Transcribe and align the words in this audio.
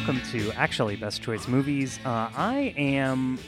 Welcome 0.00 0.22
to 0.30 0.50
actually 0.52 0.96
Best 0.96 1.20
Choice 1.20 1.46
Movies. 1.46 2.00
Uh, 2.06 2.30
I 2.34 2.72
am 2.78 3.38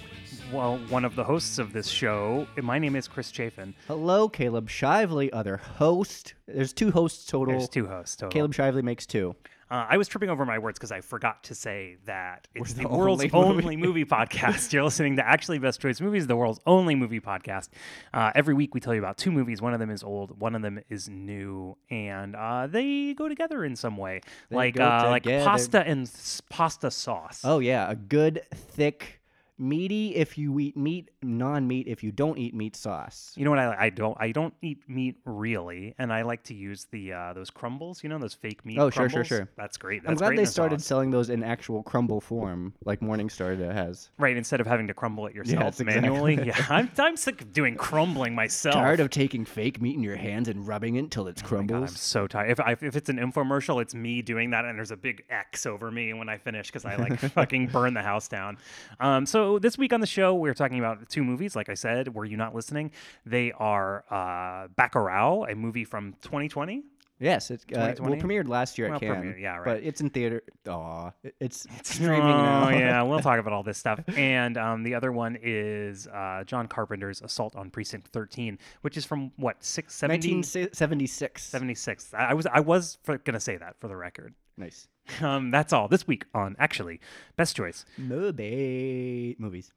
well 0.52 0.76
one 0.90 1.02
of 1.06 1.16
the 1.16 1.24
hosts 1.24 1.58
of 1.58 1.72
this 1.72 1.88
show. 1.88 2.46
My 2.60 2.78
name 2.78 2.94
is 2.94 3.08
Chris 3.08 3.30
Chafin. 3.30 3.74
Hello, 3.88 4.28
Caleb 4.28 4.68
Shively, 4.68 5.30
other 5.32 5.56
host. 5.56 6.34
There's 6.46 6.74
two 6.74 6.90
hosts 6.90 7.24
total. 7.24 7.54
There's 7.54 7.70
two 7.70 7.86
hosts 7.86 8.16
total. 8.16 8.32
Caleb 8.32 8.52
Shively 8.52 8.82
makes 8.82 9.06
two. 9.06 9.34
Uh, 9.72 9.86
I 9.88 9.96
was 9.96 10.06
tripping 10.06 10.28
over 10.28 10.44
my 10.44 10.58
words 10.58 10.78
because 10.78 10.92
I 10.92 11.00
forgot 11.00 11.44
to 11.44 11.54
say 11.54 11.96
that 12.04 12.46
it's 12.54 12.74
the, 12.74 12.82
the 12.82 12.88
world's 12.88 13.24
only 13.32 13.62
only 13.62 13.76
movie 13.78 14.04
podcast. 14.04 14.70
You're 14.70 14.84
listening 14.84 15.16
to 15.16 15.26
Actually 15.26 15.58
Best 15.60 15.80
Choice 15.80 15.98
Movies, 15.98 16.26
the 16.26 16.36
world's 16.36 16.60
only 16.66 16.94
movie 16.94 17.20
podcast. 17.20 17.70
Uh, 18.12 18.32
every 18.34 18.52
week 18.52 18.74
we 18.74 18.80
tell 18.80 18.92
you 18.92 19.00
about 19.00 19.16
two 19.16 19.32
movies. 19.32 19.62
One 19.62 19.72
of 19.72 19.80
them 19.80 19.88
is 19.88 20.02
old, 20.02 20.38
one 20.38 20.54
of 20.54 20.60
them 20.60 20.78
is 20.90 21.08
new, 21.08 21.78
and 21.88 22.36
uh, 22.36 22.66
they 22.66 23.14
go 23.14 23.30
together 23.30 23.64
in 23.64 23.74
some 23.74 23.96
way, 23.96 24.20
They 24.50 24.56
like 24.56 24.78
uh, 24.78 25.06
like 25.08 25.24
pasta 25.24 25.80
and 25.86 26.02
s- 26.02 26.42
pasta 26.50 26.90
sauce. 26.90 27.40
Oh 27.42 27.58
yeah, 27.58 27.90
a 27.90 27.94
good 27.96 28.42
thick, 28.54 29.21
meaty 29.62 30.14
if 30.16 30.36
you 30.36 30.58
eat 30.58 30.76
meat, 30.76 31.10
non-meat 31.22 31.86
if 31.88 32.02
you 32.02 32.10
don't 32.12 32.36
eat 32.38 32.54
meat 32.54 32.76
sauce. 32.76 33.32
You 33.36 33.44
know 33.44 33.50
what 33.50 33.58
I 33.60 33.86
I 33.86 33.90
don't 33.90 34.16
I 34.20 34.32
don't 34.32 34.52
eat 34.60 34.82
meat 34.88 35.16
really, 35.24 35.94
and 35.98 36.12
I 36.12 36.22
like 36.22 36.42
to 36.44 36.54
use 36.54 36.86
the 36.90 37.12
uh, 37.12 37.32
those 37.32 37.48
crumbles. 37.50 38.02
You 38.02 38.08
know 38.10 38.18
those 38.18 38.34
fake 38.34 38.64
meat. 38.66 38.78
Oh, 38.78 38.90
sure, 38.90 39.08
sure, 39.08 39.24
crumbles? 39.24 39.28
sure. 39.28 39.48
That's 39.56 39.76
great. 39.76 40.02
That's 40.02 40.10
I'm 40.10 40.16
glad 40.16 40.28
great 40.28 40.36
they 40.38 40.44
started 40.44 40.80
sauce. 40.80 40.86
selling 40.88 41.10
those 41.10 41.30
in 41.30 41.42
actual 41.42 41.82
crumble 41.82 42.20
form, 42.20 42.74
like 42.84 43.00
Morningstar 43.00 43.56
has. 43.72 44.10
right 44.18 44.36
instead 44.36 44.60
of 44.60 44.66
having 44.66 44.88
to 44.88 44.94
crumble 44.94 45.26
it 45.26 45.34
yourself 45.36 45.60
Yes, 45.62 45.80
exactly. 45.80 46.00
manually. 46.10 46.46
yeah, 46.46 46.66
I'm 46.68 46.90
I'm 46.98 47.16
sick 47.16 47.40
of 47.40 47.52
doing 47.52 47.76
crumbling 47.76 48.34
myself. 48.34 48.74
Tired 48.74 49.00
of 49.00 49.10
taking 49.10 49.44
fake 49.44 49.80
meat 49.80 49.94
in 49.94 50.02
your 50.02 50.16
hands 50.16 50.48
and 50.48 50.66
rubbing 50.66 50.96
it 50.96 51.00
until 51.00 51.28
it 51.28 51.40
Oh 51.44 51.46
crumbles. 51.46 51.80
God, 51.80 51.88
I'm 51.90 51.96
so 51.96 52.26
tired. 52.26 52.50
If 52.50 52.60
I, 52.60 52.72
if 52.80 52.96
it's 52.96 53.08
an 53.08 53.18
infomercial, 53.18 53.80
it's 53.80 53.94
me 53.94 54.22
doing 54.22 54.50
that, 54.50 54.64
and 54.64 54.76
there's 54.76 54.90
a 54.90 54.96
big 54.96 55.22
X 55.30 55.66
over 55.66 55.90
me 55.90 56.12
when 56.14 56.28
I 56.28 56.36
finish 56.38 56.66
because 56.68 56.84
I 56.84 56.96
like 56.96 57.18
fucking 57.18 57.68
burn 57.68 57.94
the 57.94 58.02
house 58.02 58.28
down. 58.28 58.58
Um, 59.00 59.26
so 59.26 59.51
this 59.58 59.76
week 59.78 59.92
on 59.92 60.00
the 60.00 60.06
show, 60.06 60.34
we're 60.34 60.54
talking 60.54 60.78
about 60.78 61.08
two 61.08 61.24
movies. 61.24 61.54
Like 61.56 61.68
I 61.68 61.74
said, 61.74 62.14
were 62.14 62.24
you 62.24 62.36
not 62.36 62.54
listening? 62.54 62.90
They 63.26 63.52
are 63.52 64.04
uh, 64.10 64.68
Bacurau, 64.78 65.50
a 65.50 65.54
movie 65.54 65.84
from 65.84 66.14
2020. 66.22 66.82
yes, 67.20 67.50
it 67.52 67.64
uh, 67.76 67.94
well 68.00 68.14
premiered 68.16 68.48
last 68.48 68.78
year 68.78 68.88
Well, 68.88 68.96
at 68.96 69.00
Cannes, 69.00 69.36
yeah, 69.38 69.56
right. 69.58 69.64
but 69.64 69.76
it's 69.84 70.00
in 70.00 70.10
theater. 70.10 70.42
Aw, 70.68 71.10
it- 71.22 71.36
it's, 71.40 71.66
streaming 71.84 72.20
oh, 72.20 72.42
now. 72.42 72.68
yeah, 72.70 73.02
we'll 73.02 73.20
talk 73.30 73.38
about 73.38 73.52
all 73.52 73.62
this 73.62 73.78
stuff. 73.78 74.00
And 74.16 74.56
um, 74.58 74.82
the 74.82 74.94
other 74.96 75.12
one 75.12 75.38
is 75.40 76.08
uh, 76.08 76.42
John 76.44 76.66
Carpenter's 76.66 77.22
Assault 77.22 77.54
on 77.54 77.70
Precinct 77.70 78.08
13, 78.08 78.58
which 78.80 78.96
is 78.96 79.04
from 79.04 79.30
what 79.36 79.62
six 79.62 79.94
seventy 79.94 80.34
1976. 80.34 81.42
76. 81.44 82.12
I 82.14 82.24
I 82.30 82.34
was 82.34 82.46
I 82.46 82.60
was 82.60 82.98
for, 83.04 83.18
gonna 83.18 83.38
say 83.40 83.56
that 83.56 83.76
for 83.80 83.86
the 83.88 83.96
record. 83.96 84.34
Nice. 84.56 84.88
Um, 85.20 85.50
that's 85.50 85.72
all 85.72 85.88
this 85.88 86.06
week 86.06 86.26
on 86.32 86.54
actually 86.60 87.00
best 87.36 87.56
choice. 87.56 87.84
Movie 87.98 89.34
movies. 89.36 89.72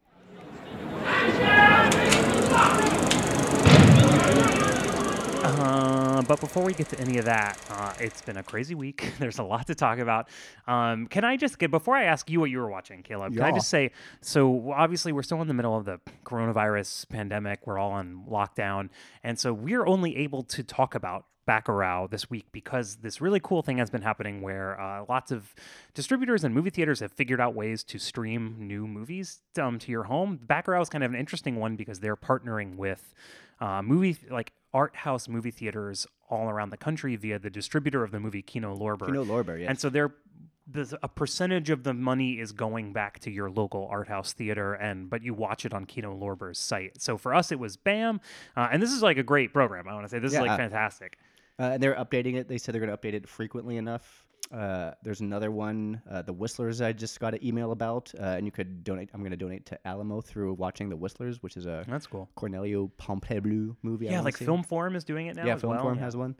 Uh, 5.48 6.24
but 6.24 6.40
before 6.40 6.64
we 6.64 6.74
get 6.74 6.90
to 6.90 7.00
any 7.00 7.20
of 7.20 7.26
that, 7.26 7.60
uh, 7.70 7.94
it's 8.00 8.20
been 8.24 8.38
a 8.38 8.44
crazy 8.44 8.74
week. 8.74 9.14
There's 9.20 9.38
a 9.38 9.44
lot 9.44 9.68
to 9.68 9.76
talk 9.76 10.00
about. 10.00 10.28
Um, 10.66 11.06
can 11.06 11.24
I 11.24 11.38
just 11.38 11.60
get 11.60 11.70
before 11.70 11.96
I 11.96 12.06
ask 12.06 12.32
you 12.32 12.40
what 12.40 12.50
you 12.50 12.58
were 12.58 12.70
watching, 12.70 13.04
Caleb? 13.04 13.34
Can 13.34 13.44
I 13.44 13.52
just 13.52 13.70
say 13.70 13.92
so? 14.22 14.72
Obviously, 14.72 15.12
we're 15.12 15.22
still 15.22 15.42
in 15.44 15.48
the 15.48 15.54
middle 15.54 15.78
of 15.78 15.86
the 15.86 16.00
coronavirus 16.26 17.08
pandemic. 17.10 17.68
We're 17.68 17.78
all 17.78 17.92
on 17.92 18.24
lockdown, 18.28 18.90
and 19.24 19.38
so 19.38 19.54
we're 19.54 19.86
only 19.86 20.18
able 20.18 20.42
to 20.44 20.64
talk 20.64 20.96
about 20.96 21.26
Bacurau 21.48 22.10
this 22.10 22.28
week 22.28 22.48
because 22.52 22.96
this 22.98 23.22
really 23.22 23.40
cool 23.40 23.62
thing 23.62 23.78
has 23.78 23.92
been 23.92 24.02
happening 24.02 24.42
where 24.42 24.82
uh, 24.82 25.06
lots 25.08 25.32
of 25.32 25.54
distributors 25.94 26.44
and 26.44 26.56
movie 26.56 26.72
theaters 26.72 27.02
have 27.02 27.12
figured 27.12 27.40
out 27.40 27.54
ways 27.54 27.84
to 27.84 28.00
stream 28.00 28.56
new 28.60 28.88
movies 28.88 29.42
um, 29.62 29.78
to 29.78 29.92
your 29.92 30.06
home. 30.06 30.40
Bacurau 30.44 30.82
is 30.82 30.90
kind 30.90 31.04
of 31.04 31.12
an 31.12 31.20
interesting 31.20 31.58
one 31.58 31.76
because 31.76 32.00
they're 32.00 32.18
partnering 32.18 32.78
with 32.78 33.14
uh, 33.62 33.82
movie 33.82 34.18
like 34.30 34.52
art 34.76 34.96
house 34.96 35.28
movie 35.30 35.52
theaters 35.52 36.06
all 36.30 36.50
around 36.50 36.70
the 36.72 36.78
country 36.78 37.16
via 37.16 37.40
the 37.40 37.50
distributor 37.50 38.04
of 38.04 38.12
the 38.12 38.20
movie 38.20 38.42
Kino 38.42 38.76
Lorber. 38.76 39.06
Kino 39.06 39.24
Lorber, 39.24 39.60
yes. 39.60 39.70
And 39.70 39.80
so 39.80 39.90
they're 39.90 40.14
a 41.04 41.08
percentage 41.08 41.70
of 41.70 41.84
the 41.84 41.94
money 41.94 42.40
is 42.40 42.52
going 42.52 42.92
back 42.92 43.20
to 43.20 43.30
your 43.30 43.52
local 43.52 43.88
art 43.92 44.08
house 44.08 44.34
theater 44.34 44.74
and 44.74 45.10
but 45.12 45.22
you 45.22 45.32
watch 45.34 45.64
it 45.64 45.74
on 45.76 45.86
Kino 45.86 46.12
Lorber's 46.16 46.58
site. 46.58 47.00
So 47.02 47.18
for 47.18 47.36
us 47.36 47.52
it 47.52 47.60
was 47.60 47.78
BAM 47.78 48.20
uh, 48.58 48.70
and 48.72 48.82
this 48.82 48.92
is 48.92 49.04
like 49.04 49.18
a 49.18 49.24
great 49.24 49.54
program. 49.54 49.88
I 49.88 49.94
want 49.94 50.06
to 50.06 50.10
say 50.10 50.20
this 50.20 50.34
is 50.34 50.40
like 50.40 50.48
Yeah. 50.48 50.58
fantastic. 50.58 51.18
Uh, 51.60 51.64
and 51.74 51.84
they're 51.84 51.96
updating 51.96 52.36
it. 52.36 52.48
They 52.50 52.58
said 52.58 52.74
they're 52.74 52.84
going 52.86 52.96
to 52.96 52.98
update 52.98 53.14
it 53.14 53.30
frequently 53.30 53.78
enough. 53.78 54.25
Uh, 54.52 54.92
there's 55.04 55.22
another 55.22 55.52
one, 55.52 56.02
uh, 56.10 56.22
the 56.22 56.34
Whistlers. 56.34 56.82
I 56.82 56.94
just 56.94 57.20
got 57.20 57.34
an 57.34 57.46
email 57.46 57.72
about, 57.72 58.12
uh, 58.20 58.24
and 58.24 58.46
you 58.46 58.52
could 58.52 58.84
donate. 58.84 59.10
I'm 59.14 59.22
going 59.22 59.32
to 59.32 59.38
donate 59.38 59.66
to 59.68 59.88
Alamo 59.88 60.22
through 60.22 60.54
watching 60.54 60.90
the 60.90 60.96
Whistlers, 60.96 61.42
which 61.42 61.58
is 61.58 61.66
a 61.66 61.84
That's 61.88 62.08
cool. 62.08 62.30
Corneliu 62.38 62.92
Porumboiu 63.00 63.76
movie. 63.82 64.06
Yeah, 64.06 64.22
like 64.22 64.38
say. 64.38 64.46
Film 64.46 64.64
Forum 64.64 64.96
is 64.96 65.04
doing 65.04 65.28
it 65.28 65.36
now. 65.36 65.46
Yeah, 65.46 65.56
as 65.56 65.62
Film 65.62 65.74
well. 65.74 65.82
Forum 65.82 65.98
yeah. 65.98 66.04
has 66.04 66.16
one. 66.16 66.36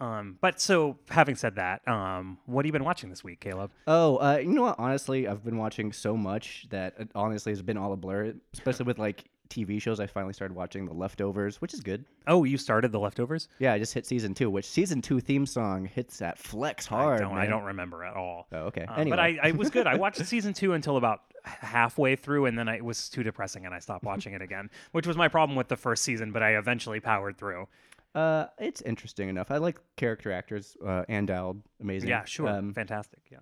Um, 0.00 0.38
but 0.40 0.60
so 0.60 0.98
having 1.10 1.36
said 1.36 1.56
that, 1.56 1.86
um, 1.86 2.38
what 2.46 2.64
have 2.64 2.66
you 2.66 2.72
been 2.72 2.84
watching 2.84 3.10
this 3.10 3.22
week, 3.22 3.40
Caleb? 3.40 3.70
Oh, 3.86 4.16
uh, 4.16 4.38
you 4.38 4.48
know 4.48 4.62
what? 4.62 4.76
Honestly, 4.78 5.28
I've 5.28 5.44
been 5.44 5.58
watching 5.58 5.92
so 5.92 6.16
much 6.16 6.66
that 6.70 6.94
honestly, 6.94 7.04
it 7.04 7.10
honestly 7.14 7.52
has 7.52 7.62
been 7.62 7.76
all 7.76 7.92
a 7.92 7.96
blur. 7.96 8.32
Especially 8.54 8.86
with 8.86 8.98
like 8.98 9.24
TV 9.50 9.80
shows, 9.82 10.00
I 10.00 10.06
finally 10.06 10.32
started 10.32 10.54
watching 10.56 10.86
The 10.86 10.92
Leftovers, 10.94 11.60
which 11.60 11.74
is 11.74 11.80
good. 11.80 12.04
Oh, 12.26 12.44
you 12.44 12.56
started 12.56 12.92
The 12.92 13.00
Leftovers? 13.00 13.48
Yeah, 13.58 13.72
I 13.74 13.78
just 13.78 13.92
hit 13.92 14.06
season 14.06 14.32
two, 14.32 14.48
which 14.48 14.64
season 14.64 15.02
two 15.02 15.20
theme 15.20 15.44
song 15.44 15.84
hits 15.84 16.18
that 16.18 16.38
flex 16.38 16.86
hard. 16.86 17.20
I 17.20 17.24
don't, 17.24 17.36
I 17.38 17.46
don't 17.46 17.64
remember 17.64 18.04
at 18.04 18.14
all. 18.14 18.46
Oh, 18.52 18.58
okay. 18.66 18.84
Uh, 18.84 18.94
anyway, 18.94 19.10
But 19.10 19.18
I, 19.20 19.38
I 19.42 19.50
was 19.52 19.68
good. 19.70 19.86
I 19.86 19.96
watched 19.96 20.24
season 20.26 20.52
two 20.54 20.72
until 20.72 20.96
about 20.96 21.20
halfway 21.44 22.16
through, 22.16 22.46
and 22.46 22.56
then 22.58 22.68
I, 22.68 22.76
it 22.76 22.84
was 22.84 23.08
too 23.08 23.22
depressing, 23.22 23.66
and 23.66 23.74
I 23.74 23.78
stopped 23.80 24.04
watching 24.04 24.32
it 24.34 24.42
again, 24.42 24.70
which 24.92 25.06
was 25.06 25.16
my 25.16 25.28
problem 25.28 25.56
with 25.56 25.68
the 25.68 25.76
first 25.76 26.02
season. 26.04 26.32
But 26.32 26.42
I 26.42 26.56
eventually 26.56 27.00
powered 27.00 27.36
through. 27.36 27.66
Uh, 28.14 28.46
it's 28.58 28.80
interesting 28.82 29.28
enough. 29.28 29.50
I 29.50 29.58
like 29.58 29.78
character 29.96 30.32
actors. 30.32 30.76
Uh, 30.84 31.04
Ann 31.08 31.26
Dowd, 31.26 31.62
amazing. 31.80 32.08
Yeah, 32.08 32.24
sure, 32.24 32.48
Um, 32.48 32.72
fantastic. 32.74 33.20
Yeah. 33.30 33.38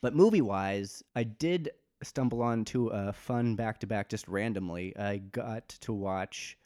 but 0.00 0.14
movie 0.14 0.40
wise, 0.40 1.02
I 1.14 1.24
did 1.24 1.70
stumble 2.02 2.42
onto 2.42 2.88
a 2.88 3.12
fun 3.12 3.56
back 3.56 3.80
to 3.80 3.86
back 3.86 4.08
just 4.08 4.26
randomly. 4.28 4.96
I 4.96 5.18
got 5.18 5.68
to 5.68 5.92
watch 5.92 6.56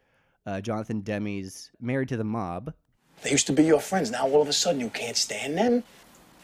uh, 0.47 0.61
Jonathan 0.61 1.01
Demme's 1.03 1.71
Married 1.81 2.09
to 2.09 2.17
the 2.17 2.25
Mob. 2.25 2.73
They 3.23 3.31
used 3.31 3.47
to 3.49 3.53
be 3.53 3.65
your 3.65 3.81
friends. 3.81 4.11
Now 4.11 4.29
all 4.29 4.43
of 4.43 4.49
a 4.49 4.53
sudden 4.53 4.81
you 4.81 4.91
can't 4.91 5.17
stand 5.17 5.57
them? 5.59 5.83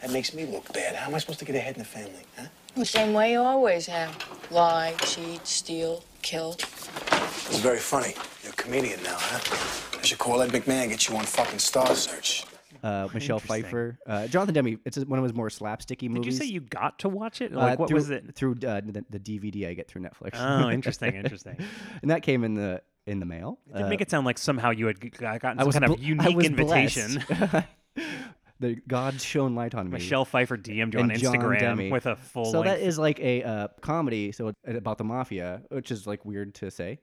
That 0.01 0.11
makes 0.11 0.33
me 0.33 0.45
look 0.45 0.71
bad. 0.73 0.95
How 0.95 1.07
am 1.07 1.15
I 1.15 1.17
supposed 1.17 1.39
to 1.39 1.45
get 1.45 1.55
ahead 1.55 1.73
in 1.73 1.79
the 1.79 1.85
family, 1.85 2.23
huh? 2.37 2.45
The 2.75 2.85
same 2.85 3.13
way 3.13 3.31
you 3.31 3.41
always 3.41 3.87
have. 3.87 4.15
Lie, 4.51 4.93
cheat, 5.01 5.45
steal, 5.47 6.03
kill. 6.21 6.53
It's 6.53 7.59
very 7.59 7.79
funny. 7.79 8.13
You're 8.43 8.53
a 8.53 8.55
comedian 8.55 9.01
now, 9.01 9.15
huh? 9.17 9.97
I 9.99 10.03
should 10.03 10.19
call 10.19 10.41
Ed 10.43 10.51
McMahon, 10.51 10.83
and 10.83 10.91
get 10.91 11.09
you 11.09 11.15
on 11.17 11.25
fucking 11.25 11.57
Star 11.57 11.95
Search. 11.95 12.45
Uh, 12.83 13.07
Michelle 13.13 13.37
Interesting. 13.37 13.63
Pfeiffer, 13.63 13.99
uh, 14.07 14.27
Jonathan 14.27 14.53
Demme. 14.53 14.79
It's 14.85 14.97
one 14.97 15.19
of 15.19 15.23
his 15.23 15.33
more 15.33 15.49
slapsticky 15.49 16.09
movies. 16.09 16.09
Did 16.09 16.11
movies. 16.11 16.39
you 16.39 16.39
say 16.39 16.45
you 16.45 16.59
got 16.61 16.99
to 16.99 17.09
watch 17.09 17.41
it? 17.41 17.53
Uh, 17.53 17.57
Like, 17.57 17.79
what 17.79 17.87
through, 17.89 17.95
was 17.95 18.09
it? 18.09 18.35
through 18.35 18.53
uh, 18.65 18.81
the, 18.85 19.05
the 19.09 19.19
DVD 19.19 19.69
I 19.69 19.73
get 19.73 19.87
through 19.87 20.01
Netflix? 20.03 20.31
Oh, 20.35 20.69
interesting, 20.77 21.15
interesting. 21.15 21.57
and 22.01 22.11
that 22.11 22.23
came 22.23 22.43
in 22.43 22.53
the 22.55 22.81
in 23.05 23.19
the 23.21 23.25
mail. 23.25 23.57
Did 23.73 23.83
Uh, 23.85 23.87
make 23.89 24.01
it 24.01 24.09
sound 24.11 24.25
like 24.25 24.37
somehow 24.37 24.71
you 24.71 24.87
had 24.87 24.99
g- 25.01 25.09
gotten 25.09 25.57
I 25.59 25.61
some 25.61 25.65
was 25.65 25.75
kind 25.75 25.85
of 25.85 25.95
bl- 25.97 26.03
I 26.03 26.05
unique 26.05 26.35
was 26.35 26.45
invitation. 26.45 27.23
blessed. 27.27 27.65
the 28.59 28.75
God 28.87 29.21
shone 29.21 29.55
light 29.55 29.75
on 29.75 29.85
me. 29.87 29.93
Michelle 29.93 30.25
Pfeiffer 30.25 30.57
DM'd 30.57 30.93
you 30.93 30.99
on 30.99 31.09
John 31.15 31.35
Instagram 31.35 31.59
Demme. 31.59 31.89
with 31.89 32.05
a 32.05 32.15
full. 32.15 32.45
So 32.45 32.63
that 32.63 32.79
length- 32.79 32.83
is 32.87 32.97
like 32.99 33.19
a 33.19 33.43
uh, 33.43 33.67
comedy, 33.81 34.31
so 34.31 34.47
it- 34.63 34.75
about 34.75 34.97
the 34.97 35.03
mafia, 35.03 35.61
which 35.69 35.91
is 35.91 36.07
like 36.07 36.25
weird 36.25 36.55
to 36.55 36.71
say. 36.71 36.99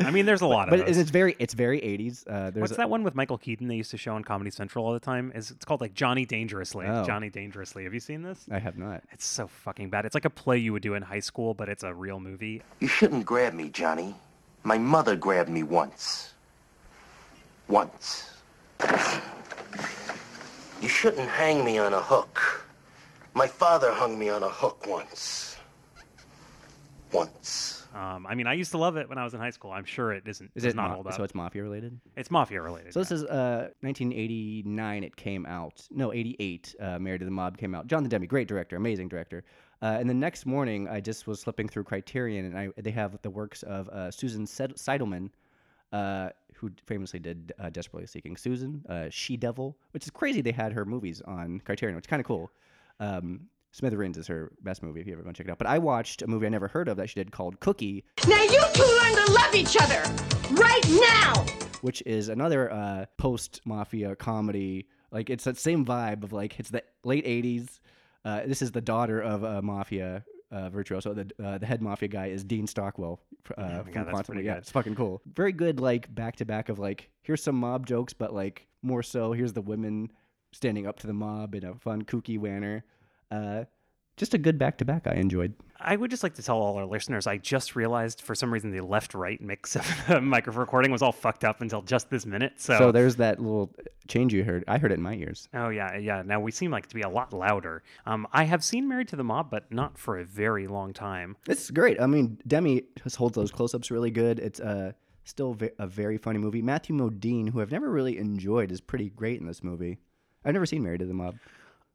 I 0.00 0.10
mean, 0.10 0.26
there's 0.26 0.42
a 0.42 0.46
lot 0.56 0.68
but 0.70 0.80
of 0.80 0.86
those. 0.86 0.98
it's 0.98 1.10
very 1.10 1.34
it's 1.38 1.54
very 1.54 1.80
80s. 1.80 2.24
Uh, 2.28 2.50
there's 2.50 2.60
What's 2.60 2.72
a- 2.72 2.76
that 2.76 2.90
one 2.90 3.02
with 3.02 3.14
Michael 3.14 3.38
Keaton 3.38 3.68
they 3.68 3.76
used 3.76 3.90
to 3.92 3.96
show 3.96 4.14
on 4.14 4.22
Comedy 4.24 4.50
Central 4.50 4.84
all 4.84 4.92
the 4.92 5.00
time? 5.00 5.32
Is 5.34 5.50
it's 5.50 5.64
called 5.64 5.80
like 5.80 5.94
Johnny 5.94 6.24
Dangerously? 6.26 6.86
Oh. 6.86 7.04
Johnny 7.04 7.30
Dangerously. 7.30 7.84
Have 7.84 7.94
you 7.94 8.00
seen 8.00 8.22
this? 8.22 8.44
I 8.50 8.58
have 8.58 8.76
not. 8.76 9.02
It's 9.12 9.24
so 9.26 9.46
fucking 9.46 9.90
bad. 9.90 10.04
It's 10.04 10.14
like 10.14 10.24
a 10.24 10.30
play 10.30 10.58
you 10.58 10.72
would 10.72 10.82
do 10.82 10.94
in 10.94 11.02
high 11.02 11.20
school, 11.20 11.54
but 11.54 11.68
it's 11.68 11.82
a 11.84 11.94
real 11.94 12.20
movie. 12.20 12.62
You 12.80 12.88
shouldn't 12.88 13.24
grab 13.24 13.54
me, 13.54 13.70
Johnny. 13.70 14.14
My 14.62 14.78
mother 14.78 15.16
grabbed 15.16 15.48
me 15.48 15.62
once. 15.62 16.34
Once. 17.68 18.30
You 20.80 20.88
shouldn't 20.88 21.28
hang 21.28 21.64
me 21.64 21.78
on 21.78 21.94
a 21.94 22.00
hook. 22.00 22.66
My 23.34 23.46
father 23.46 23.92
hung 23.92 24.18
me 24.18 24.28
on 24.28 24.42
a 24.42 24.48
hook 24.48 24.86
once. 24.86 25.56
Once. 27.12 27.86
Um, 27.94 28.26
I 28.26 28.34
mean, 28.34 28.46
I 28.46 28.52
used 28.52 28.72
to 28.72 28.78
love 28.78 28.96
it 28.96 29.08
when 29.08 29.16
I 29.16 29.24
was 29.24 29.32
in 29.32 29.40
high 29.40 29.50
school. 29.50 29.70
I'm 29.70 29.84
sure 29.86 30.12
it 30.12 30.24
isn't. 30.26 30.50
Is 30.54 30.64
does 30.64 30.72
it 30.74 30.76
not 30.76 30.88
ma- 30.88 30.94
hold 30.94 31.06
up? 31.06 31.14
so 31.14 31.22
it's 31.22 31.34
mafia 31.34 31.62
related? 31.62 31.98
it's 32.14 32.30
mafia 32.30 32.60
related. 32.60 32.92
So 32.92 33.00
this 33.00 33.10
yeah. 33.10 33.16
is 33.16 33.24
uh 33.24 33.68
1989. 33.80 35.04
It 35.04 35.16
came 35.16 35.46
out. 35.46 35.86
No, 35.90 36.12
88. 36.12 36.74
Uh, 36.78 36.98
Married 36.98 37.20
to 37.20 37.24
the 37.24 37.30
Mob 37.30 37.56
came 37.56 37.74
out. 37.74 37.86
Jonathan 37.86 38.10
Demme, 38.10 38.26
great 38.26 38.48
director, 38.48 38.76
amazing 38.76 39.08
director. 39.08 39.44
Uh, 39.80 39.96
and 39.98 40.10
the 40.10 40.14
next 40.14 40.44
morning, 40.44 40.88
I 40.88 41.00
just 41.00 41.26
was 41.26 41.44
flipping 41.44 41.68
through 41.68 41.84
Criterion, 41.84 42.44
and 42.44 42.58
I 42.58 42.68
they 42.76 42.90
have 42.90 43.18
the 43.22 43.30
works 43.30 43.62
of 43.62 43.88
uh, 43.88 44.10
Susan 44.10 44.46
Sed- 44.46 44.76
Seidelman, 44.76 45.30
uh, 45.92 46.30
who 46.56 46.70
famously 46.86 47.18
did 47.18 47.52
uh, 47.58 47.70
Desperately 47.70 48.06
Seeking 48.06 48.36
Susan, 48.36 48.84
uh, 48.88 49.06
She 49.10 49.36
Devil, 49.36 49.76
which 49.92 50.04
is 50.04 50.10
crazy. 50.10 50.40
They 50.40 50.52
had 50.52 50.72
her 50.72 50.84
movies 50.84 51.20
on 51.22 51.60
Criterion, 51.64 51.96
which 51.96 52.04
is 52.06 52.10
kind 52.10 52.20
of 52.20 52.26
cool. 52.26 52.50
Um, 53.00 53.48
Smithereens 53.72 54.16
is 54.16 54.26
her 54.28 54.52
best 54.62 54.82
movie 54.82 55.00
if 55.00 55.06
you 55.06 55.12
ever 55.12 55.22
want 55.22 55.36
to 55.36 55.42
check 55.42 55.48
it 55.48 55.52
out. 55.52 55.58
But 55.58 55.66
I 55.66 55.78
watched 55.78 56.22
a 56.22 56.26
movie 56.26 56.46
I 56.46 56.48
never 56.48 56.68
heard 56.68 56.88
of 56.88 56.96
that 56.96 57.10
she 57.10 57.14
did 57.20 57.30
called 57.30 57.60
Cookie, 57.60 58.04
Now 58.26 58.42
you 58.42 58.62
two 58.72 58.82
learn 58.82 59.26
to 59.26 59.32
love 59.32 59.54
each 59.54 59.76
other 59.78 60.02
right 60.54 60.80
now. 60.88 61.44
which 61.82 62.02
is 62.06 62.28
another 62.30 62.72
uh, 62.72 63.04
post 63.18 63.60
mafia 63.66 64.16
comedy. 64.16 64.86
Like 65.12 65.28
it's 65.30 65.44
that 65.44 65.58
same 65.58 65.84
vibe 65.84 66.24
of 66.24 66.32
like 66.32 66.58
it's 66.58 66.70
the 66.70 66.82
late 67.04 67.26
'80s. 67.26 67.80
Uh, 68.24 68.40
this 68.46 68.62
is 68.62 68.72
the 68.72 68.80
daughter 68.80 69.20
of 69.20 69.42
a 69.42 69.60
mafia 69.62 70.24
uh, 70.50 70.70
virtuoso. 70.70 71.14
The 71.14 71.30
uh, 71.42 71.58
the 71.58 71.66
head 71.66 71.82
mafia 71.82 72.08
guy 72.08 72.26
is 72.26 72.44
Dean 72.44 72.66
Stockwell 72.66 73.20
uh, 73.56 73.62
my 73.62 73.82
from 73.82 73.92
God, 73.92 74.08
Quantum. 74.08 74.36
Yeah, 74.38 74.54
good. 74.54 74.58
it's 74.58 74.70
fucking 74.70 74.94
cool. 74.94 75.22
Very 75.34 75.52
good. 75.52 75.80
Like 75.80 76.12
back 76.14 76.36
to 76.36 76.44
back 76.44 76.68
of 76.68 76.78
like 76.78 77.10
here's 77.22 77.42
some 77.42 77.56
mob 77.56 77.86
jokes, 77.86 78.12
but 78.12 78.34
like 78.34 78.66
more 78.82 79.02
so 79.02 79.32
here's 79.32 79.52
the 79.52 79.62
women 79.62 80.10
standing 80.52 80.86
up 80.86 80.98
to 81.00 81.06
the 81.06 81.12
mob 81.12 81.54
in 81.54 81.64
a 81.64 81.74
fun 81.74 82.02
kooky 82.02 82.40
manner. 82.40 82.84
Uh, 83.30 83.64
just 84.16 84.34
a 84.34 84.38
good 84.38 84.58
back 84.58 84.78
to 84.78 84.84
back. 84.84 85.06
I 85.06 85.14
enjoyed. 85.14 85.54
I 85.80 85.96
would 85.96 86.10
just 86.10 86.22
like 86.22 86.34
to 86.34 86.42
tell 86.42 86.56
all 86.58 86.76
our 86.76 86.86
listeners 86.86 87.26
I 87.26 87.38
just 87.38 87.76
realized 87.76 88.20
for 88.20 88.34
some 88.34 88.52
reason 88.52 88.70
the 88.70 88.80
left 88.80 89.14
right 89.14 89.40
mix 89.40 89.76
of 89.76 89.86
the 90.08 90.20
microphone 90.20 90.60
recording 90.60 90.90
was 90.90 91.02
all 91.02 91.12
fucked 91.12 91.44
up 91.44 91.60
until 91.60 91.82
just 91.82 92.10
this 92.10 92.26
minute. 92.26 92.54
So, 92.56 92.78
So 92.78 92.92
there's 92.92 93.16
that 93.16 93.40
little 93.40 93.74
change 94.08 94.32
you 94.32 94.44
heard. 94.44 94.64
I 94.68 94.78
heard 94.78 94.92
it 94.92 94.96
in 94.96 95.02
my 95.02 95.14
ears. 95.14 95.48
oh 95.54 95.68
yeah, 95.68 95.96
yeah. 95.96 96.22
Now 96.24 96.40
we 96.40 96.50
seem 96.52 96.70
like 96.70 96.86
to 96.88 96.94
be 96.94 97.02
a 97.02 97.08
lot 97.08 97.32
louder. 97.32 97.82
Um, 98.06 98.26
I 98.32 98.44
have 98.44 98.62
seen 98.64 98.88
Married 98.88 99.08
to 99.08 99.16
the 99.16 99.24
Mob, 99.24 99.50
but 99.50 99.70
not 99.72 99.98
for 99.98 100.18
a 100.18 100.24
very 100.24 100.66
long 100.66 100.92
time. 100.92 101.36
It's 101.48 101.70
great. 101.70 102.00
I 102.00 102.06
mean, 102.06 102.38
Demme 102.46 102.80
just 103.02 103.16
holds 103.16 103.34
those 103.34 103.50
close-ups 103.50 103.90
really 103.90 104.10
good. 104.10 104.38
It's 104.38 104.60
uh, 104.60 104.92
still 105.24 105.56
a 105.78 105.86
very 105.86 106.18
funny 106.18 106.38
movie. 106.38 106.62
Matthew 106.62 106.94
Modine, 106.96 107.50
who 107.50 107.60
I've 107.60 107.72
never 107.72 107.90
really 107.90 108.18
enjoyed, 108.18 108.70
is 108.70 108.80
pretty 108.80 109.10
great 109.10 109.40
in 109.40 109.46
this 109.46 109.62
movie. 109.62 109.98
I've 110.44 110.52
never 110.52 110.66
seen 110.66 110.82
Married 110.84 111.00
to 111.00 111.06
the 111.06 111.14
Mob. 111.14 111.36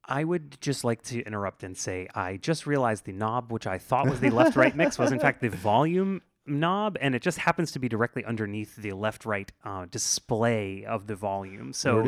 I 0.06 0.24
would 0.24 0.60
just 0.62 0.84
like 0.84 1.02
to 1.04 1.22
interrupt 1.22 1.64
and 1.64 1.78
say 1.78 2.08
I 2.16 2.38
just 2.38 2.66
realized 2.66 3.06
the 3.06 3.14
knob, 3.14 3.52
which 3.52 3.68
I 3.68 3.78
thought 3.78 4.10
was 4.10 4.20
the 4.20 4.30
left 4.30 4.56
right 4.56 4.76
mix, 4.76 4.98
was 4.98 5.12
in 5.12 5.20
fact 5.26 5.42
the 5.42 5.50
volume 5.50 6.22
knob, 6.46 6.98
and 7.00 7.16
it 7.16 7.22
just 7.22 7.38
happens 7.38 7.72
to 7.72 7.80
be 7.80 7.88
directly 7.88 8.26
underneath 8.26 8.76
the 8.76 8.94
left 8.94 9.26
right 9.26 9.52
uh, 9.64 9.86
display 9.90 10.86
of 10.86 11.08
the 11.08 11.16
volume. 11.16 11.74
So 11.74 12.02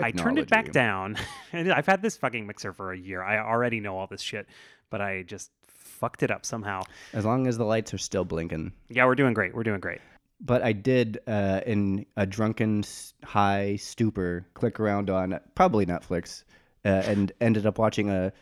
I 0.00 0.10
turned 0.12 0.38
it 0.38 0.48
back 0.48 0.72
down, 0.72 1.16
and 1.52 1.72
I've 1.72 1.86
had 1.86 2.02
this 2.02 2.16
fucking 2.16 2.46
mixer 2.46 2.72
for 2.72 2.92
a 2.92 2.98
year. 2.98 3.22
I 3.22 3.38
already 3.38 3.80
know 3.80 3.96
all 3.98 4.06
this 4.06 4.22
shit, 4.22 4.48
but 4.90 5.00
I 5.00 5.22
just 5.22 5.50
fucked 5.66 6.22
it 6.22 6.30
up 6.30 6.44
somehow. 6.44 6.82
As 7.12 7.24
long 7.24 7.46
as 7.46 7.58
the 7.58 7.64
lights 7.64 7.94
are 7.94 7.98
still 7.98 8.24
blinking. 8.24 8.72
Yeah, 8.88 9.06
we're 9.06 9.14
doing 9.14 9.34
great. 9.34 9.54
We're 9.54 9.62
doing 9.62 9.80
great. 9.80 10.00
But 10.40 10.62
I 10.62 10.72
did, 10.72 11.20
uh, 11.28 11.60
in 11.64 12.04
a 12.16 12.26
drunken 12.26 12.82
high 13.22 13.76
stupor, 13.76 14.44
click 14.54 14.80
around 14.80 15.08
on 15.08 15.38
probably 15.54 15.86
Netflix, 15.86 16.42
uh, 16.84 16.88
and 17.06 17.32
ended 17.40 17.66
up 17.66 17.78
watching 17.78 18.10
a 18.10 18.32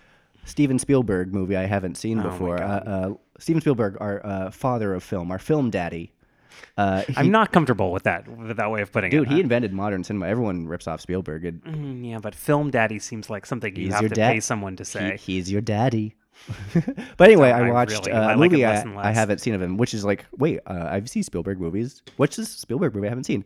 Steven 0.45 0.79
Spielberg 0.79 1.33
movie 1.35 1.57
I 1.57 1.67
haven't 1.67 1.97
seen 1.97 2.21
Oh 2.21 2.25
before. 2.31 2.63
Uh, 2.63 2.67
uh, 2.67 3.15
Steven 3.39 3.61
Spielberg, 3.61 3.97
our 4.01 4.25
uh, 4.25 4.51
father 4.51 4.95
of 4.95 5.03
film, 5.03 5.31
our 5.31 5.39
film 5.39 5.71
daddy. 5.71 6.13
Uh, 6.77 7.03
he- 7.03 7.15
I'm 7.17 7.31
not 7.31 7.53
comfortable 7.53 7.93
with 7.93 8.03
that 8.05 8.27
with 8.29 8.57
that 8.57 8.71
way 8.71 8.83
of 8.83 8.91
putting 8.93 9.11
Dude, 9.11 9.23
it. 9.23 9.25
Dude, 9.29 9.35
he 9.35 9.41
invented 9.41 9.73
modern 9.73 10.03
cinema. 10.05 10.27
Everyone 10.29 10.67
rips 10.67 10.87
off 10.89 11.01
Spielberg. 11.01 11.45
It, 11.45 11.65
Mm, 11.65 12.09
yeah, 12.09 12.19
but 12.19 12.35
film 12.35 12.71
daddy 12.71 12.99
seems 12.99 13.31
like 13.31 13.47
something 13.47 13.75
you 13.77 13.91
have 13.93 14.01
to 14.01 14.09
dad- 14.09 14.33
pay 14.33 14.41
someone 14.41 14.77
to 14.77 14.85
say. 14.85 15.17
He, 15.19 15.35
he's 15.35 15.51
your 15.51 15.61
daddy. 15.61 16.15
but 17.19 17.29
anyway, 17.29 17.51
I 17.51 17.67
I 17.67 17.71
watched 17.71 17.93
really- 18.07 18.13
uh, 18.13 18.21
I 18.21 18.33
a 18.33 18.37
like 18.37 18.47
it 18.49 18.53
movie 18.53 18.63
less 18.63 18.87
I, 18.87 19.09
I 19.09 19.13
haven't 19.13 19.39
seen 19.39 19.55
of 19.55 19.61
him, 19.63 19.77
which 19.77 19.93
is 19.95 20.05
like, 20.05 20.25
wait, 20.39 20.61
uh, 20.67 20.89
I've 20.91 21.09
seen 21.09 21.23
Spielberg 21.23 21.61
movies. 21.61 22.03
What's 22.17 22.37
this 22.37 22.49
Spielberg 22.51 22.95
movie 22.95 23.07
I 23.07 23.11
haven't 23.11 23.25
seen? 23.25 23.45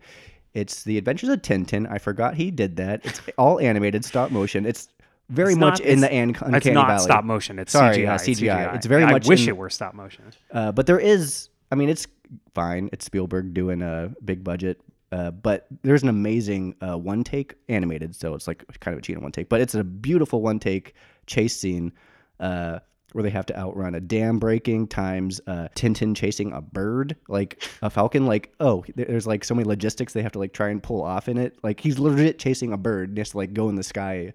It's 0.55 0.85
The 0.85 0.97
Adventures 0.99 1.29
of 1.31 1.43
Tintin. 1.43 1.91
I 1.91 1.99
forgot 1.99 2.35
he 2.37 2.51
did 2.51 2.77
that. 2.77 3.05
It's 3.05 3.21
all 3.37 3.61
animated, 3.61 4.05
stop 4.05 4.31
motion. 4.31 4.65
It's 4.65 4.89
very 5.29 5.51
It's 5.53 5.59
much 5.59 5.81
not- 5.81 5.89
in 5.89 6.01
the 6.01 6.13
an- 6.13 6.29
uncanny 6.31 6.57
It's 6.57 6.67
not 6.67 6.87
valley. 6.89 7.03
stop 7.03 7.25
motion. 7.25 7.59
It's 7.59 7.73
Sorry, 7.73 7.97
CGI. 7.97 8.09
uh, 8.11 8.15
It's 8.15 8.25
CGI. 8.25 8.75
It's 8.77 8.87
very 8.87 9.05
I 9.05 9.11
much 9.13 9.27
wish 9.27 9.43
in- 9.43 9.49
it 9.51 9.57
were 9.57 9.69
stop 9.71 9.95
motion. 9.95 10.25
Uh, 10.53 10.71
but 10.73 10.87
there 10.87 10.99
is, 11.01 11.49
I 11.73 11.75
mean, 11.75 11.89
it's 11.89 12.07
fine. 12.55 12.89
It's 12.93 13.05
Spielberg 13.05 13.53
doing 13.53 13.83
a 13.83 14.13
big 14.25 14.45
budget. 14.45 14.81
Uh, 15.13 15.31
but 15.31 15.67
there's 15.83 16.03
an 16.03 16.09
amazing 16.09 16.75
uh, 16.81 16.97
one 16.99 17.23
take 17.23 17.55
animated, 17.69 18.17
so 18.17 18.35
it's 18.35 18.49
like 18.49 18.65
kind 18.81 18.95
of 18.95 18.99
a 18.99 19.03
cheat 19.03 19.17
on 19.17 19.23
one 19.23 19.31
take. 19.33 19.49
But 19.49 19.61
it's 19.61 19.75
a 19.75 19.85
beautiful 19.85 20.43
one 20.43 20.59
take 20.59 20.95
chase 21.27 21.57
scene 21.57 21.93
uh, 22.41 22.81
where 23.15 23.23
they 23.23 23.31
have 23.31 23.47
to 23.47 23.57
outrun 23.57 23.95
a 23.95 24.01
dam 24.01 24.41
breaking 24.41 24.89
times 24.89 25.41
uh, 25.47 25.69
Tintin 25.77 26.17
chasing 26.17 26.53
a 26.53 26.61
bird, 26.61 27.15
like 27.29 27.63
a 27.81 27.89
falcon. 27.89 28.27
Like, 28.27 28.53
oh, 28.59 28.85
there's 28.97 29.25
like 29.25 29.45
so 29.45 29.55
many 29.55 29.69
logistics 29.69 30.13
they 30.13 30.23
have 30.23 30.33
to 30.33 30.41
like 30.41 30.53
try 30.53 30.69
and 30.71 30.83
pull 30.83 31.01
off 31.01 31.29
in 31.29 31.39
it. 31.39 31.57
Like 31.63 31.79
he's 31.79 32.01
legit 32.01 32.41
chasing 32.41 32.73
a 32.73 32.77
bird, 32.77 33.11
and 33.11 33.19
has 33.19 33.31
to 33.31 33.37
like 33.37 33.55
go 33.55 33.69
in 33.69 33.77
the 33.77 33.85
sky 33.85 34.33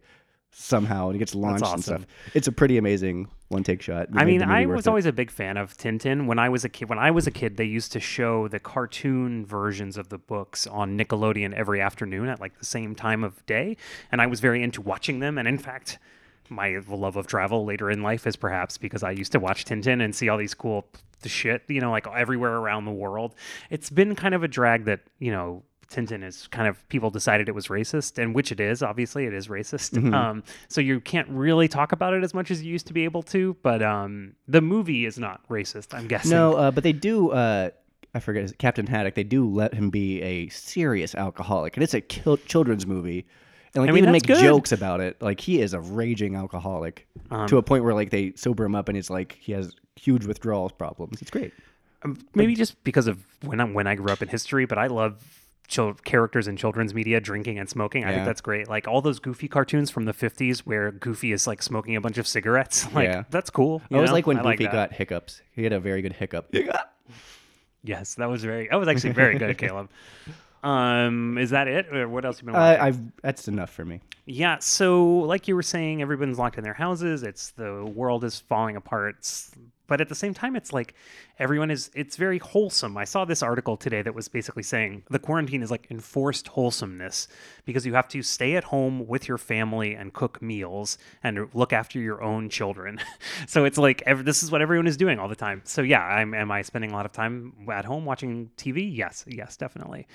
somehow, 0.51 1.07
and 1.07 1.15
he 1.15 1.19
gets 1.19 1.35
launched 1.35 1.65
and 1.65 1.83
stuff. 1.83 2.07
It's 2.33 2.47
a 2.47 2.53
pretty 2.53 2.77
amazing 2.77 3.27
one 3.49 3.63
take 3.63 3.81
shot. 3.81 4.07
I 4.13 4.23
mean, 4.23 4.41
I 4.41 4.65
was 4.65 4.87
it. 4.87 4.89
always 4.89 5.05
a 5.05 5.11
big 5.11 5.29
fan 5.29 5.57
of 5.57 5.75
Tintin. 5.75 6.25
When 6.25 6.39
I 6.39 6.47
was 6.47 6.63
a 6.63 6.69
kid, 6.69 6.87
when 6.87 6.99
I 6.99 7.11
was 7.11 7.27
a 7.27 7.31
kid, 7.31 7.57
they 7.57 7.65
used 7.65 7.91
to 7.91 7.99
show 7.99 8.47
the 8.47 8.59
cartoon 8.59 9.45
versions 9.45 9.97
of 9.97 10.07
the 10.07 10.17
books 10.17 10.65
on 10.67 10.97
Nickelodeon 10.97 11.53
every 11.53 11.81
afternoon 11.81 12.29
at 12.29 12.39
like 12.39 12.57
the 12.57 12.65
same 12.65 12.95
time 12.95 13.25
of 13.25 13.45
day, 13.45 13.75
and 14.09 14.21
I 14.21 14.27
was 14.27 14.39
very 14.39 14.63
into 14.63 14.81
watching 14.81 15.19
them. 15.19 15.37
And 15.37 15.49
in 15.49 15.57
fact, 15.57 15.99
my 16.49 16.79
love 16.87 17.15
of 17.15 17.27
travel 17.27 17.65
later 17.65 17.89
in 17.89 18.03
life 18.03 18.27
is 18.27 18.35
perhaps 18.35 18.77
because 18.77 19.03
I 19.03 19.11
used 19.11 19.31
to 19.33 19.39
watch 19.39 19.65
Tintin 19.65 20.03
and 20.03 20.15
see 20.15 20.29
all 20.29 20.37
these 20.37 20.53
cool 20.53 20.85
shit, 21.25 21.63
you 21.67 21.81
know, 21.81 21.91
like 21.91 22.07
everywhere 22.07 22.55
around 22.55 22.85
the 22.85 22.91
world. 22.91 23.35
It's 23.69 23.89
been 23.89 24.15
kind 24.15 24.33
of 24.33 24.43
a 24.43 24.47
drag 24.47 24.85
that 24.85 25.01
you 25.19 25.31
know. 25.31 25.63
Tintin 25.89 26.23
is 26.23 26.45
kind 26.49 26.67
of 26.67 26.87
people 26.89 27.09
decided 27.09 27.49
it 27.49 27.55
was 27.55 27.69
racist, 27.69 28.21
and 28.21 28.35
which 28.35 28.51
it 28.51 28.59
is. 28.59 28.83
Obviously, 28.83 29.25
it 29.25 29.33
is 29.33 29.47
racist. 29.47 29.93
Mm-hmm. 29.97 30.13
Um, 30.13 30.43
so 30.67 30.81
you 30.81 30.99
can't 30.99 31.27
really 31.29 31.67
talk 31.67 31.93
about 31.93 32.13
it 32.13 32.23
as 32.23 32.31
much 32.31 32.51
as 32.51 32.61
you 32.61 32.71
used 32.71 32.85
to 32.85 32.93
be 32.93 33.05
able 33.05 33.23
to. 33.23 33.57
But 33.63 33.81
um, 33.81 34.33
the 34.47 34.61
movie 34.61 35.07
is 35.07 35.17
not 35.17 35.41
racist. 35.49 35.97
I'm 35.97 36.07
guessing. 36.07 36.29
No, 36.29 36.53
uh, 36.53 36.69
but 36.69 36.83
they 36.83 36.93
do. 36.93 37.31
Uh, 37.31 37.71
I 38.13 38.19
forget 38.19 38.55
Captain 38.59 38.85
Haddock. 38.85 39.15
They 39.15 39.23
do 39.23 39.49
let 39.49 39.73
him 39.73 39.89
be 39.89 40.21
a 40.21 40.49
serious 40.49 41.15
alcoholic, 41.15 41.75
and 41.75 41.83
it's 41.83 41.95
a 41.95 42.01
kil- 42.01 42.37
children's 42.37 42.85
movie. 42.85 43.25
And 43.75 43.83
like 43.83 43.89
I 43.89 43.92
they 43.92 43.95
mean, 43.95 44.04
even 44.06 44.12
make 44.12 44.25
good. 44.27 44.42
jokes 44.42 44.71
about 44.71 45.00
it. 45.01 45.21
Like 45.21 45.39
he 45.39 45.62
is 45.62 45.74
a 45.74 45.80
raging 45.80 46.36
alcoholic 46.36 47.07
to 47.47 47.57
a 47.57 47.61
point 47.64 47.83
where 47.83 47.94
like 47.94 48.09
they 48.09 48.33
sober 48.35 48.66
him 48.66 48.76
up, 48.76 48.90
and 48.90 48.97
it's 48.97 49.09
like 49.09 49.38
he 49.40 49.52
has 49.52 49.76
huge 49.95 50.26
withdrawal 50.26 50.69
problems. 50.71 51.21
It's 51.21 51.31
great. 51.31 51.54
Um, 52.04 52.18
maybe 52.33 52.56
just 52.56 52.81
because 52.83 53.07
of 53.07 53.23
when 53.44 53.59
I 53.59 53.66
when 53.66 53.85
I 53.85 53.95
grew 53.95 54.07
up 54.11 54.21
in 54.21 54.28
history, 54.30 54.66
but 54.66 54.78
I 54.78 54.88
love 54.88 55.21
chil- 55.68 55.94
characters 56.06 56.47
in 56.47 56.56
children's 56.57 56.94
media 56.94 57.19
drinking 57.21 57.59
and 57.59 57.69
smoking. 57.69 58.06
I 58.06 58.09
Yeah. 58.09 58.16
think 58.16 58.26
that's 58.26 58.42
great. 58.42 58.68
Like 58.69 58.88
all 58.88 59.02
those 59.02 59.19
Goofy 59.19 59.47
cartoons 59.47 59.92
from 59.92 60.06
the 60.06 60.14
'50s, 60.14 60.59
where 60.59 60.92
Goofy 60.92 61.31
is 61.33 61.45
like 61.45 61.61
smoking 61.61 61.95
a 61.95 62.02
bunch 62.02 62.18
of 62.18 62.26
cigarettes. 62.28 62.88
Like 62.94 63.09
Yeah. 63.09 63.23
that's 63.30 63.49
cool. 63.49 63.81
I 63.92 63.97
was 63.97 64.09
know? 64.09 64.14
like 64.14 64.26
when 64.28 64.40
I 64.40 64.52
Goofy 64.54 64.64
that. 64.64 64.71
got 64.71 64.94
hiccups. 64.94 65.42
He 65.52 65.64
had 65.64 65.73
a 65.73 65.80
very 65.80 66.02
good 66.02 66.14
hiccup. 66.14 66.54
Yes, 67.81 68.16
that 68.16 68.30
was 68.30 68.44
very. 68.44 68.68
That 68.69 68.76
was 68.78 68.88
actually 68.90 69.14
very 69.14 69.38
good, 69.38 69.57
Caleb. 69.64 69.90
Um, 70.63 71.37
is 71.37 71.51
that 71.51 71.68
it, 71.68 71.87
or 71.94 72.07
what 72.09 72.25
else 72.25 72.37
have 72.37 72.44
you 72.47 72.51
been 72.54 72.59
watching? 72.59 72.81
Uh, 72.81 72.85
I've 72.85 73.21
that's 73.21 73.47
enough 73.47 73.69
for 73.69 73.85
me. 73.85 74.01
Yeah, 74.25 74.59
so 74.59 75.06
like 75.06 75.47
you 75.47 75.56
were 75.56 75.63
saying, 75.63 76.01
everyone's 76.01 76.37
locked 76.37 76.57
in 76.57 76.63
their 76.63 76.73
houses. 76.73 77.23
It's 77.23 77.51
the 77.51 77.85
world 77.85 78.23
is 78.23 78.39
falling 78.39 78.75
apart. 78.75 79.16
It's- 79.19 79.51
but 79.87 80.01
at 80.01 80.07
the 80.07 80.13
same 80.13 80.35
time, 80.35 80.56
it's 80.56 80.71
like 80.71 80.94
everyone 81.39 81.71
is. 81.71 81.89
It's 81.95 82.16
very 82.16 82.37
wholesome. 82.37 82.95
I 82.95 83.06
saw 83.06 83.25
this 83.25 83.42
article 83.42 83.75
today 83.75 84.04
that 84.04 84.13
was 84.13 84.28
basically 84.28 84.61
saying 84.61 85.01
the 85.09 85.18
quarantine 85.18 85.63
is 85.63 85.71
like 85.71 85.87
enforced 85.89 86.47
wholesomeness 86.49 87.28
because 87.66 87.87
you 87.87 87.95
have 87.95 88.07
to 88.09 88.21
stay 88.21 88.56
at 88.56 88.66
home 88.66 89.07
with 89.07 89.28
your 89.28 89.39
family 89.39 89.95
and 89.95 90.13
cook 90.13 90.44
meals 90.44 90.99
and 91.23 91.49
look 91.56 91.73
after 91.73 91.97
your 91.99 92.21
own 92.21 92.49
children. 92.49 92.99
so 93.47 93.66
it's 93.66 93.80
like 93.80 94.04
ev- 94.06 94.25
this 94.25 94.44
is 94.44 94.51
what 94.51 94.61
everyone 94.61 94.85
is 94.85 94.95
doing 94.95 95.18
all 95.18 95.28
the 95.28 95.35
time. 95.35 95.63
So 95.66 95.81
yeah, 95.81 96.04
I'm, 96.04 96.35
am 96.35 96.51
I 96.51 96.61
spending 96.61 96.92
a 96.92 96.94
lot 96.94 97.07
of 97.07 97.11
time 97.11 97.54
at 97.73 97.85
home 97.85 98.06
watching 98.06 98.51
TV? 98.57 98.95
Yes, 98.95 99.25
yes, 99.28 99.57
definitely. 99.57 100.06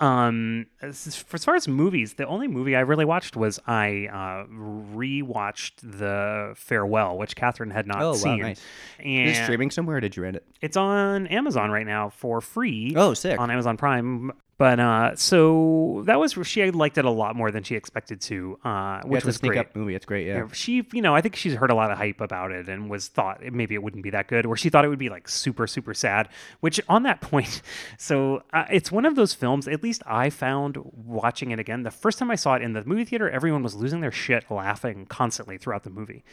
Um, 0.00 0.66
as, 0.80 1.06
as 1.34 1.44
far 1.44 1.56
as 1.56 1.66
movies, 1.66 2.14
the 2.14 2.26
only 2.26 2.46
movie 2.46 2.76
I 2.76 2.80
really 2.80 3.04
watched 3.04 3.36
was 3.36 3.58
I 3.66 4.06
uh, 4.12 4.46
rewatched 4.48 5.72
The 5.82 6.52
Farewell, 6.56 7.18
which 7.18 7.34
Catherine 7.34 7.70
had 7.70 7.86
not 7.86 8.00
Oh, 8.02 8.10
wow, 8.10 8.14
seen. 8.14 8.40
nice. 8.40 8.60
And 9.00 9.28
Is 9.28 9.38
it 9.38 9.42
streaming 9.42 9.70
somewhere? 9.70 9.96
Or 9.96 10.00
did 10.00 10.16
you 10.16 10.22
rent 10.22 10.36
it? 10.36 10.44
it's 10.60 10.76
on 10.76 11.26
Amazon 11.28 11.70
right 11.70 11.86
now 11.86 12.10
for 12.10 12.40
free. 12.40 12.94
Oh, 12.96 13.14
sick. 13.14 13.38
On 13.40 13.50
Amazon 13.50 13.76
Prime. 13.76 14.32
But 14.58 14.80
uh, 14.80 15.14
so 15.14 16.02
that 16.06 16.18
was 16.18 16.36
she 16.42 16.68
liked 16.72 16.98
it 16.98 17.04
a 17.04 17.10
lot 17.10 17.36
more 17.36 17.52
than 17.52 17.62
she 17.62 17.76
expected 17.76 18.20
to, 18.22 18.58
uh, 18.64 19.02
which 19.04 19.22
yeah, 19.22 19.26
was 19.26 19.36
a 19.36 19.38
sneak 19.38 19.52
great. 19.52 19.60
up 19.60 19.76
movie. 19.76 19.94
It's 19.94 20.04
great. 20.04 20.26
Yeah. 20.26 20.38
Yeah, 20.38 20.48
she, 20.52 20.84
you 20.92 21.00
know, 21.00 21.14
I 21.14 21.20
think 21.20 21.36
she's 21.36 21.54
heard 21.54 21.70
a 21.70 21.76
lot 21.76 21.92
of 21.92 21.98
hype 21.98 22.20
about 22.20 22.50
it 22.50 22.68
and 22.68 22.90
was 22.90 23.06
thought 23.06 23.40
maybe 23.40 23.76
it 23.76 23.84
wouldn't 23.84 24.02
be 24.02 24.10
that 24.10 24.26
good, 24.26 24.44
or 24.44 24.56
she 24.56 24.68
thought 24.68 24.84
it 24.84 24.88
would 24.88 24.98
be 24.98 25.10
like 25.10 25.28
super, 25.28 25.68
super 25.68 25.94
sad. 25.94 26.28
Which 26.58 26.80
on 26.88 27.04
that 27.04 27.20
point, 27.30 27.62
so 27.98 28.42
uh, 28.52 28.64
it's 28.68 28.90
one 28.90 29.04
of 29.04 29.14
those 29.14 29.32
films. 29.32 29.68
At 29.68 29.84
least 29.84 30.02
I 30.06 30.28
found 30.28 30.76
watching 30.92 31.52
it 31.52 31.60
again. 31.60 31.84
The 31.84 31.92
first 31.92 32.18
time 32.18 32.28
I 32.28 32.34
saw 32.34 32.54
it 32.54 32.62
in 32.62 32.72
the 32.72 32.84
movie 32.84 33.04
theater, 33.04 33.30
everyone 33.30 33.62
was 33.62 33.76
losing 33.76 34.00
their 34.00 34.10
shit, 34.10 34.50
laughing 34.50 35.06
constantly 35.06 35.56
throughout 35.56 35.84
the 35.84 35.90
movie, 35.90 36.24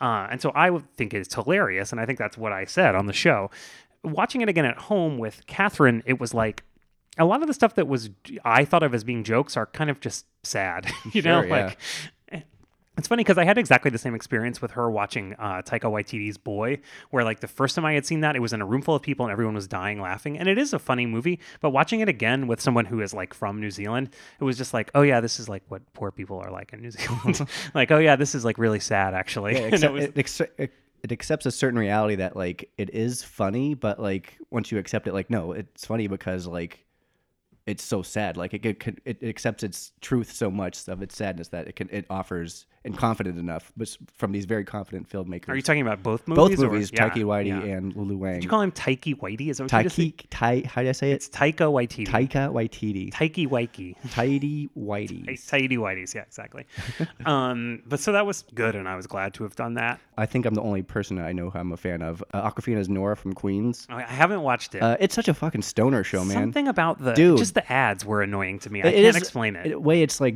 uh, 0.00 0.26
and 0.30 0.40
so 0.40 0.52
I 0.54 0.70
would 0.70 0.90
think 0.96 1.12
it's 1.12 1.34
hilarious, 1.34 1.92
and 1.92 2.00
I 2.00 2.06
think 2.06 2.18
that's 2.18 2.38
what 2.38 2.50
I 2.50 2.64
said 2.64 2.94
on 2.94 3.04
the 3.04 3.12
show. 3.12 3.50
Watching 4.02 4.40
it 4.40 4.48
again 4.48 4.64
at 4.64 4.78
home 4.78 5.18
with 5.18 5.46
Catherine, 5.46 6.02
it 6.06 6.18
was 6.18 6.32
like 6.32 6.62
a 7.18 7.24
lot 7.24 7.42
of 7.42 7.48
the 7.48 7.54
stuff 7.54 7.74
that 7.76 7.86
was 7.88 8.10
I 8.44 8.64
thought 8.64 8.82
of 8.82 8.94
as 8.94 9.04
being 9.04 9.24
jokes 9.24 9.56
are 9.56 9.66
kind 9.66 9.90
of 9.90 10.00
just 10.00 10.26
sad, 10.42 10.90
you 11.12 11.22
know, 11.22 11.42
yeah. 11.42 11.66
like 11.66 11.78
It's 12.96 13.08
funny 13.08 13.24
because 13.24 13.38
I 13.38 13.44
had 13.44 13.58
exactly 13.58 13.90
the 13.90 13.98
same 13.98 14.14
experience 14.14 14.62
with 14.62 14.70
her 14.72 14.88
watching 14.88 15.34
uh, 15.40 15.62
Taika 15.62 15.90
Waititi's 15.90 16.38
Boy, 16.38 16.78
where 17.10 17.24
like 17.24 17.40
the 17.40 17.48
first 17.48 17.74
time 17.74 17.84
I 17.84 17.94
had 17.94 18.06
seen 18.06 18.20
that, 18.20 18.36
it 18.36 18.38
was 18.38 18.52
in 18.52 18.60
a 18.62 18.64
room 18.66 18.82
full 18.82 18.94
of 18.94 19.02
people 19.02 19.26
and 19.26 19.32
everyone 19.32 19.54
was 19.56 19.66
dying 19.66 20.00
laughing. 20.00 20.38
And 20.38 20.48
it 20.48 20.58
is 20.58 20.72
a 20.72 20.78
funny 20.78 21.04
movie, 21.04 21.40
but 21.60 21.70
watching 21.70 21.98
it 22.00 22.08
again 22.08 22.46
with 22.46 22.60
someone 22.60 22.84
who 22.84 23.00
is 23.00 23.12
like 23.12 23.34
from 23.34 23.60
New 23.60 23.72
Zealand, 23.72 24.10
it 24.38 24.44
was 24.44 24.56
just 24.56 24.72
like, 24.72 24.92
oh 24.94 25.02
yeah, 25.02 25.20
this 25.20 25.40
is 25.40 25.48
like 25.48 25.64
what 25.68 25.82
poor 25.92 26.12
people 26.12 26.38
are 26.38 26.52
like 26.52 26.72
in 26.72 26.82
New 26.82 26.90
Zealand. 26.92 27.44
like, 27.74 27.90
oh 27.90 27.98
yeah, 27.98 28.14
this 28.14 28.32
is 28.32 28.44
like 28.44 28.58
really 28.58 28.78
sad 28.80 29.12
actually. 29.12 29.54
Yeah, 29.54 29.70
And 29.72 29.82
it 29.82 29.92
was- 29.92 30.04
it, 30.04 30.50
it, 30.58 30.72
it 31.02 31.10
accepts 31.12 31.46
a 31.46 31.50
certain 31.50 31.78
reality 31.80 32.14
that 32.14 32.36
like 32.36 32.70
it 32.78 32.90
is 32.94 33.24
funny, 33.24 33.74
but 33.74 33.98
like 34.00 34.38
once 34.50 34.70
you 34.70 34.78
accept 34.78 35.08
it, 35.08 35.14
like 35.14 35.30
no, 35.30 35.50
it's 35.50 35.84
funny 35.84 36.06
because 36.06 36.46
like 36.46 36.83
it's 37.66 37.82
so 37.82 38.02
sad. 38.02 38.36
Like 38.36 38.54
it 38.54 38.64
it, 38.64 39.00
it, 39.04 39.22
accepts 39.22 39.62
its 39.62 39.92
truth 40.00 40.32
so 40.32 40.50
much 40.50 40.88
of 40.88 41.02
its 41.02 41.16
sadness 41.16 41.48
that 41.48 41.68
it 41.68 41.76
can 41.76 41.88
it 41.90 42.06
offers 42.10 42.66
and 42.84 42.96
confident 42.98 43.38
enough, 43.38 43.72
but 43.76 43.88
from 44.16 44.32
these 44.32 44.44
very 44.44 44.64
confident 44.64 45.08
filmmakers. 45.08 45.48
are 45.48 45.56
you 45.56 45.62
talking 45.62 45.80
about 45.82 46.02
both 46.02 46.26
movies? 46.28 46.36
both 46.56 46.58
or- 46.66 46.70
movies? 46.70 46.90
yeah, 46.92 47.08
Taiki 47.08 47.24
Waititi 47.24 47.66
yeah. 47.66 47.76
and 47.76 47.96
Lulu 47.96 48.16
Wang. 48.18 48.34
Did 48.34 48.44
you 48.44 48.50
call 48.50 48.60
him 48.60 48.72
Taiki 48.72 49.14
Waititi? 49.18 49.48
Is 49.48 49.56
that 49.58 49.64
what 49.64 49.72
you 49.72 49.82
just 49.84 49.96
Taiki 49.98 50.20
said? 50.20 50.30
Tai? 50.30 50.62
How 50.66 50.82
do 50.82 50.88
I 50.88 50.92
say 50.92 51.10
it? 51.12 51.14
It's? 51.14 51.28
Taika 51.30 51.72
Waititi. 51.72 52.06
Taika 52.06 52.52
Waititi. 52.52 53.10
Taiki 53.12 53.48
Waiki. 53.48 53.96
Tidy 54.10 54.68
Whitey. 54.76 55.48
Tidy 55.48 55.76
Whiteys, 55.76 56.14
yeah, 56.14 56.22
exactly. 56.22 56.66
um, 57.26 57.82
but 57.86 58.00
so 58.00 58.12
that 58.12 58.26
was 58.26 58.44
good, 58.54 58.74
and 58.74 58.88
I 58.88 58.96
was 58.96 59.06
glad 59.06 59.34
to 59.34 59.44
have 59.44 59.56
done 59.56 59.74
that. 59.74 59.98
I 60.18 60.26
think 60.26 60.44
I'm 60.46 60.54
the 60.54 60.62
only 60.62 60.82
person 60.82 61.18
I 61.18 61.32
know 61.32 61.50
who 61.50 61.58
I'm 61.58 61.72
a 61.72 61.76
fan 61.76 62.02
of. 62.02 62.22
Uh, 62.32 62.50
Awkwafina's 62.50 62.88
Nora 62.88 63.16
from 63.16 63.32
Queens. 63.32 63.86
I 63.88 64.02
I 64.02 64.06
haven't 64.06 64.42
watched 64.42 64.74
it. 64.74 64.82
Uh, 64.82 64.96
it's 65.00 65.14
such 65.14 65.28
a 65.28 65.34
fucking 65.34 65.62
stoner 65.62 66.04
show, 66.04 66.24
man. 66.24 66.34
Something 66.34 66.68
about 66.68 67.00
the 67.02 67.14
Dude. 67.14 67.38
just 67.38 67.54
the 67.54 67.72
ads 67.72 68.04
were 68.04 68.22
annoying 68.22 68.58
to 68.60 68.70
me. 68.70 68.82
I 68.82 68.88
It 68.88 68.92
can't 68.92 69.06
is- 69.06 69.16
explain 69.16 69.56
it. 69.56 69.70
The 69.70 69.80
way 69.80 70.02
it's 70.02 70.20
like 70.20 70.34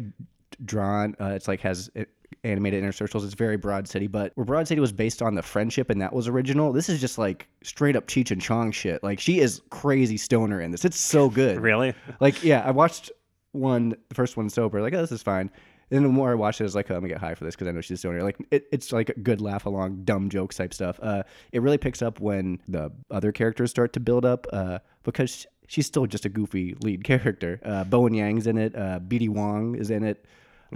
drawn, 0.65 1.15
uh, 1.21 1.27
it's 1.37 1.47
like 1.49 1.61
has 1.61 1.91
it, 1.95 2.09
animated 2.45 2.95
circles. 2.95 3.25
It's 3.25 3.35
very 3.35 3.57
Broad 3.57 3.89
City, 3.89 4.07
but 4.07 4.33
where 4.35 4.45
Broad 4.45 4.69
City 4.69 4.81
was 4.81 4.93
based 4.93 5.23
on 5.23 5.35
the 5.35 5.43
friendship 5.43 5.91
and 5.91 6.01
that 6.01 6.13
was 6.13 6.29
original, 6.29 6.73
this 6.73 6.89
is 6.89 7.01
just 7.01 7.19
like 7.19 7.49
straight 7.63 7.97
up 7.97 8.07
Cheech 8.07 8.31
and 8.31 8.41
Chong 8.41 8.73
shit. 8.73 9.03
Like 9.03 9.21
she 9.21 9.41
is 9.41 9.63
crazy 9.71 10.17
stoner 10.17 10.61
in 10.61 10.71
this. 10.71 10.85
It's 10.85 11.01
so 11.01 11.29
good. 11.29 11.61
Really? 11.61 11.95
Like 12.21 12.43
yeah, 12.43 12.63
I 12.65 12.71
watched 12.71 13.11
one, 13.53 13.91
the 14.09 14.15
first 14.15 14.37
one 14.37 14.49
sober. 14.51 14.81
Like 14.81 14.95
oh, 14.95 15.01
this 15.01 15.13
is 15.13 15.23
fine. 15.23 15.51
And 15.91 16.05
the 16.05 16.09
more 16.11 16.31
I 16.31 16.35
watched 16.35 16.61
it, 16.61 16.65
I 16.65 16.67
was 16.67 16.75
like, 16.75 16.91
oh, 16.91 16.95
I'm 16.95 17.01
gonna 17.01 17.15
get 17.15 17.21
high 17.21 17.35
for 17.35 17.45
this 17.45 17.55
because 17.55 17.67
I 17.67 17.73
know 17.73 17.81
she's 17.81 17.97
a 17.97 17.99
stoner. 17.99 18.23
Like 18.23 18.37
it, 18.51 18.67
it's 18.71 18.93
like 18.93 19.09
a 19.09 19.19
good 19.19 19.41
laugh 19.41 19.65
along, 19.67 20.05
dumb 20.05 20.29
jokes 20.29 20.57
type 20.57 20.75
stuff. 20.75 21.01
Uh, 21.03 21.23
it 21.53 21.63
really 21.63 21.79
picks 21.79 22.03
up 22.03 22.21
when 22.21 22.61
the 22.69 22.93
other 23.11 23.33
characters 23.33 23.71
start 23.71 23.93
to 23.95 24.01
build 24.01 24.25
up 24.27 24.47
uh, 24.53 24.81
because 25.03 25.47
she's 25.67 25.87
still 25.87 26.07
just 26.07 26.27
a 26.27 26.29
goofy 26.29 26.75
lead 26.83 27.05
character. 27.05 27.59
Uh, 27.65 27.85
Bowen 27.85 28.13
Yang's 28.13 28.47
in 28.47 28.59
it. 28.59 28.77
Uh, 28.77 29.01
BD 29.01 29.29
Wong 29.29 29.77
is 29.77 29.91
in 29.91 30.05
it. 30.05 30.27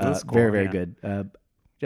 Uh, 0.00 0.12
That's 0.12 0.24
cool, 0.24 0.34
very 0.34 0.50
very 0.50 0.68
good. 0.68 0.96
Uh, 1.02 1.24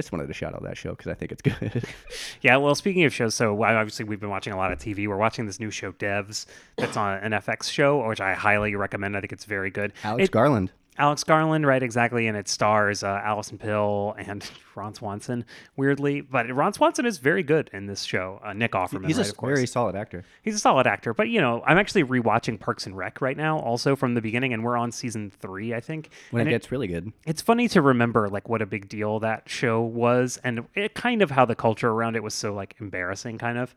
just 0.01 0.13
wanted 0.13 0.27
to 0.29 0.33
shout 0.35 0.55
out 0.55 0.63
that 0.63 0.77
show 0.77 0.91
because 0.91 1.09
I 1.11 1.15
think 1.15 1.33
it's 1.33 1.43
good. 1.43 1.85
Yeah. 2.43 2.59
Well, 2.59 2.75
speaking 2.75 3.05
of 3.05 3.13
shows, 3.15 3.35
so 3.35 3.61
obviously 3.65 4.05
we've 4.05 4.21
been 4.21 4.31
watching 4.31 4.53
a 4.53 4.57
lot 4.57 4.71
of 4.73 4.79
TV. 4.79 5.09
We're 5.09 5.17
watching 5.17 5.47
this 5.47 5.59
new 5.59 5.71
show, 5.71 5.93
Devs, 5.93 6.47
that's 6.77 6.97
on 6.97 7.19
an 7.19 7.33
FX 7.33 7.71
show, 7.71 8.07
which 8.07 8.21
I 8.21 8.35
highly 8.35 8.75
recommend. 8.77 9.17
I 9.17 9.21
think 9.21 9.33
it's 9.33 9.45
very 9.47 9.71
good. 9.71 9.93
Alex 10.05 10.25
It- 10.25 10.31
Garland. 10.31 10.71
Alex 10.99 11.25
Garland, 11.25 11.67
right? 11.67 11.83
Exactly, 11.83 12.27
and 12.27 12.37
it 12.37 12.49
stars 12.49 13.03
uh, 13.03 13.21
Allison 13.25 13.59
Pill 13.59 14.15
and 14.19 14.49
Ron 14.75 14.95
Swanson. 14.95 15.45
Weirdly, 15.77 16.21
but 16.21 16.53
Ron 16.55 16.73
Swanson 16.73 17.07
is 17.07 17.19
very 17.19 17.43
good 17.43 17.71
in 17.73 17.87
this 17.87 18.03
show. 18.03 18.41
Uh, 18.45 18.53
Nick 18.53 18.73
Offerman, 18.73 19.07
He's 19.07 19.17
right? 19.19 19.27
a 19.27 19.31
of 19.31 19.37
course. 19.37 19.57
very 19.59 19.67
solid 19.67 19.97
actor. 19.97 20.25
He's 20.43 20.55
a 20.55 20.59
solid 20.59 20.87
actor, 20.87 21.15
but 21.15 21.29
you 21.29 21.41
know, 21.41 21.63
I'm 21.67 21.79
actually 21.79 22.05
rewatching 22.05 22.59
Parks 22.61 22.87
and 22.87 22.97
Rec 22.97 23.21
right 23.21 23.37
now, 23.37 23.59
also 23.59 23.97
from 23.97 24.15
the 24.15 24.21
beginning, 24.21 24.53
and 24.53 24.63
we're 24.65 24.77
on 24.77 24.93
season 24.93 25.31
three, 25.31 25.75
I 25.75 25.81
think. 25.81 26.11
When 26.31 26.41
And 26.41 26.49
it 26.49 26.53
gets 26.53 26.71
really 26.73 26.89
good. 26.89 27.13
it's 27.27 27.43
funny 27.43 27.69
to 27.69 27.81
remember 27.83 28.29
like 28.29 28.49
what 28.49 28.63
a 28.63 28.67
big 28.67 28.89
deal 28.89 29.19
that 29.21 29.49
show 29.49 29.83
was, 29.83 30.39
and 30.45 30.67
it 30.75 30.95
kind 30.95 31.23
of 31.23 31.31
how 31.31 31.45
the 31.45 31.55
culture 31.57 31.91
around 31.91 32.17
it 32.17 32.23
was 32.23 32.35
so 32.35 32.53
like 32.55 32.75
embarrassing, 32.81 33.39
kind 33.39 33.59
of. 33.59 33.75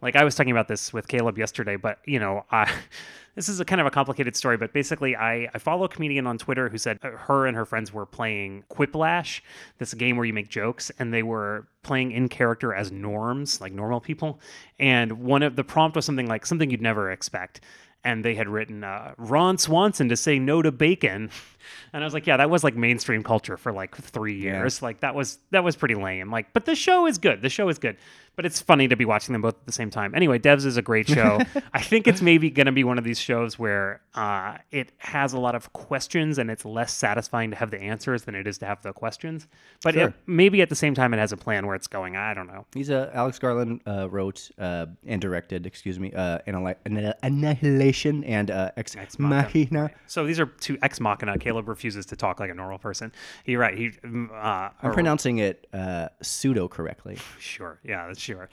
Like 0.00 0.14
I 0.14 0.24
was 0.24 0.34
talking 0.34 0.52
about 0.52 0.68
this 0.68 0.92
with 0.92 1.08
Caleb 1.08 1.38
yesterday, 1.38 1.76
but 1.76 1.98
you 2.06 2.20
know, 2.20 2.44
I 2.50 2.72
this 3.34 3.48
is 3.48 3.60
a 3.60 3.64
kind 3.64 3.80
of 3.80 3.86
a 3.86 3.90
complicated 3.90 4.36
story, 4.36 4.56
but 4.56 4.72
basically, 4.72 5.16
I 5.16 5.48
I 5.54 5.58
follow 5.58 5.84
a 5.84 5.88
comedian 5.88 6.26
on 6.26 6.38
Twitter 6.38 6.68
who 6.68 6.78
said 6.78 6.98
uh, 7.02 7.10
her 7.10 7.46
and 7.46 7.56
her 7.56 7.64
friends 7.64 7.92
were 7.92 8.06
playing 8.06 8.64
Quiplash, 8.70 9.40
this 9.78 9.94
game 9.94 10.16
where 10.16 10.26
you 10.26 10.32
make 10.32 10.48
jokes, 10.48 10.90
and 10.98 11.12
they 11.12 11.22
were 11.22 11.66
playing 11.82 12.12
in 12.12 12.28
character 12.28 12.74
as 12.74 12.92
norms, 12.92 13.60
like 13.60 13.72
normal 13.72 14.00
people, 14.00 14.40
and 14.78 15.12
one 15.12 15.42
of 15.42 15.56
the 15.56 15.64
prompt 15.64 15.96
was 15.96 16.04
something 16.04 16.26
like 16.26 16.46
something 16.46 16.70
you'd 16.70 16.82
never 16.82 17.10
expect. 17.10 17.60
And 18.04 18.24
they 18.24 18.36
had 18.36 18.48
written 18.48 18.84
uh, 18.84 19.14
Ron 19.18 19.58
Swanson 19.58 20.08
to 20.08 20.16
say 20.16 20.38
no 20.38 20.62
to 20.62 20.70
bacon, 20.70 21.30
and 21.92 22.02
I 22.02 22.06
was 22.06 22.14
like, 22.14 22.26
yeah, 22.26 22.36
that 22.36 22.50
was 22.50 22.64
like 22.64 22.76
mainstream 22.76 23.22
culture 23.22 23.56
for 23.56 23.72
like 23.72 23.96
three 23.96 24.38
years. 24.38 24.82
Like 24.82 25.00
that 25.00 25.14
was 25.14 25.38
that 25.50 25.64
was 25.64 25.76
pretty 25.76 25.94
lame. 25.94 26.30
Like, 26.30 26.52
but 26.52 26.64
the 26.64 26.74
show 26.74 27.06
is 27.06 27.18
good. 27.18 27.42
The 27.42 27.48
show 27.48 27.68
is 27.68 27.78
good, 27.78 27.96
but 28.36 28.46
it's 28.46 28.60
funny 28.60 28.88
to 28.88 28.96
be 28.96 29.04
watching 29.04 29.32
them 29.32 29.42
both 29.42 29.54
at 29.54 29.66
the 29.66 29.72
same 29.72 29.90
time. 29.90 30.14
Anyway, 30.14 30.38
Devs 30.38 30.64
is 30.64 30.76
a 30.76 30.82
great 30.82 31.08
show. 31.16 31.40
I 31.72 31.80
think 31.80 32.06
it's 32.06 32.22
maybe 32.22 32.50
going 32.50 32.66
to 32.66 32.72
be 32.72 32.84
one 32.84 32.98
of 32.98 33.04
these 33.04 33.18
shows 33.18 33.58
where 33.58 34.00
uh, 34.14 34.58
it 34.70 34.92
has 34.98 35.32
a 35.32 35.40
lot 35.40 35.54
of 35.54 35.72
questions 35.72 36.38
and 36.38 36.50
it's 36.50 36.64
less 36.64 36.92
satisfying 36.92 37.50
to 37.50 37.56
have 37.56 37.70
the 37.70 37.80
answers 37.80 38.24
than 38.24 38.34
it 38.34 38.46
is 38.46 38.58
to 38.58 38.66
have 38.66 38.82
the 38.82 38.92
questions. 38.92 39.48
But 39.82 39.96
it, 39.96 40.14
maybe 40.26 40.62
at 40.62 40.68
the 40.68 40.76
same 40.76 40.94
time, 40.94 41.14
it 41.14 41.18
has 41.18 41.32
a 41.32 41.36
plan 41.36 41.66
where 41.66 41.74
it's 41.74 41.86
going. 41.86 42.16
I 42.16 42.34
don't 42.34 42.46
know. 42.46 42.66
He's 42.74 42.90
uh, 42.90 43.10
Alex 43.12 43.38
Garland 43.38 43.80
uh, 43.86 44.08
wrote 44.08 44.50
uh, 44.58 44.86
and 45.06 45.20
directed, 45.20 45.66
excuse 45.66 45.98
me, 45.98 46.12
uh, 46.12 46.38
Annihilation 46.46 48.24
and 48.24 48.50
uh, 48.50 48.70
Ex, 48.76 48.96
Machina. 49.18 49.90
So 50.06 50.24
these 50.24 50.38
are 50.38 50.46
two 50.46 50.78
ex 50.82 51.00
machina. 51.00 51.38
Caleb 51.38 51.57
refuses 51.66 52.06
to 52.06 52.16
talk 52.16 52.38
like 52.38 52.50
a 52.50 52.54
normal 52.54 52.78
person. 52.78 53.12
You're 53.44 53.60
right. 53.60 53.76
He, 53.76 53.88
mm, 53.90 54.30
uh, 54.30 54.70
I'm 54.82 54.92
pronouncing 54.92 55.38
it 55.38 55.66
uh, 55.72 56.08
pseudo 56.22 56.68
correctly. 56.68 57.18
Sure. 57.40 57.78
Yeah, 57.82 58.06
that's 58.06 58.20
sure. 58.20 58.48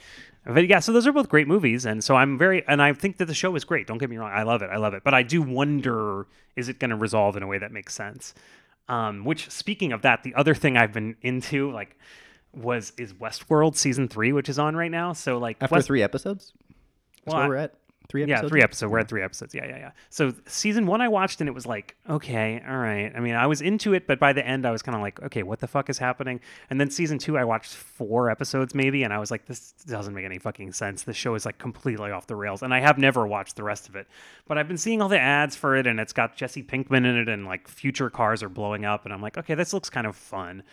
But 0.46 0.68
yeah, 0.68 0.80
so 0.80 0.92
those 0.94 1.06
are 1.06 1.12
both 1.12 1.30
great 1.30 1.48
movies. 1.48 1.86
And 1.86 2.04
so 2.04 2.16
I'm 2.16 2.38
very, 2.38 2.66
and 2.68 2.82
I 2.82 2.94
think 2.94 3.18
that 3.18 3.26
the 3.26 3.34
show 3.34 3.56
is 3.56 3.64
great. 3.64 3.88
Don't 3.88 3.98
get 3.98 4.10
me 4.10 4.18
wrong. 4.18 4.32
I 4.34 4.44
love 4.44 4.62
it. 4.62 4.70
I 4.72 4.78
love 4.78 4.94
it. 4.94 5.04
But 5.04 5.14
I 5.14 5.24
do 5.24 5.42
wonder 5.42 6.28
is 6.56 6.70
it 6.70 6.80
going 6.80 6.90
to 6.92 6.96
resolve 6.96 7.36
in 7.36 7.44
a 7.44 7.48
way 7.48 7.58
that 7.58 7.72
makes 7.72 7.94
sense? 7.94 8.34
Um, 8.88 9.26
which, 9.26 9.50
speaking 9.50 9.92
of 9.92 10.04
that, 10.04 10.24
the 10.24 10.34
other 10.36 10.54
thing 10.54 10.78
I've 10.78 10.94
been 10.94 11.16
into, 11.22 11.72
like, 11.72 11.98
was 12.54 12.94
is 12.98 13.14
Westworld 13.14 13.76
season 13.76 14.08
three, 14.08 14.32
which 14.32 14.48
is 14.48 14.60
on 14.60 14.76
right 14.76 14.92
now. 14.92 15.12
So, 15.14 15.38
like, 15.40 15.58
After 15.60 15.76
West- 15.76 15.88
three 15.88 16.04
episodes? 16.04 16.54
That's 17.26 17.34
Well, 17.34 17.38
where 17.42 17.50
we're 17.50 17.56
at? 17.56 17.74
Three 18.10 18.26
yeah, 18.26 18.36
episodes? 18.36 18.50
three 18.50 18.62
episodes. 18.62 18.92
We're 18.92 19.00
at 19.00 19.08
three 19.08 19.24
episodes. 19.24 19.56
Yeah, 19.56 19.66
yeah, 19.66 19.78
yeah. 19.78 19.92
So 20.10 20.34
season 20.48 20.86
one, 20.86 21.02
I 21.02 21.08
watched 21.08 21.42
and 21.42 21.50
it 21.50 21.54
was 21.54 21.66
like, 21.66 21.96
okay, 22.10 22.62
all 22.68 22.78
right. 22.78 23.12
I 23.16 23.20
mean, 23.20 23.36
I 23.36 23.48
was 23.48 23.62
into 23.62 23.94
it, 23.94 24.08
but 24.08 24.20
by 24.20 24.34
the 24.34 24.46
end, 24.46 24.66
I 24.66 24.72
was 24.72 24.82
kind 24.82 24.96
of 24.96 25.02
like, 25.02 25.22
okay, 25.24 25.44
what 25.44 25.60
the 25.60 25.68
fuck 25.68 25.90
is 25.90 25.98
happening? 25.98 26.40
And 26.70 26.80
then 26.80 26.90
season 26.90 27.18
two, 27.18 27.38
I 27.38 27.44
watched 27.44 27.74
four 27.74 28.30
episodes 28.30 28.76
maybe, 28.76 29.04
and 29.04 29.14
I 29.14 29.20
was 29.20 29.32
like, 29.32 29.46
this 29.46 29.74
doesn't 29.88 30.14
make 30.14 30.26
any 30.26 30.40
fucking 30.40 30.74
sense. 30.74 31.04
This 31.04 31.16
show 31.16 31.36
is 31.36 31.46
like 31.46 31.58
completely 31.58 32.12
off 32.12 32.28
the 32.28 32.36
rails, 32.36 32.62
and 32.62 32.74
I 32.74 32.80
have 32.80 32.98
never 32.98 33.26
watched 33.26 33.56
the 33.56 33.64
rest 33.64 33.90
of 33.90 33.96
it. 33.96 34.08
But 34.48 34.58
I've 34.58 34.68
been 34.68 34.78
seeing 34.78 35.02
all 35.02 35.10
the 35.10 35.20
ads 35.20 35.56
for 35.56 35.76
it, 35.76 35.88
and 35.88 36.00
it's 36.00 36.14
got 36.14 36.36
Jesse 36.36 36.64
Pinkman 36.64 37.06
in 37.06 37.18
it, 37.18 37.30
and 37.30 37.46
like 37.46 37.68
future 37.68 38.10
cars 38.10 38.44
are 38.44 38.50
blowing 38.50 38.86
up, 38.86 39.06
and 39.06 39.14
I'm 39.14 39.22
like, 39.22 39.38
okay, 39.38 39.56
this 39.56 39.74
looks 39.74 39.90
kind 39.90 40.08
of 40.08 40.16
fun. 40.16 40.64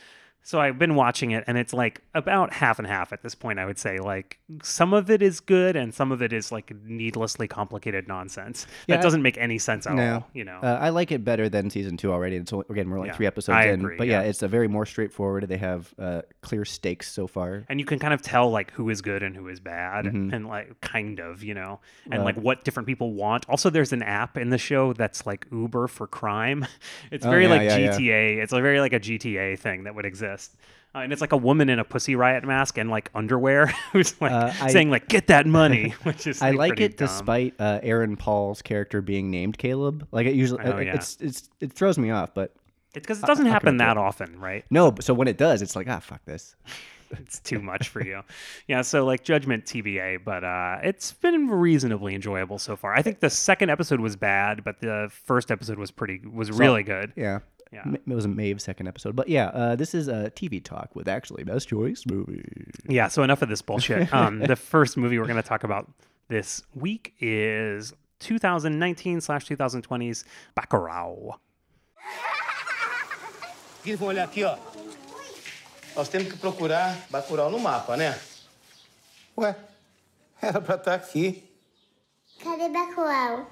So 0.44 0.60
I've 0.60 0.78
been 0.78 0.94
watching 0.96 1.30
it, 1.30 1.44
and 1.46 1.56
it's 1.56 1.72
like 1.72 2.00
about 2.14 2.52
half 2.52 2.78
and 2.80 2.88
half 2.88 3.12
at 3.12 3.22
this 3.22 3.34
point. 3.34 3.58
I 3.60 3.64
would 3.64 3.78
say 3.78 3.98
like 3.98 4.38
some 4.62 4.92
of 4.92 5.08
it 5.10 5.22
is 5.22 5.38
good, 5.40 5.76
and 5.76 5.94
some 5.94 6.10
of 6.10 6.20
it 6.20 6.32
is 6.32 6.50
like 6.50 6.72
needlessly 6.84 7.46
complicated 7.46 8.08
nonsense 8.08 8.66
Yeah, 8.88 8.96
that 8.96 9.02
doesn't 9.02 9.22
make 9.22 9.38
any 9.38 9.58
sense 9.58 9.86
at 9.86 9.94
No, 9.94 10.14
all. 10.14 10.28
You 10.34 10.44
know, 10.44 10.58
uh, 10.62 10.78
I 10.80 10.88
like 10.88 11.12
it 11.12 11.24
better 11.24 11.48
than 11.48 11.70
season 11.70 11.96
two 11.96 12.12
already. 12.12 12.36
It's 12.36 12.52
only, 12.52 12.66
again 12.70 12.90
we're 12.90 12.98
like 12.98 13.08
Yeah, 13.08 13.16
three 13.16 13.26
episodes 13.26 13.54
I 13.56 13.66
in, 13.66 13.80
agree, 13.80 13.96
but 13.96 14.08
yeah. 14.08 14.22
yeah. 14.22 14.28
it's 14.28 14.42
a 14.42 14.48
very 14.48 14.66
more 14.68 14.84
straightforward. 14.84 15.48
They 15.48 15.58
have 15.58 15.94
uh, 15.98 16.22
clear 16.40 16.64
stakes 16.64 17.10
so 17.12 17.26
far. 17.28 17.64
and 17.68 17.78
you 17.78 17.86
can 17.86 17.98
kind 18.00 18.12
of 18.12 18.20
tell 18.20 18.50
like 18.50 18.72
who 18.72 18.90
is 18.90 19.00
good 19.00 19.22
and 19.22 19.36
who 19.36 19.46
is 19.48 19.60
bad, 19.60 20.06
Mm-hmm. 20.06 20.34
and 20.34 20.46
like 20.48 20.80
kind 20.80 21.20
of 21.20 21.44
you 21.44 21.54
know, 21.54 21.78
and 22.10 22.24
like 22.24 22.36
what 22.36 22.64
different 22.64 22.86
people 22.88 23.12
want. 23.14 23.48
Also, 23.48 23.70
there's 23.70 23.92
an 23.92 24.02
app 24.02 24.36
in 24.36 24.50
the 24.50 24.58
show 24.58 24.92
that's 24.92 25.24
like 25.24 25.46
Uber 25.52 25.86
for 25.86 26.06
crime. 26.08 26.66
It's 27.12 27.24
Oh, 27.26 27.30
very 27.30 27.44
yeah, 27.44 27.50
like. 27.50 27.62
GTA. 27.62 28.42
It's 28.42 28.52
a 28.52 28.60
very 28.60 28.80
like 28.80 28.92
a 28.92 28.98
GTA 29.00 29.56
thing 29.58 29.84
that 29.84 29.94
would 29.94 30.04
exist. 30.04 30.31
Uh, 30.94 30.98
and 30.98 31.12
it's 31.12 31.22
like 31.22 31.32
a 31.32 31.36
woman 31.38 31.68
in 31.70 31.78
a 31.78 31.84
Pussy 31.84 32.14
Riot 32.16 32.44
mask 32.44 32.76
and 32.76 32.90
like 32.90 33.10
underwear 33.14 33.66
who's 33.92 34.20
like 34.20 34.30
Uh, 34.32 34.52
I- 34.60 34.70
saying 34.70 34.90
like 34.90 35.08
"Get 35.08 35.28
that 35.28 35.46
money," 35.46 35.90
which 36.02 36.26
is 36.26 36.42
I 36.42 36.50
like, 36.50 36.70
like 36.72 36.80
it 36.80 36.96
dumb. 36.98 37.08
despite 37.08 37.54
uh, 37.58 37.80
Aaron 37.82 38.16
Paul's 38.16 38.60
character 38.62 39.00
being 39.00 39.30
named 39.30 39.56
Caleb. 39.58 40.06
Like 40.12 40.26
it 40.26 40.34
usually, 40.34 40.62
Oh, 40.64 40.76
it- 40.78 40.86
yeah. 40.86 40.94
it's 40.94 41.16
it's 41.20 41.48
it 41.60 41.72
throws 41.72 41.96
me 41.98 42.10
off. 42.10 42.34
But 42.34 42.54
It's 42.94 43.06
because 43.06 43.20
it 43.22 43.26
doesn't 43.26 43.46
I'll 43.46 43.52
happen 43.52 43.78
that 43.78 43.96
often, 43.96 44.38
right? 44.38 44.64
no, 44.70 44.90
but- 44.90 45.04
so 45.04 45.14
when 45.14 45.28
it 45.28 45.38
does, 45.38 45.62
it's 45.62 45.74
like 45.76 45.88
ah 45.88 45.98
fuck 46.00 46.24
this. 46.26 46.56
It's 47.18 47.40
too 47.40 47.60
much 47.60 47.90
for 47.90 48.02
you. 48.02 48.22
Yeah, 48.68 48.80
so 48.80 49.04
like 49.04 49.22
Judgment 49.22 49.66
TBA, 49.66 50.24
but 50.24 50.44
uh, 50.44 50.78
it's 50.82 51.12
been 51.12 51.46
reasonably 51.48 52.14
enjoyable 52.14 52.58
so 52.58 52.74
far. 52.74 52.94
I 52.94 53.02
think 53.02 53.20
the 53.20 53.28
second 53.28 53.68
episode 53.68 54.00
was 54.00 54.16
bad, 54.16 54.64
but 54.64 54.80
the 54.80 55.10
first 55.26 55.50
episode 55.50 55.78
was 55.78 55.90
pretty 55.90 56.20
was 56.26 56.50
really 56.50 56.82
good. 56.82 57.12
Yeah. 57.14 57.40
Yeah. 57.72 57.82
M- 57.86 57.94
It 57.94 58.14
was 58.14 58.24
a 58.24 58.28
Maeve 58.28 58.60
second 58.60 58.86
episode, 58.86 59.16
but 59.16 59.28
yeah, 59.28 59.46
uh, 59.48 59.76
this 59.76 59.94
is 59.94 60.06
a 60.08 60.30
TV 60.30 60.62
talk 60.62 60.94
with 60.94 61.08
actually 61.08 61.42
best 61.44 61.68
choice 61.68 62.04
movie. 62.06 62.44
Yeah, 62.88 63.08
so 63.08 63.22
enough 63.22 63.40
of 63.42 63.48
this 63.48 63.62
bullshit. 63.62 64.08
Um, 64.12 64.40
the 64.40 64.56
first 64.56 64.96
movie 64.96 65.18
we're 65.18 65.26
going 65.26 65.42
to 65.42 65.48
talk 65.48 65.64
about 65.64 65.90
this 66.28 66.62
week 66.74 67.14
is 67.18 67.94
2019 68.20 69.20
slash 69.22 69.46
2020's 69.46 70.24
Bacurau. 70.54 71.38
Qu'ils 73.82 73.96
vont 73.96 74.12
la 74.14 74.26
pire. 74.26 74.56
Nós 75.96 76.08
temos 76.08 76.28
que 76.30 76.36
procurar 76.38 76.94
Bacurau 77.10 77.50
no 77.50 77.58
mapa, 77.58 77.96
né? 77.96 78.14
Ué, 79.36 79.54
era 80.42 80.60
pra 80.60 80.76
estar 80.76 80.94
aqui. 80.94 81.42
Cadê 82.42 82.68
Bacurau? 82.68 83.46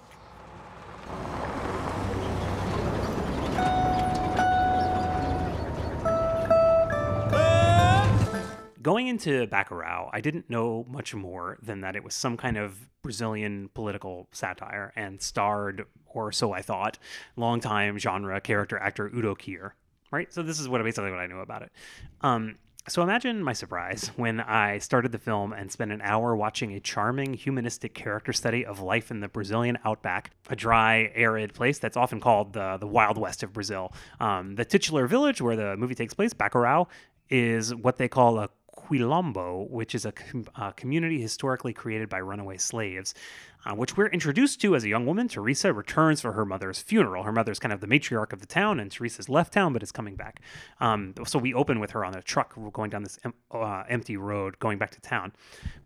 Going 8.83 9.09
into 9.09 9.47
Bacurau, 9.47 10.09
I 10.13 10.21
didn't 10.21 10.49
know 10.49 10.87
much 10.89 11.15
more 11.15 11.59
than 11.63 11.83
that 11.83 11.97
it 11.97 12.05
was 12.05 12.15
some 12.15 12.37
kind 12.39 12.57
of 12.57 12.89
Brazilian 13.03 13.69
political 13.75 14.29
satire 14.33 14.93
and 14.97 15.21
starred, 15.21 15.85
or 16.07 16.33
so 16.33 16.53
I 16.53 16.63
thought, 16.63 16.99
longtime 17.37 17.99
genre 17.99 18.41
character 18.41 18.79
actor 18.79 19.11
Udo 19.15 19.35
Kier. 19.35 19.73
Right? 20.11 20.33
So 20.33 20.43
this 20.43 20.59
is 20.59 20.69
what 20.69 20.83
basically 20.83 21.11
what 21.11 21.21
I 21.21 21.27
knew 21.27 21.41
about 21.41 21.63
it. 21.63 21.73
Um, 22.23 22.57
so 22.89 23.03
imagine 23.03 23.43
my 23.43 23.53
surprise 23.53 24.11
when 24.17 24.41
I 24.41 24.79
started 24.79 25.13
the 25.13 25.19
film 25.19 25.53
and 25.53 25.71
spent 25.71 25.93
an 25.93 26.01
hour 26.03 26.35
watching 26.35 26.73
a 26.73 26.81
charming 26.81 27.35
humanistic 27.35 27.95
character 27.95 28.33
study 28.33 28.65
of 28.65 28.81
life 28.81 29.11
in 29.11 29.21
the 29.21 29.29
Brazilian 29.29 29.79
outback, 29.85 30.31
a 30.49 30.57
dry, 30.57 31.13
arid 31.15 31.53
place 31.53 31.79
that's 31.79 31.99
often 31.99 32.19
called 32.19 32.55
the, 32.55 32.79
the 32.79 32.87
Wild 32.87 33.19
West 33.19 33.43
of 33.43 33.53
Brazil. 33.53 33.93
Um, 34.19 34.57
the 34.57 34.65
titular 34.65 35.07
village 35.07 35.43
where 35.43 35.57
the 35.57 35.77
movie 35.77 35.95
takes 35.95 36.15
place, 36.15 36.33
Bacurau, 36.33 36.87
is 37.29 37.75
what 37.75 37.97
they 37.97 38.09
call 38.09 38.39
a 38.41 38.49
Quilombo, 38.91 39.71
which 39.71 39.95
is 39.95 40.05
a 40.05 40.13
com- 40.13 40.47
uh, 40.57 40.73
community 40.73 41.21
historically 41.21 41.73
created 41.73 42.09
by 42.09 42.21
runaway 42.21 42.57
slaves, 42.57 43.15
uh, 43.65 43.75
which 43.75 43.97
we're 43.97 44.07
introduced 44.07 44.61
to 44.61 44.75
as 44.75 44.85
a 44.85 44.89
young 44.89 45.07
woman. 45.07 45.29
Teresa 45.29 45.73
returns 45.73 46.21
for 46.21 46.33
her 46.33 46.45
mother's 46.45 46.81
funeral. 46.81 47.25
Her 47.25 47.33
mother's 47.33 47.59
kind 47.59 47.73
of 47.73 47.81
the 47.81 47.87
matriarch 47.87 48.33
of 48.33 48.41
the 48.41 48.47
town, 48.47 48.81
and 48.81 48.91
Teresa's 48.91 49.29
left 49.29 49.53
town, 49.53 49.73
but 49.73 49.83
is 49.83 49.93
coming 49.93 50.17
back. 50.17 50.41
Um, 50.81 51.15
so 51.27 51.39
we 51.39 51.55
open 51.55 51.81
with 51.81 51.91
her 51.93 52.05
on 52.05 52.15
a 52.15 52.23
truck 52.23 52.55
going 52.73 52.91
down 52.91 53.03
this 53.03 53.19
em- 53.25 53.35
uh, 53.51 53.85
empty 53.89 54.17
road 54.17 54.59
going 54.59 54.79
back 54.79 54.91
to 54.93 55.01
town. 55.01 55.33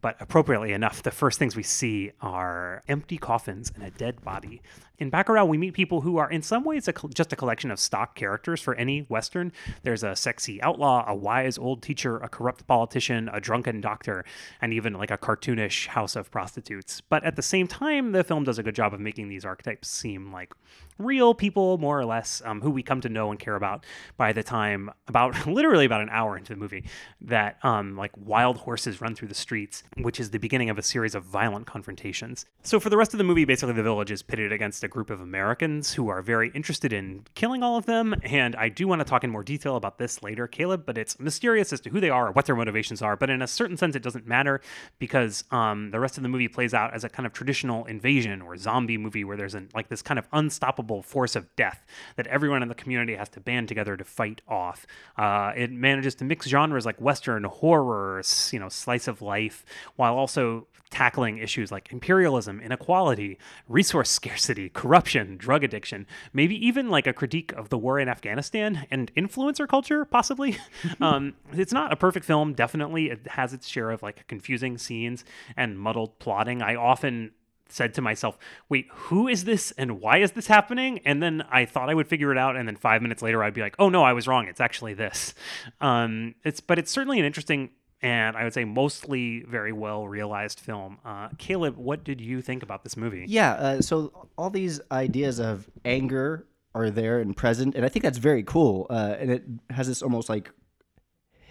But 0.01 0.17
appropriately 0.21 0.73
enough, 0.73 1.03
the 1.03 1.11
first 1.11 1.39
things 1.39 1.57
we 1.57 1.63
see 1.63 2.13
are 2.21 2.83
empty 2.89 3.19
coffins 3.19 3.73
and 3.75 3.85
a 3.85 3.91
dead 3.91 4.23
body. 4.23 4.63
In 4.99 5.11
Bacurau, 5.11 5.47
we 5.49 5.59
meet 5.59 5.75
people 5.75 6.03
who 6.03 6.19
are, 6.19 6.31
in 6.31 6.41
some 6.41 6.63
ways, 6.63 6.87
a 6.87 6.93
just 7.13 7.33
a 7.33 7.37
collection 7.37 7.73
of 7.73 7.81
stock 7.81 8.15
characters 8.15 8.61
for 8.61 8.77
any 8.77 9.01
Western. 9.01 9.51
There's 9.83 10.05
a 10.05 10.15
sexy 10.15 10.63
outlaw, 10.63 11.05
a 11.09 11.15
wise 11.15 11.59
old 11.59 11.83
teacher, 11.83 12.19
a 12.19 12.29
corrupt 12.29 12.65
politician, 12.69 13.29
a 13.33 13.41
drunken 13.41 13.81
doctor, 13.81 14.25
and 14.63 14.73
even 14.73 14.93
like 14.95 15.11
a 15.11 15.19
cartoonish 15.19 15.89
house 15.89 16.15
of 16.15 16.31
prostitutes. 16.31 17.01
But 17.01 17.25
at 17.25 17.35
the 17.35 17.43
same 17.43 17.64
time, 17.67 18.13
the 18.13 18.25
film 18.25 18.45
does 18.45 18.59
a 18.59 18.63
good 18.63 18.75
job 18.75 18.95
of 18.95 19.01
making 19.01 19.29
these 19.29 19.45
archetypes 19.45 19.89
seem 19.89 20.33
like 20.33 20.53
real 20.99 21.35
people, 21.35 21.79
more 21.79 21.99
or 21.99 22.05
less, 22.05 22.43
um, 22.45 22.61
who 22.61 22.71
we 22.71 22.83
come 22.83 23.01
to 23.01 23.09
know 23.09 23.31
and 23.31 23.41
care 23.41 23.57
about 23.57 23.85
by 24.17 24.33
the 24.33 24.43
time, 24.43 24.91
about 25.09 25.47
literally 25.47 25.85
about 25.85 26.01
an 26.01 26.09
hour 26.11 26.37
into 26.37 26.53
the 26.53 26.59
movie, 26.59 26.85
that 27.21 27.59
um, 27.65 27.97
like 27.97 28.13
wild 28.17 28.59
horses 28.59 29.01
run 29.01 29.15
through 29.15 29.29
the 29.29 29.35
streets, 29.35 29.83
which 29.99 30.21
is 30.21 30.31
the 30.31 30.39
beginning 30.39 30.71
of 30.71 30.79
a 30.79 30.83
series 30.83 31.15
of 31.15 31.25
violent 31.25 31.67
confrontations. 31.67 32.47
So 32.63 32.79
for 32.79 32.91
the 32.91 32.97
rest 32.97 33.15
of 33.15 33.19
the 33.19 33.25
movie, 33.25 33.45
basically 33.45 33.75
the 33.75 33.83
village 33.83 34.11
is 34.11 34.23
pitted 34.23 34.53
against 34.53 34.85
a 34.85 34.89
group 34.89 35.11
of 35.11 35.21
Americans 35.21 35.95
who 35.95 36.09
are 36.09 36.23
very 36.23 36.51
interested 36.51 36.93
in 36.93 37.25
killing 37.35 37.63
all 37.63 37.77
of 37.77 37.87
them. 37.87 38.15
And 38.23 38.55
I 38.57 38.69
do 38.69 38.87
want 38.87 39.01
to 39.01 39.05
talk 39.05 39.25
in 39.25 39.31
more 39.31 39.43
detail 39.43 39.77
about 39.77 39.99
this 39.99 40.23
later, 40.23 40.47
Caleb, 40.47 40.85
but 40.87 40.97
it's 40.97 41.19
mysterious 41.19 41.73
as 41.73 41.81
to 41.81 41.91
who 41.91 42.01
they 42.01 42.11
are 42.11 42.29
or 42.29 42.33
what 42.33 42.47
their 42.47 42.57
motivations 42.57 43.03
are. 43.03 43.17
But 43.17 43.31
in 43.31 43.43
a 43.43 43.47
certain 43.47 43.77
sense, 43.77 43.97
it 43.97 44.03
doesn't 44.03 44.27
matter 44.27 44.61
because 44.99 45.45
um, 45.51 45.91
the 45.91 46.01
rest 46.01 46.17
of 46.17 46.23
the 46.23 46.29
movie 46.29 46.49
plays 46.49 46.73
out 46.73 46.95
as 46.95 47.05
a 47.05 47.09
kind 47.09 47.27
of 47.27 47.33
traditional 47.33 47.85
invasion 47.87 48.41
or 48.41 48.57
zombie 48.57 48.99
movie 48.99 49.25
where 49.25 49.37
there's 49.37 49.55
an, 49.55 49.69
like 49.75 49.89
this 49.89 50.03
kind 50.03 50.19
of 50.19 50.29
unstoppable 50.33 50.84
force 51.03 51.37
of 51.37 51.55
death 51.57 51.85
that 52.17 52.27
everyone 52.27 52.63
in 52.63 52.69
the 52.69 52.75
community 52.75 53.15
has 53.15 53.29
to 53.31 53.41
band 53.41 53.69
together 53.69 53.97
to 53.97 54.05
fight 54.05 54.41
off. 54.49 54.87
Uh, 55.17 55.53
it 55.57 55.71
manages 55.71 56.15
to 56.17 56.25
mix 56.25 56.47
genres 56.47 56.87
like 56.87 57.01
Western 57.01 57.45
horror, 57.45 58.23
you 58.53 58.59
know, 58.59 58.69
slice 58.69 59.09
of 59.09 59.23
life, 59.23 59.65
while 59.97 60.17
also 60.17 60.67
tackling 60.95 61.39
issues 61.39 61.73
like 61.73 61.93
imperialism, 61.93 62.61
inequality, 62.61 63.37
resource 63.69 64.11
scarcity, 64.19 64.69
corruption, 64.69 65.37
drug 65.37 65.65
addiction, 65.65 66.07
maybe 66.33 66.55
even 66.65 66.89
like 66.89 67.07
a 67.07 67.13
critique 67.13 67.53
of 67.53 67.69
the 67.69 67.77
war 67.77 67.99
in 67.99 68.09
Afghanistan 68.09 68.87
and 68.91 69.13
influencer 69.17 69.69
culture, 69.69 70.05
possibly. 70.05 70.57
um, 71.01 71.35
it's 71.53 71.73
not 71.73 71.93
a 71.93 71.97
perfect 71.97 72.25
film, 72.25 72.55
definitely. 72.55 73.11
It 73.11 73.27
has 73.27 73.53
its 73.53 73.67
share 73.67 73.91
of 73.91 74.03
like 74.03 74.27
confusing 74.29 74.79
scenes 74.79 75.25
and 75.57 75.79
muddled 75.79 76.21
plotting. 76.21 76.63
I 76.63 76.77
often 76.77 77.33
said 77.69 77.95
to 77.95 78.03
myself, 78.03 78.39
wait, 78.69 78.89
who 78.91 79.29
is 79.29 79.45
this 79.45 79.73
and 79.73 80.01
why 80.01 80.19
is 80.19 80.33
this 80.33 80.47
happening? 80.47 81.01
And 81.05 81.23
then 81.23 81.45
I 81.51 81.65
thought 81.65 81.89
I 81.89 81.95
would 81.95 82.09
figure 82.09 82.31
it 82.31 82.39
out. 82.39 82.57
And 82.57 82.69
then 82.69 82.77
five 82.77 83.03
minutes 83.03 83.23
later, 83.23 83.43
I'd 83.43 83.55
be 83.55 83.61
like, 83.61 83.77
oh 83.79 83.89
no, 83.89 84.03
I 84.03 84.13
was 84.13 84.29
wrong. 84.29 84.49
It's 84.49 84.61
actually 84.61 84.95
this. 84.95 85.35
Um, 85.81 86.35
it's, 86.45 86.61
but 86.61 86.79
it's 86.79 86.91
certainly 86.91 87.19
an 87.19 87.25
interesting 87.25 87.71
and 88.05 88.37
I 88.37 88.45
would 88.45 88.53
say 88.53 88.65
mostly 88.65 89.41
very 89.49 89.73
well 89.73 90.07
realized 90.07 90.61
film. 90.61 90.99
Uh, 91.05 91.31
Caleb, 91.39 91.79
what 91.79 92.05
did 92.05 92.21
you 92.21 92.43
think 92.43 92.63
about 92.63 92.85
this 92.85 92.99
movie? 92.99 93.25
Yeah, 93.27 93.53
uh, 93.53 93.81
so 93.81 94.29
all 94.37 94.51
these 94.51 94.79
ideas 94.93 95.41
of 95.41 95.71
anger 95.87 96.47
are 96.75 96.91
there 96.91 97.21
and 97.21 97.35
present, 97.35 97.75
and 97.75 97.85
I 97.85 97.89
think 97.89 98.03
that's 98.03 98.19
very 98.19 98.43
cool. 98.43 98.87
Uh, 98.91 99.17
and 99.19 99.31
it 99.31 99.45
has 99.71 99.87
this 99.89 100.03
almost 100.03 100.29
like 100.29 100.51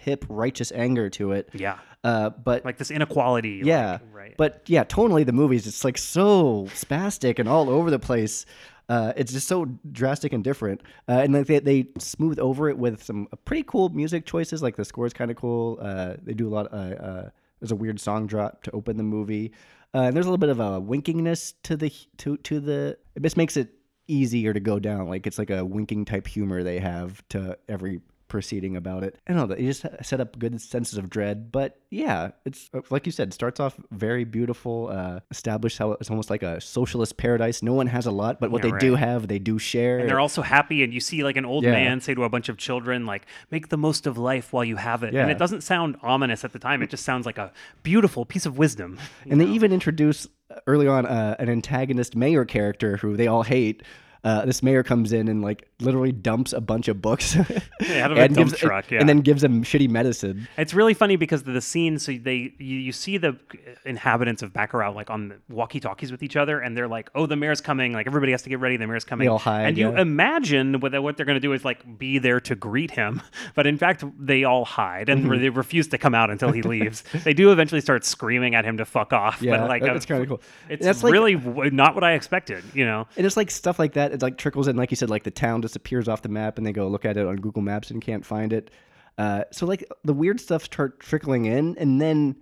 hip, 0.04 0.24
righteous 0.28 0.70
anger 0.72 1.10
to 1.10 1.32
it. 1.32 1.48
Yeah. 1.52 1.78
Uh, 2.02 2.30
but 2.30 2.64
Like 2.64 2.76
this 2.78 2.90
inequality. 2.90 3.58
like, 3.58 3.66
yeah, 3.66 3.98
right. 4.12 4.34
But 4.36 4.62
yeah, 4.66 4.84
tonally 4.84 5.24
the 5.24 5.32
movie's 5.32 5.66
it's 5.66 5.84
like 5.84 5.96
so 5.98 6.64
spastic 6.74 7.38
and 7.38 7.48
all 7.48 7.70
over 7.70 7.90
the 7.90 7.98
place. 7.98 8.44
Uh, 8.86 9.14
it's 9.16 9.32
just 9.32 9.48
so 9.48 9.64
drastic 9.92 10.34
and 10.34 10.44
different, 10.44 10.82
uh, 11.08 11.12
and 11.24 11.32
like 11.32 11.46
they, 11.46 11.58
they 11.60 11.86
smooth 11.98 12.38
over 12.38 12.68
it 12.68 12.76
with 12.76 13.02
some 13.02 13.26
pretty 13.46 13.62
cool 13.62 13.88
music 13.88 14.26
choices. 14.26 14.62
Like 14.62 14.76
the 14.76 14.84
score 14.84 15.06
is 15.06 15.14
kind 15.14 15.30
of 15.30 15.38
cool. 15.38 15.78
Uh, 15.80 16.16
they 16.22 16.34
do 16.34 16.46
a 16.46 16.52
lot. 16.52 16.70
Uh, 16.70 16.76
uh, 16.76 17.30
there's 17.60 17.72
a 17.72 17.76
weird 17.76 17.98
song 17.98 18.26
drop 18.26 18.62
to 18.64 18.70
open 18.72 18.98
the 18.98 19.02
movie, 19.02 19.52
uh, 19.94 20.00
and 20.02 20.14
there's 20.14 20.26
a 20.26 20.28
little 20.28 20.36
bit 20.36 20.50
of 20.50 20.60
a 20.60 20.78
winkingness 20.82 21.54
to 21.62 21.78
the 21.78 21.90
to 22.18 22.36
to 22.36 22.60
the. 22.60 22.98
It 23.14 23.22
just 23.22 23.38
makes 23.38 23.56
it 23.56 23.70
easier 24.06 24.52
to 24.52 24.60
go 24.60 24.78
down. 24.78 25.08
Like 25.08 25.26
it's 25.26 25.38
like 25.38 25.48
a 25.48 25.64
winking 25.64 26.04
type 26.04 26.26
humor 26.26 26.62
they 26.62 26.78
have 26.80 27.26
to 27.30 27.56
every 27.70 28.02
proceeding 28.34 28.74
about 28.76 29.04
it. 29.04 29.16
I 29.28 29.32
don't 29.32 29.48
know. 29.48 29.54
They 29.54 29.62
just 29.64 29.86
set 30.02 30.20
up 30.20 30.36
good 30.40 30.60
senses 30.60 30.98
of 30.98 31.08
dread. 31.08 31.52
But 31.52 31.78
yeah, 31.88 32.32
it's 32.44 32.68
uh, 32.74 32.80
like 32.90 33.06
you 33.06 33.12
said, 33.12 33.32
starts 33.32 33.60
off 33.60 33.78
very 33.92 34.24
beautiful. 34.24 34.88
Uh, 34.90 35.20
established 35.30 35.78
how 35.78 35.92
it's 35.92 36.10
almost 36.10 36.30
like 36.30 36.42
a 36.42 36.60
socialist 36.60 37.16
paradise. 37.16 37.62
No 37.62 37.74
one 37.74 37.86
has 37.86 38.06
a 38.06 38.10
lot, 38.10 38.40
but 38.40 38.50
what 38.50 38.64
Yeah, 38.64 38.72
they 38.72 38.78
do 38.78 38.96
have, 38.96 39.28
they 39.28 39.38
do 39.38 39.60
share. 39.60 40.00
and 40.00 40.08
they're 40.08 40.18
also 40.18 40.42
happy, 40.42 40.82
and 40.82 40.92
you 40.92 40.98
see 40.98 41.22
like 41.22 41.36
an 41.36 41.44
old 41.44 41.62
Yeah. 41.62 41.70
man 41.70 42.00
say 42.00 42.12
to 42.14 42.24
a 42.24 42.28
bunch 42.28 42.48
of 42.48 42.56
children, 42.56 43.06
like, 43.06 43.24
"Make 43.52 43.68
the 43.68 43.76
most 43.76 44.04
of 44.08 44.18
life 44.18 44.52
while 44.52 44.64
you 44.64 44.74
have 44.74 45.04
it." 45.04 45.14
And 45.14 45.30
it 45.30 45.38
doesn't 45.38 45.60
sound 45.62 45.96
ominous 46.02 46.44
at 46.44 46.52
the 46.52 46.58
time; 46.58 46.82
it 46.82 46.90
just 46.90 47.04
sounds 47.04 47.24
like 47.24 47.38
a 47.38 47.52
beautiful 47.84 48.24
piece 48.24 48.46
of 48.46 48.58
wisdom. 48.58 48.98
and 49.30 49.40
they 49.40 49.46
even 49.46 49.72
introduce 49.72 50.26
uh, 50.50 50.56
early 50.66 50.88
on 50.88 51.06
uh, 51.06 51.36
an 51.38 51.48
antagonist 51.48 52.16
mayor 52.16 52.44
character 52.44 52.96
who 52.96 53.16
they 53.16 53.28
all 53.28 53.44
hate. 53.44 53.84
Uh, 54.24 54.44
this 54.46 54.62
mayor 54.62 54.82
comes 54.82 55.12
in 55.12 55.28
and 55.28 55.42
like 55.42 55.68
literally 55.80 56.10
dumps 56.10 56.52
a 56.54 56.60
bunch 56.60 56.88
of 56.88 57.02
books 57.02 57.36
out 57.36 57.46
of 57.50 57.52
a 58.16 58.22
and 58.22 58.34
dump 58.34 58.48
gives, 58.48 58.58
truck, 58.58 58.90
yeah. 58.90 58.98
and 58.98 59.06
then 59.08 59.20
gives 59.20 59.42
them 59.42 59.62
shitty 59.62 59.88
medicine. 59.88 60.48
It's 60.56 60.72
really 60.72 60.94
funny 60.94 61.16
because 61.16 61.42
of 61.42 61.52
the 61.52 61.60
scene, 61.60 61.98
so 61.98 62.12
they 62.12 62.54
you, 62.58 62.78
you 62.78 62.92
see 62.92 63.18
the 63.18 63.36
inhabitants 63.84 64.42
of 64.42 64.52
Bacurau 64.52 64.94
like 64.94 65.10
on 65.10 65.40
walkie-talkies 65.48 66.10
with 66.10 66.22
each 66.22 66.36
other, 66.36 66.58
and 66.60 66.76
they're 66.76 66.88
like, 66.88 67.10
"Oh, 67.14 67.26
the 67.26 67.36
mayor's 67.36 67.60
coming! 67.60 67.92
Like 67.92 68.06
everybody 68.06 68.32
has 68.32 68.42
to 68.42 68.48
get 68.48 68.60
ready. 68.60 68.76
The 68.76 68.86
mayor's 68.86 69.04
coming." 69.04 69.24
They 69.26 69.30
all 69.30 69.38
hide, 69.38 69.66
and 69.66 69.78
you 69.78 69.90
imagine 69.96 70.80
what 70.80 71.00
what 71.02 71.16
they're 71.16 71.26
going 71.26 71.36
to 71.36 71.40
do 71.40 71.52
is 71.52 71.64
like 71.64 71.98
be 71.98 72.18
there 72.18 72.40
to 72.40 72.54
greet 72.54 72.92
him, 72.92 73.20
but 73.54 73.66
in 73.66 73.76
fact 73.78 74.04
they 74.18 74.44
all 74.44 74.64
hide 74.64 75.08
and 75.08 75.24
Mm-hmm. 75.24 75.40
they 75.42 75.48
refuse 75.48 75.88
to 75.88 75.98
come 75.98 76.14
out 76.14 76.30
until 76.30 76.52
he 76.52 76.60
leaves. 76.62 77.02
they 77.24 77.32
do 77.34 77.50
eventually 77.50 77.80
start 77.80 78.04
screaming 78.04 78.54
at 78.54 78.64
him 78.64 78.76
to 78.78 78.84
fuck 78.84 79.12
off. 79.12 79.40
Yeah, 79.40 79.58
but 79.58 79.68
like 79.68 79.82
that- 79.82 79.90
uh, 79.90 79.92
that's 79.94 80.06
kinda 80.06 80.26
cool. 80.26 80.40
It's 80.68 80.84
That's 80.84 81.02
really 81.02 81.34
w- 81.34 81.70
not 81.70 81.94
what 81.94 82.04
I 82.04 82.12
expected. 82.12 82.64
You 82.74 82.84
know. 82.84 83.06
And 83.16 83.24
it's 83.26 83.36
like 83.36 83.50
stuff 83.50 83.78
like 83.78 83.94
that. 83.94 84.12
It 84.14 84.22
like 84.22 84.38
trickles 84.38 84.68
in, 84.68 84.76
like 84.76 84.90
you 84.90 84.96
said, 84.96 85.10
like 85.10 85.24
the 85.24 85.30
town 85.30 85.60
disappears 85.60 86.08
off 86.08 86.22
the 86.22 86.28
map, 86.28 86.58
and 86.58 86.66
they 86.66 86.72
go 86.72 86.88
look 86.88 87.04
at 87.04 87.16
it 87.16 87.26
on 87.26 87.36
Google 87.36 87.62
Maps 87.62 87.90
and 87.90 88.00
can't 88.00 88.24
find 88.24 88.52
it. 88.52 88.70
Uh, 89.18 89.44
so 89.52 89.66
like 89.66 89.84
the 90.04 90.14
weird 90.14 90.40
stuff 90.40 90.64
start 90.64 91.00
trickling 91.00 91.44
in, 91.44 91.76
and 91.78 92.00
then 92.00 92.36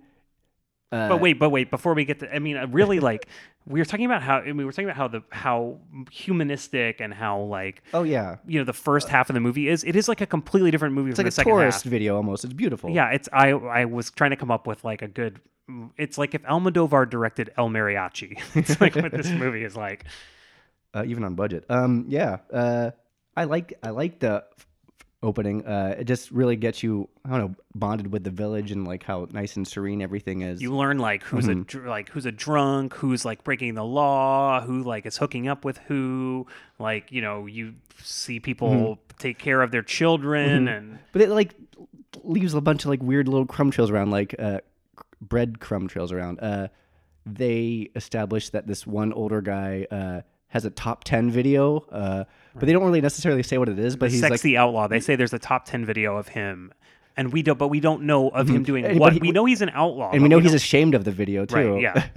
uh, 0.93 1.09
but 1.09 1.21
wait, 1.21 1.39
but 1.39 1.49
wait, 1.49 1.71
before 1.71 1.95
we 1.95 2.05
get 2.05 2.19
to, 2.19 2.33
I 2.33 2.37
mean, 2.37 2.55
uh, 2.55 2.67
really, 2.67 2.99
like 2.99 3.27
we 3.65 3.79
were 3.79 3.85
talking 3.85 4.05
about 4.05 4.21
how 4.21 4.37
I 4.37 4.45
mean, 4.45 4.57
we 4.57 4.65
were 4.65 4.71
talking 4.71 4.85
about 4.85 4.97
how 4.97 5.07
the 5.07 5.23
how 5.31 5.79
humanistic 6.11 7.01
and 7.01 7.11
how 7.11 7.39
like 7.41 7.81
oh 7.95 8.03
yeah, 8.03 8.35
you 8.45 8.59
know 8.59 8.65
the 8.65 8.73
first 8.73 9.09
half 9.09 9.27
of 9.27 9.33
the 9.33 9.39
movie 9.39 9.67
is. 9.67 9.83
It 9.83 9.95
is 9.95 10.07
like 10.07 10.21
a 10.21 10.27
completely 10.27 10.69
different 10.69 10.93
movie 10.93 11.09
it's 11.09 11.17
from 11.17 11.25
like 11.25 11.33
the 11.33 11.41
a 11.41 11.43
second 11.43 11.51
tourist 11.51 11.83
half. 11.83 11.89
video 11.91 12.15
almost. 12.15 12.45
It's 12.45 12.53
beautiful. 12.53 12.91
Yeah, 12.91 13.09
it's 13.09 13.27
I 13.33 13.49
I 13.49 13.85
was 13.85 14.11
trying 14.11 14.31
to 14.31 14.35
come 14.35 14.51
up 14.51 14.67
with 14.67 14.83
like 14.83 15.01
a 15.01 15.07
good. 15.07 15.39
It's 15.97 16.19
like 16.19 16.35
if 16.35 16.43
Almodovar 16.43 17.09
directed 17.09 17.51
El 17.57 17.69
Mariachi. 17.69 18.39
It's 18.55 18.79
like 18.79 18.95
what 18.95 19.11
this 19.11 19.29
movie 19.31 19.63
is 19.63 19.75
like. 19.75 20.05
Uh, 20.93 21.03
even 21.05 21.23
on 21.23 21.35
budget. 21.35 21.65
Um, 21.69 22.05
yeah, 22.07 22.37
uh, 22.51 22.91
I 23.35 23.45
like 23.45 23.73
I 23.83 23.89
like 23.89 24.19
the 24.19 24.43
f- 24.57 24.67
opening. 25.21 25.65
Uh, 25.65 25.95
it 25.99 26.03
just 26.03 26.31
really 26.31 26.55
gets 26.55 26.83
you, 26.83 27.07
I 27.25 27.29
don't 27.29 27.39
know, 27.39 27.55
bonded 27.75 28.11
with 28.11 28.23
the 28.23 28.29
village 28.29 28.71
and 28.71 28.85
like 28.85 29.03
how 29.03 29.27
nice 29.31 29.55
and 29.55 29.67
serene 29.67 30.01
everything 30.01 30.41
is. 30.41 30.61
You 30.61 30.75
learn 30.75 30.99
like 30.99 31.23
who's 31.23 31.45
Mm-hmm. 31.47 31.61
a 31.61 31.63
dr- 31.65 31.87
like 31.87 32.09
who's 32.09 32.25
a 32.25 32.31
drunk, 32.31 32.93
who's 32.93 33.23
like 33.25 33.43
breaking 33.43 33.75
the 33.75 33.83
law, 33.85 34.61
who 34.61 34.83
like 34.83 35.05
is 35.05 35.17
hooking 35.17 35.47
up 35.47 35.65
with 35.65 35.77
who. 35.87 36.45
Like 36.79 37.11
you 37.11 37.21
know, 37.21 37.45
you 37.45 37.75
see 38.01 38.39
people 38.39 38.69
Mm-hmm. 38.69 39.17
take 39.19 39.39
care 39.39 39.61
of 39.61 39.71
their 39.71 39.83
children 39.83 40.67
and. 40.67 40.99
but 41.11 41.21
it 41.21 41.29
like 41.29 41.55
leaves 42.23 42.53
a 42.53 42.61
bunch 42.61 42.83
of 42.85 42.89
like 42.89 43.01
weird 43.01 43.27
little 43.27 43.45
crumb 43.47 43.71
trails 43.71 43.89
around, 43.89 44.11
like 44.11 44.35
uh, 44.37 44.59
bread 45.21 45.59
crumb 45.59 45.87
trails 45.87 46.11
around. 46.11 46.39
Uh, 46.39 46.67
they 47.25 47.89
establish 47.95 48.49
that 48.49 48.67
this 48.67 48.85
one 48.85 49.13
older 49.13 49.41
guy 49.41 49.87
uh, 49.89 50.21
has 50.53 50.65
a 50.65 50.69
top 50.69 51.03
ten 51.03 51.31
video, 51.31 51.79
uh, 51.91 52.23
but 52.55 52.65
they 52.67 52.71
don't 52.73 52.83
really 52.83 53.01
necessarily 53.01 53.41
say 53.43 53.57
what 53.57 53.67
it 53.69 53.79
is. 53.79 53.95
But 53.95 54.11
he's 54.11 54.21
like 54.21 54.33
Sexy 54.33 54.55
outlaw. 54.55 54.87
They 54.87 54.99
say 54.99 55.15
there's 55.15 55.33
a 55.33 55.39
top 55.39 55.65
ten 55.65 55.83
video 55.83 56.15
of 56.15 56.27
him, 56.29 56.71
and 57.17 57.33
we 57.33 57.41
don't. 57.41 57.57
But 57.57 57.69
we 57.69 57.79
don't 57.79 58.03
know 58.03 58.29
of 58.29 58.47
him 58.47 58.61
doing 58.63 58.85
And- 58.85 58.99
what. 58.99 59.13
he- 59.13 59.19
we 59.19 59.31
know 59.31 59.45
he's 59.45 59.61
an 59.63 59.71
outlaw, 59.73 60.11
and 60.11 60.21
we 60.21 60.29
know 60.29 60.37
he's 60.39 60.51
don't- 60.51 60.55
ashamed 60.57 60.93
of 60.95 61.05
the 61.05 61.11
video 61.11 61.45
too. 61.45 61.73
Right. 61.73 61.81
Yeah. 61.81 62.07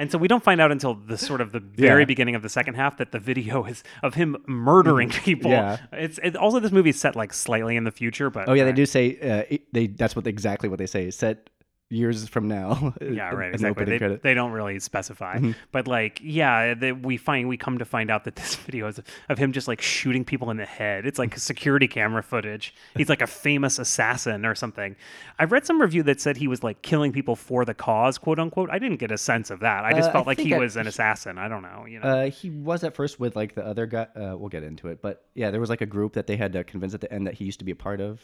And 0.00 0.12
so 0.12 0.16
we 0.16 0.28
don't 0.28 0.44
find 0.44 0.60
out 0.60 0.70
until 0.70 0.94
the 0.94 1.18
sort 1.18 1.40
of 1.40 1.50
the 1.50 1.58
very 1.58 2.02
Yeah. 2.02 2.06
beginning 2.06 2.36
of 2.36 2.42
the 2.42 2.48
second 2.48 2.74
half 2.74 2.98
that 2.98 3.10
the 3.10 3.18
video 3.18 3.64
is 3.64 3.82
of 4.04 4.14
him 4.14 4.36
murdering 4.46 5.08
people. 5.10 5.50
Yeah. 5.50 5.78
It's 5.92 6.20
it, 6.22 6.36
also 6.36 6.60
this 6.60 6.70
movie 6.70 6.90
is 6.90 7.00
set 7.00 7.16
like 7.16 7.32
slightly 7.34 7.74
in 7.74 7.82
the 7.82 7.90
future, 7.90 8.30
but 8.30 8.48
Oh 8.48 8.52
yeah, 8.52 8.62
they 8.62 8.70
uh, 8.70 8.74
do 8.76 8.86
say 8.86 9.18
uh, 9.18 9.42
it- 9.50 9.62
they. 9.72 9.88
That's 9.88 10.14
what 10.14 10.24
exactly 10.28 10.68
what 10.68 10.78
they 10.78 10.86
say. 10.86 11.08
Is 11.08 11.16
set 11.16 11.50
years 11.90 12.28
from 12.28 12.48
now. 12.48 12.94
Yeah, 13.00 13.30
right. 13.30 13.52
Exactly. 13.54 13.84
They, 13.98 14.16
they 14.22 14.34
don't 14.34 14.52
really 14.52 14.78
specify, 14.80 15.36
Mm-hmm. 15.36 15.52
but 15.72 15.86
like, 15.88 16.20
yeah, 16.22 16.74
they, 16.74 16.92
we 16.92 17.16
find 17.16 17.48
we 17.48 17.56
come 17.56 17.78
to 17.78 17.84
find 17.84 18.10
out 18.10 18.24
that 18.24 18.36
this 18.40 18.54
video 18.56 18.86
is 18.88 19.00
of 19.28 19.38
him 19.38 19.52
just 19.52 19.66
like 19.68 19.80
shooting 19.80 20.24
people 20.24 20.50
in 20.50 20.56
the 20.58 20.66
head. 20.66 21.06
It's 21.06 21.18
like 21.18 21.38
security 21.38 21.88
camera 21.88 22.22
footage. 22.22 22.74
He's 22.96 23.08
like 23.08 23.22
a 23.22 23.26
famous 23.26 23.78
assassin 23.78 24.44
or 24.44 24.54
something. 24.54 24.94
I've 25.38 25.52
read 25.52 25.64
some 25.64 25.80
review 25.80 26.02
that 26.04 26.20
said 26.20 26.36
he 26.36 26.48
was 26.48 26.62
like 26.62 26.82
killing 26.82 27.12
people 27.12 27.34
for 27.36 27.64
the 27.64 27.74
cause, 27.74 28.18
quote 28.18 28.38
unquote. 28.38 28.68
I 28.70 28.78
didn't 28.78 28.98
get 28.98 29.10
a 29.10 29.18
sense 29.18 29.50
of 29.50 29.60
that. 29.60 29.84
I 29.84 29.92
just 29.92 30.08
Uh, 30.08 30.10
I 30.10 30.12
felt 30.12 30.26
like 30.26 30.38
he 30.38 30.54
I- 30.54 30.58
was 30.58 30.76
an 30.76 30.86
assassin. 30.86 31.38
I 31.38 31.48
don't 31.48 31.62
know. 31.62 31.86
You 31.86 32.00
know. 32.00 32.06
Uh, 32.08 32.30
he 32.30 32.50
was 32.50 32.84
at 32.84 32.94
first 32.94 33.18
with 33.18 33.34
like 33.36 33.54
the 33.54 33.64
other 33.64 33.86
guy. 33.86 34.06
Uh, 34.14 34.36
we'll 34.36 34.50
get 34.50 34.62
into 34.62 34.88
it, 34.88 35.00
but 35.00 35.24
yeah, 35.34 35.50
there 35.50 35.60
was 35.60 35.70
like 35.70 35.80
a 35.80 35.86
group 35.86 36.12
that 36.14 36.26
they 36.26 36.36
had 36.36 36.52
to 36.52 36.64
convince 36.64 36.92
at 36.94 37.00
the 37.00 37.12
end 37.12 37.26
that 37.26 37.34
he 37.34 37.44
used 37.44 37.60
to 37.60 37.64
be 37.64 37.72
a 37.72 37.76
part 37.76 38.00
of 38.00 38.20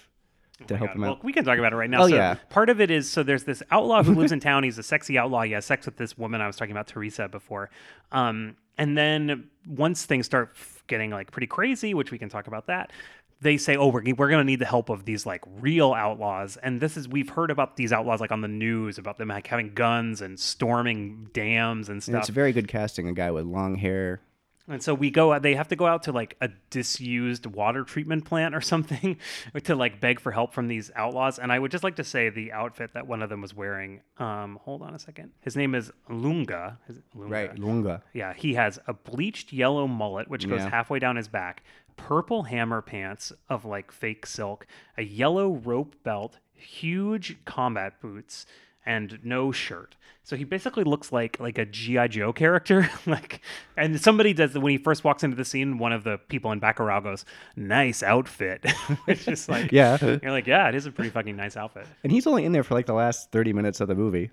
to 0.66 0.76
help 0.76 0.90
God. 0.90 0.94
him 0.96 1.02
Well, 1.02 1.10
out. 1.12 1.24
we 1.24 1.32
can 1.32 1.44
talk 1.44 1.58
about 1.58 1.72
it 1.72 1.76
right 1.76 1.90
now. 1.90 2.02
Oh, 2.04 2.08
so 2.08 2.14
yeah. 2.14 2.34
Part 2.50 2.68
of 2.70 2.80
it 2.80 2.90
is 2.90 3.10
so 3.10 3.22
there's 3.22 3.44
this 3.44 3.62
outlaw 3.70 4.02
who 4.02 4.14
lives 4.14 4.32
in 4.32 4.40
town. 4.50 4.62
He's 4.64 4.78
a 4.78 4.82
sexy 4.82 5.18
outlaw. 5.18 5.42
He 5.42 5.52
has 5.52 5.64
sex 5.64 5.86
with 5.86 5.96
this 5.96 6.16
woman 6.16 6.40
I 6.40 6.46
was 6.46 6.56
talking 6.56 6.72
about, 6.72 6.86
Teresa, 6.86 7.28
before. 7.28 7.70
Um, 8.12 8.56
and 8.78 8.96
then 8.96 9.48
once 9.66 10.04
things 10.06 10.26
start 10.26 10.56
getting 10.86 11.10
like 11.10 11.30
pretty 11.30 11.46
crazy, 11.46 11.94
which 11.94 12.10
we 12.10 12.18
can 12.18 12.28
talk 12.28 12.46
about 12.46 12.66
that, 12.68 12.92
they 13.40 13.56
say, 13.56 13.76
"Oh, 13.76 13.88
we're 13.88 14.02
we're 14.16 14.30
gonna 14.30 14.44
need 14.44 14.58
the 14.60 14.64
help 14.64 14.88
of 14.88 15.04
these 15.04 15.26
like 15.26 15.42
real 15.60 15.92
outlaws." 15.92 16.56
And 16.56 16.80
this 16.80 16.96
is 16.96 17.08
we've 17.08 17.28
heard 17.28 17.50
about 17.50 17.76
these 17.76 17.92
outlaws 17.92 18.20
like 18.20 18.32
on 18.32 18.40
the 18.40 18.48
news 18.48 18.96
about 18.96 19.18
them 19.18 19.28
like 19.28 19.46
having 19.46 19.74
guns 19.74 20.20
and 20.22 20.38
storming 20.40 21.28
dams 21.32 21.88
and 21.88 21.96
And 21.96 22.02
stuff. 22.02 22.20
it's 22.20 22.28
very 22.30 22.52
good 22.52 22.68
casting. 22.68 23.06
A 23.08 23.12
guy 23.12 23.30
with 23.30 23.44
long 23.44 23.74
hair. 23.76 24.20
And 24.66 24.82
so 24.82 24.94
we 24.94 25.10
go. 25.10 25.38
They 25.38 25.54
have 25.56 25.68
to 25.68 25.76
go 25.76 25.86
out 25.86 26.04
to 26.04 26.12
like 26.12 26.36
a 26.40 26.48
disused 26.70 27.44
water 27.46 27.84
treatment 27.84 28.24
plant 28.24 28.54
or 28.54 28.60
something 28.72 29.18
to 29.64 29.74
like 29.74 30.00
beg 30.00 30.20
for 30.20 30.32
help 30.32 30.54
from 30.54 30.68
these 30.68 30.90
outlaws. 30.96 31.38
And 31.38 31.52
I 31.52 31.58
would 31.58 31.70
just 31.70 31.84
like 31.84 31.96
to 31.96 32.04
say 32.04 32.30
the 32.30 32.52
outfit 32.52 32.92
that 32.94 33.06
one 33.06 33.22
of 33.22 33.28
them 33.28 33.40
was 33.42 33.54
wearing. 33.54 34.00
Um, 34.18 34.58
hold 34.62 34.80
on 34.82 34.94
a 34.94 34.98
second. 34.98 35.32
His 35.40 35.54
name 35.56 35.74
is 35.74 35.92
Lunga. 36.08 36.78
Is 36.88 37.00
Lunga? 37.14 37.30
Right, 37.32 37.58
Lunga. 37.58 38.02
Yeah, 38.14 38.32
he 38.32 38.54
has 38.54 38.78
a 38.86 38.94
bleached 38.94 39.52
yellow 39.52 39.86
mullet, 39.86 40.28
which 40.28 40.48
goes 40.48 40.60
Yeah. 40.60 40.70
halfway 40.70 40.98
down 40.98 41.16
his 41.16 41.28
back, 41.28 41.62
purple 41.96 42.44
hammer 42.44 42.80
pants 42.80 43.32
of 43.50 43.64
like 43.66 43.92
fake 43.92 44.24
silk, 44.24 44.66
a 44.96 45.02
yellow 45.02 45.50
rope 45.52 45.94
belt, 46.04 46.38
huge 46.54 47.36
combat 47.44 48.00
boots, 48.00 48.46
and 48.86 49.18
no 49.22 49.52
shirt. 49.52 49.96
So 50.26 50.36
he 50.36 50.44
basically 50.44 50.84
looks 50.84 51.12
like 51.12 51.38
like 51.38 51.58
a 51.58 51.66
GI 51.66 52.08
Joe 52.08 52.32
character. 52.32 52.88
like, 53.06 53.42
and 53.76 54.00
somebody 54.00 54.32
does 54.32 54.56
when 54.56 54.70
he 54.70 54.78
first 54.78 55.04
walks 55.04 55.22
into 55.22 55.36
the 55.36 55.44
scene. 55.44 55.76
One 55.76 55.92
of 55.92 56.02
the 56.04 56.16
people 56.28 56.50
in 56.52 56.60
Bacurau 56.62 57.02
goes, 57.02 57.26
"Nice 57.56 58.02
outfit." 58.02 58.64
it's 59.06 59.24
just 59.26 59.48
like, 59.50 59.70
Yeah. 59.70 59.98
you're 60.22 60.30
like, 60.32 60.46
yeah, 60.46 60.68
it 60.70 60.74
is 60.74 60.86
a 60.86 60.90
pretty 60.92 61.10
fucking 61.10 61.36
nice 61.36 61.56
outfit. 61.58 61.86
And 62.02 62.10
he's 62.10 62.26
only 62.26 62.46
in 62.46 62.52
there 62.52 62.62
for 62.64 62.72
like 62.74 62.86
the 62.86 62.94
last 62.94 63.32
thirty 63.32 63.52
minutes 63.52 63.80
of 63.80 63.88
the 63.88 63.94
movie. 63.94 64.30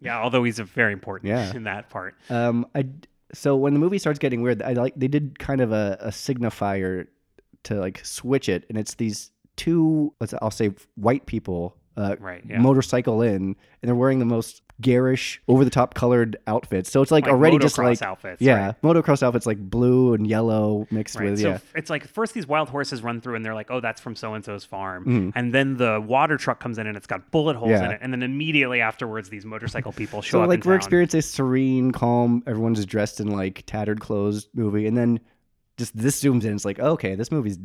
Yeah, 0.00 0.18
although 0.22 0.44
he's 0.44 0.58
a 0.60 0.64
very 0.64 0.94
important 0.94 1.28
Yeah. 1.28 1.54
in 1.54 1.64
that 1.64 1.90
part. 1.90 2.14
um, 2.30 2.66
I 2.74 2.86
so 3.34 3.54
when 3.56 3.74
the 3.74 3.80
movie 3.80 3.98
starts 3.98 4.18
getting 4.18 4.40
weird, 4.40 4.62
I 4.62 4.72
like 4.72 4.94
they 4.96 5.08
did 5.08 5.38
kind 5.38 5.60
of 5.60 5.72
a, 5.72 5.98
a 6.00 6.08
signifier 6.08 7.06
to 7.64 7.74
like 7.74 8.02
switch 8.04 8.48
it, 8.48 8.64
and 8.70 8.78
it's 8.78 8.94
these 8.94 9.30
two, 9.56 10.14
let's 10.20 10.32
I'll 10.40 10.50
say 10.50 10.70
white 10.94 11.26
people, 11.26 11.76
uh, 11.98 12.16
Right, 12.20 12.42
yeah. 12.48 12.58
motorcycle 12.58 13.20
in, 13.22 13.34
and 13.36 13.56
they're 13.82 13.94
wearing 13.94 14.18
the 14.20 14.24
most 14.24 14.62
garish, 14.80 15.42
over 15.48 15.64
the 15.64 15.70
top 15.70 15.94
colored 15.94 16.36
outfits. 16.46 16.88
So 16.90 17.02
it's 17.02 17.10
like, 17.10 17.24
Like 17.24 17.32
already 17.32 17.58
just 17.58 17.76
like 17.78 18.00
outfits, 18.00 18.40
yeah, 18.40 18.66
right. 18.66 18.82
motocross 18.82 19.24
outfits 19.24 19.44
like 19.44 19.58
blue 19.58 20.14
and 20.14 20.24
yellow 20.24 20.86
mixed 20.92 21.16
Right. 21.16 21.30
with 21.30 21.40
so 21.40 21.48
yeah. 21.48 21.58
it's 21.74 21.90
like 21.90 22.06
first 22.06 22.32
these 22.32 22.46
wild 22.46 22.68
horses 22.68 23.02
run 23.02 23.20
through 23.20 23.34
and 23.34 23.44
they're 23.44 23.54
like, 23.56 23.70
oh, 23.72 23.80
that's 23.80 24.00
from 24.00 24.14
so 24.14 24.34
and 24.34 24.44
so's 24.44 24.64
farm. 24.64 25.04
Mhm. 25.04 25.32
And 25.34 25.52
then 25.52 25.76
the 25.78 26.00
water 26.00 26.36
truck 26.36 26.60
comes 26.60 26.78
in 26.78 26.86
and 26.86 26.96
it's 26.96 27.08
got 27.08 27.32
bullet 27.32 27.56
holes 27.56 27.72
in 27.72 27.90
it. 27.90 27.98
And 28.00 28.12
then 28.12 28.22
immediately 28.22 28.80
afterwards, 28.80 29.28
these 29.30 29.44
motorcycle 29.44 29.90
people 29.92 30.22
show 30.22 30.38
So 30.38 30.42
up 30.42 30.48
like 30.48 30.64
we're 30.64 30.72
town. 30.74 30.76
experiencing 30.76 31.18
a 31.18 31.22
serene, 31.22 31.90
calm, 31.90 32.44
everyone's 32.46 32.86
dressed 32.86 33.18
in 33.18 33.32
like 33.32 33.64
tattered 33.66 33.98
clothes 34.00 34.48
movie, 34.54 34.86
and 34.86 34.96
then 34.96 35.18
just 35.76 35.96
this 35.96 36.22
zooms 36.22 36.44
in. 36.44 36.54
It's 36.54 36.64
like 36.64 36.78
okay, 36.78 37.16
this 37.16 37.32
movie's 37.32 37.58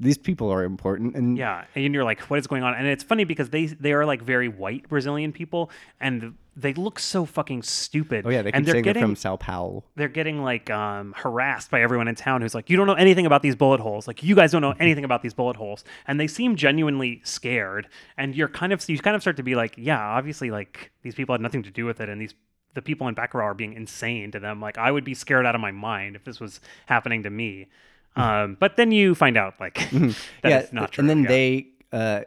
these 0.00 0.18
people 0.18 0.50
are 0.50 0.64
important, 0.64 1.14
and 1.14 1.36
Yeah, 1.36 1.66
and 1.74 1.94
you're 1.94 2.04
like, 2.04 2.20
what 2.22 2.38
is 2.38 2.46
going 2.46 2.62
on? 2.62 2.74
And 2.74 2.86
it's 2.86 3.04
funny 3.04 3.24
because 3.24 3.50
they 3.50 3.66
they 3.66 3.92
are 3.92 4.04
like 4.06 4.22
very 4.22 4.48
white 4.48 4.88
Brazilian 4.88 5.32
people, 5.32 5.70
and 6.00 6.34
they 6.56 6.74
look 6.74 6.98
so 6.98 7.24
fucking 7.24 7.62
stupid. 7.62 8.26
oh 8.26 8.30
yeah, 8.30 8.42
they 8.42 8.52
and 8.52 8.66
they're 8.66 8.80
getting 8.80 9.02
from 9.02 9.16
Sao 9.16 9.36
Paulo. 9.36 9.84
they're 9.96 10.08
getting 10.08 10.42
like 10.42 10.68
um, 10.70 11.14
harassed 11.16 11.70
by 11.70 11.80
everyone 11.82 12.08
in 12.08 12.14
town 12.14 12.42
who's 12.42 12.54
like, 12.54 12.68
you 12.68 12.76
don't 12.76 12.86
know 12.86 12.94
anything 12.94 13.26
about 13.26 13.42
these 13.42 13.54
bullet 13.54 13.80
holes. 13.80 14.06
Like, 14.06 14.22
you 14.22 14.34
guys 14.34 14.52
don't 14.52 14.62
know 14.62 14.74
anything 14.80 15.04
about 15.04 15.22
these 15.22 15.34
bullet 15.34 15.56
holes. 15.56 15.84
And 16.06 16.18
they 16.18 16.26
seem 16.26 16.56
genuinely 16.56 17.20
scared. 17.24 17.88
And 18.16 18.34
you're 18.34 18.48
kind 18.48 18.72
of, 18.72 18.86
you 18.88 18.98
kind 18.98 19.16
of 19.16 19.22
start 19.22 19.36
to 19.36 19.42
be 19.42 19.54
like, 19.54 19.74
yeah, 19.76 20.00
obviously, 20.00 20.50
like, 20.50 20.90
these 21.02 21.14
people 21.14 21.34
had 21.34 21.40
nothing 21.40 21.62
to 21.62 21.70
do 21.70 21.86
with 21.86 22.00
it. 22.00 22.08
And 22.08 22.20
these, 22.20 22.34
the 22.74 22.82
people 22.82 23.08
in 23.08 23.14
Bacurau 23.14 23.44
are 23.44 23.54
being 23.54 23.72
insane 23.72 24.30
to 24.32 24.40
them. 24.40 24.60
Like, 24.60 24.76
I 24.76 24.90
would 24.90 25.04
be 25.04 25.14
scared 25.14 25.46
out 25.46 25.54
of 25.54 25.60
my 25.60 25.70
mind 25.72 26.16
if 26.16 26.24
this 26.24 26.40
was 26.40 26.60
happening 26.86 27.22
to 27.22 27.30
me. 27.30 27.68
Um, 28.16 28.56
but 28.58 28.76
then 28.76 28.90
you 28.92 29.14
find 29.14 29.36
out, 29.36 29.54
like, 29.60 29.74
Mm-hmm. 29.90 30.48
yeah, 30.48 30.66
not 30.72 30.92
true. 30.92 31.02
and 31.02 31.08
then 31.08 31.22
yeah. 31.22 31.28
they 31.28 31.66
uh, 31.92 32.20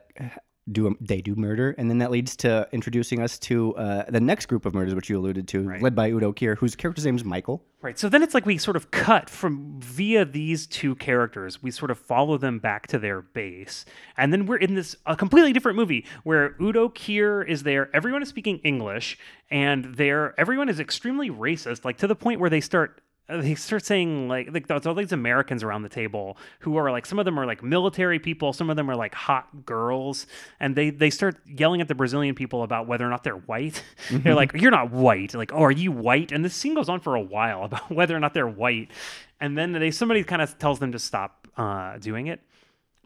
do 0.71 0.87
a, 0.87 0.91
they 1.01 1.21
do 1.21 1.35
murder, 1.35 1.75
and 1.77 1.89
then 1.89 1.97
that 1.97 2.09
leads 2.09 2.37
to 2.37 2.67
introducing 2.71 3.21
us 3.21 3.37
to 3.39 3.75
uh, 3.75 4.09
the 4.09 4.21
next 4.21 4.45
group 4.45 4.65
of 4.65 4.73
murders, 4.73 4.95
which 4.95 5.09
you 5.09 5.19
alluded 5.19 5.45
to, 5.49 5.61
Right. 5.67 5.81
led 5.81 5.93
by 5.93 6.09
Udo 6.09 6.31
Kier, 6.31 6.57
whose 6.57 6.73
character's 6.73 7.05
name 7.05 7.17
is 7.17 7.25
Michael. 7.25 7.61
Right. 7.81 7.99
So 7.99 8.07
then 8.07 8.23
it's 8.23 8.33
like 8.33 8.45
we 8.45 8.57
sort 8.57 8.77
of 8.77 8.91
cut 8.91 9.29
from 9.29 9.77
via 9.81 10.23
these 10.23 10.67
two 10.67 10.95
characters, 10.95 11.61
we 11.61 11.69
sort 11.69 11.91
of 11.91 11.99
follow 11.99 12.37
them 12.37 12.59
back 12.59 12.87
to 12.87 12.97
their 12.97 13.21
base. 13.21 13.83
And 14.15 14.31
then 14.31 14.45
we're 14.45 14.55
in 14.55 14.75
this 14.75 14.95
a 15.05 15.17
completely 15.17 15.51
different 15.51 15.75
movie 15.75 16.05
where 16.23 16.55
Udo 16.61 16.87
Kier 16.89 17.45
is 17.45 17.63
there, 17.63 17.93
everyone 17.93 18.21
is 18.23 18.29
speaking 18.29 18.59
English, 18.63 19.17
and 19.51 19.95
there 19.95 20.33
everyone 20.39 20.69
is 20.69 20.79
extremely 20.79 21.29
racist, 21.29 21.83
like 21.83 21.97
to 21.97 22.07
the 22.07 22.15
point 22.15 22.39
where 22.39 22.49
they 22.49 22.61
start 22.61 23.01
uh, 23.33 23.41
they 23.41 23.55
start 23.55 23.85
saying 23.85 24.27
like 24.27 24.53
like 24.53 24.67
there's 24.67 24.85
all 24.85 24.93
these 24.93 25.11
Americans 25.11 25.63
around 25.63 25.81
the 25.81 25.89
table 25.89 26.37
who 26.59 26.77
are 26.77 26.91
like 26.91 27.05
some 27.05 27.19
of 27.19 27.25
them 27.25 27.39
are 27.39 27.45
like 27.45 27.63
military 27.63 28.19
people, 28.19 28.53
some 28.53 28.69
of 28.69 28.75
them 28.75 28.89
are 28.89 28.95
like 28.95 29.13
hot 29.13 29.65
girls, 29.65 30.27
and 30.59 30.75
they 30.75 30.89
they 30.89 31.09
start 31.09 31.37
yelling 31.45 31.81
at 31.81 31.87
the 31.87 31.95
Brazilian 31.95 32.35
people 32.35 32.63
about 32.63 32.87
whether 32.87 33.05
or 33.05 33.09
not 33.09 33.23
they're 33.23 33.33
white. 33.37 33.83
they're 34.11 34.35
like, 34.35 34.53
"You're 34.53 34.71
not 34.71 34.91
white." 34.91 35.33
Like, 35.33 35.51
"Oh, 35.53 35.63
are 35.63 35.71
you 35.71 35.91
white?" 35.91 36.31
And 36.31 36.45
this 36.45 36.55
scene 36.55 36.75
goes 36.75 36.89
on 36.89 36.99
for 36.99 37.15
a 37.15 37.21
while 37.21 37.63
about 37.65 37.89
whether 37.91 38.15
or 38.15 38.19
not 38.19 38.33
they're 38.33 38.47
white, 38.47 38.91
and 39.39 39.57
then 39.57 39.71
they 39.73 39.91
somebody 39.91 40.23
kind 40.23 40.41
of 40.41 40.57
tells 40.59 40.79
them 40.79 40.91
to 40.91 40.99
stop 40.99 41.47
uh, 41.57 41.97
doing 41.97 42.27
it. 42.27 42.41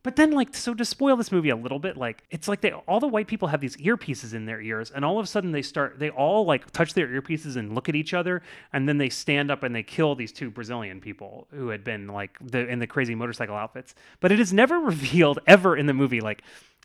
But 0.08 0.16
then, 0.16 0.32
like, 0.32 0.56
so 0.56 0.74
to 0.74 0.86
spoil 0.86 1.18
this 1.18 1.34
movie 1.34 1.50
a 1.50 1.56
little 1.58 1.80
bit, 1.80 1.98
like, 1.98 2.24
it's 2.32 2.48
like 2.48 2.62
they 2.62 2.72
all 2.72 3.02
the 3.02 3.10
white 3.10 3.28
people 3.28 3.50
have 3.50 3.60
these 3.60 3.76
earpieces 3.76 4.34
in 4.34 4.46
their 4.46 4.62
ears, 4.62 4.90
and 4.90 5.04
all 5.04 5.20
of 5.20 5.26
a 5.26 5.28
sudden 5.28 5.52
they 5.52 5.62
start, 5.62 6.00
they 6.00 6.10
all 6.12 6.46
like 6.46 6.72
touch 6.72 6.94
their 6.94 7.10
earpieces 7.10 7.58
and 7.58 7.76
look 7.76 7.90
at 7.90 7.96
each 7.96 8.14
other, 8.14 8.42
and 8.72 8.88
then 8.88 9.00
they 9.00 9.10
stand 9.10 9.52
up 9.52 9.64
and 9.64 9.76
they 9.76 9.84
kill 9.84 10.16
these 10.16 10.32
two 10.32 10.50
Brazilian 10.50 11.02
people 11.02 11.46
who 11.52 11.68
had 11.68 11.84
been 11.84 12.08
like 12.08 12.38
the 12.40 12.66
in 12.70 12.80
the 12.80 12.88
crazy 12.88 13.16
motorcycle 13.16 13.58
outfits. 13.58 13.96
But 14.22 14.32
it 14.32 14.40
is 14.40 14.54
never 14.54 14.80
revealed 14.94 15.40
ever 15.46 15.76
in 15.76 15.88
the 15.88 15.94
movie, 15.94 16.22
like 16.22 16.42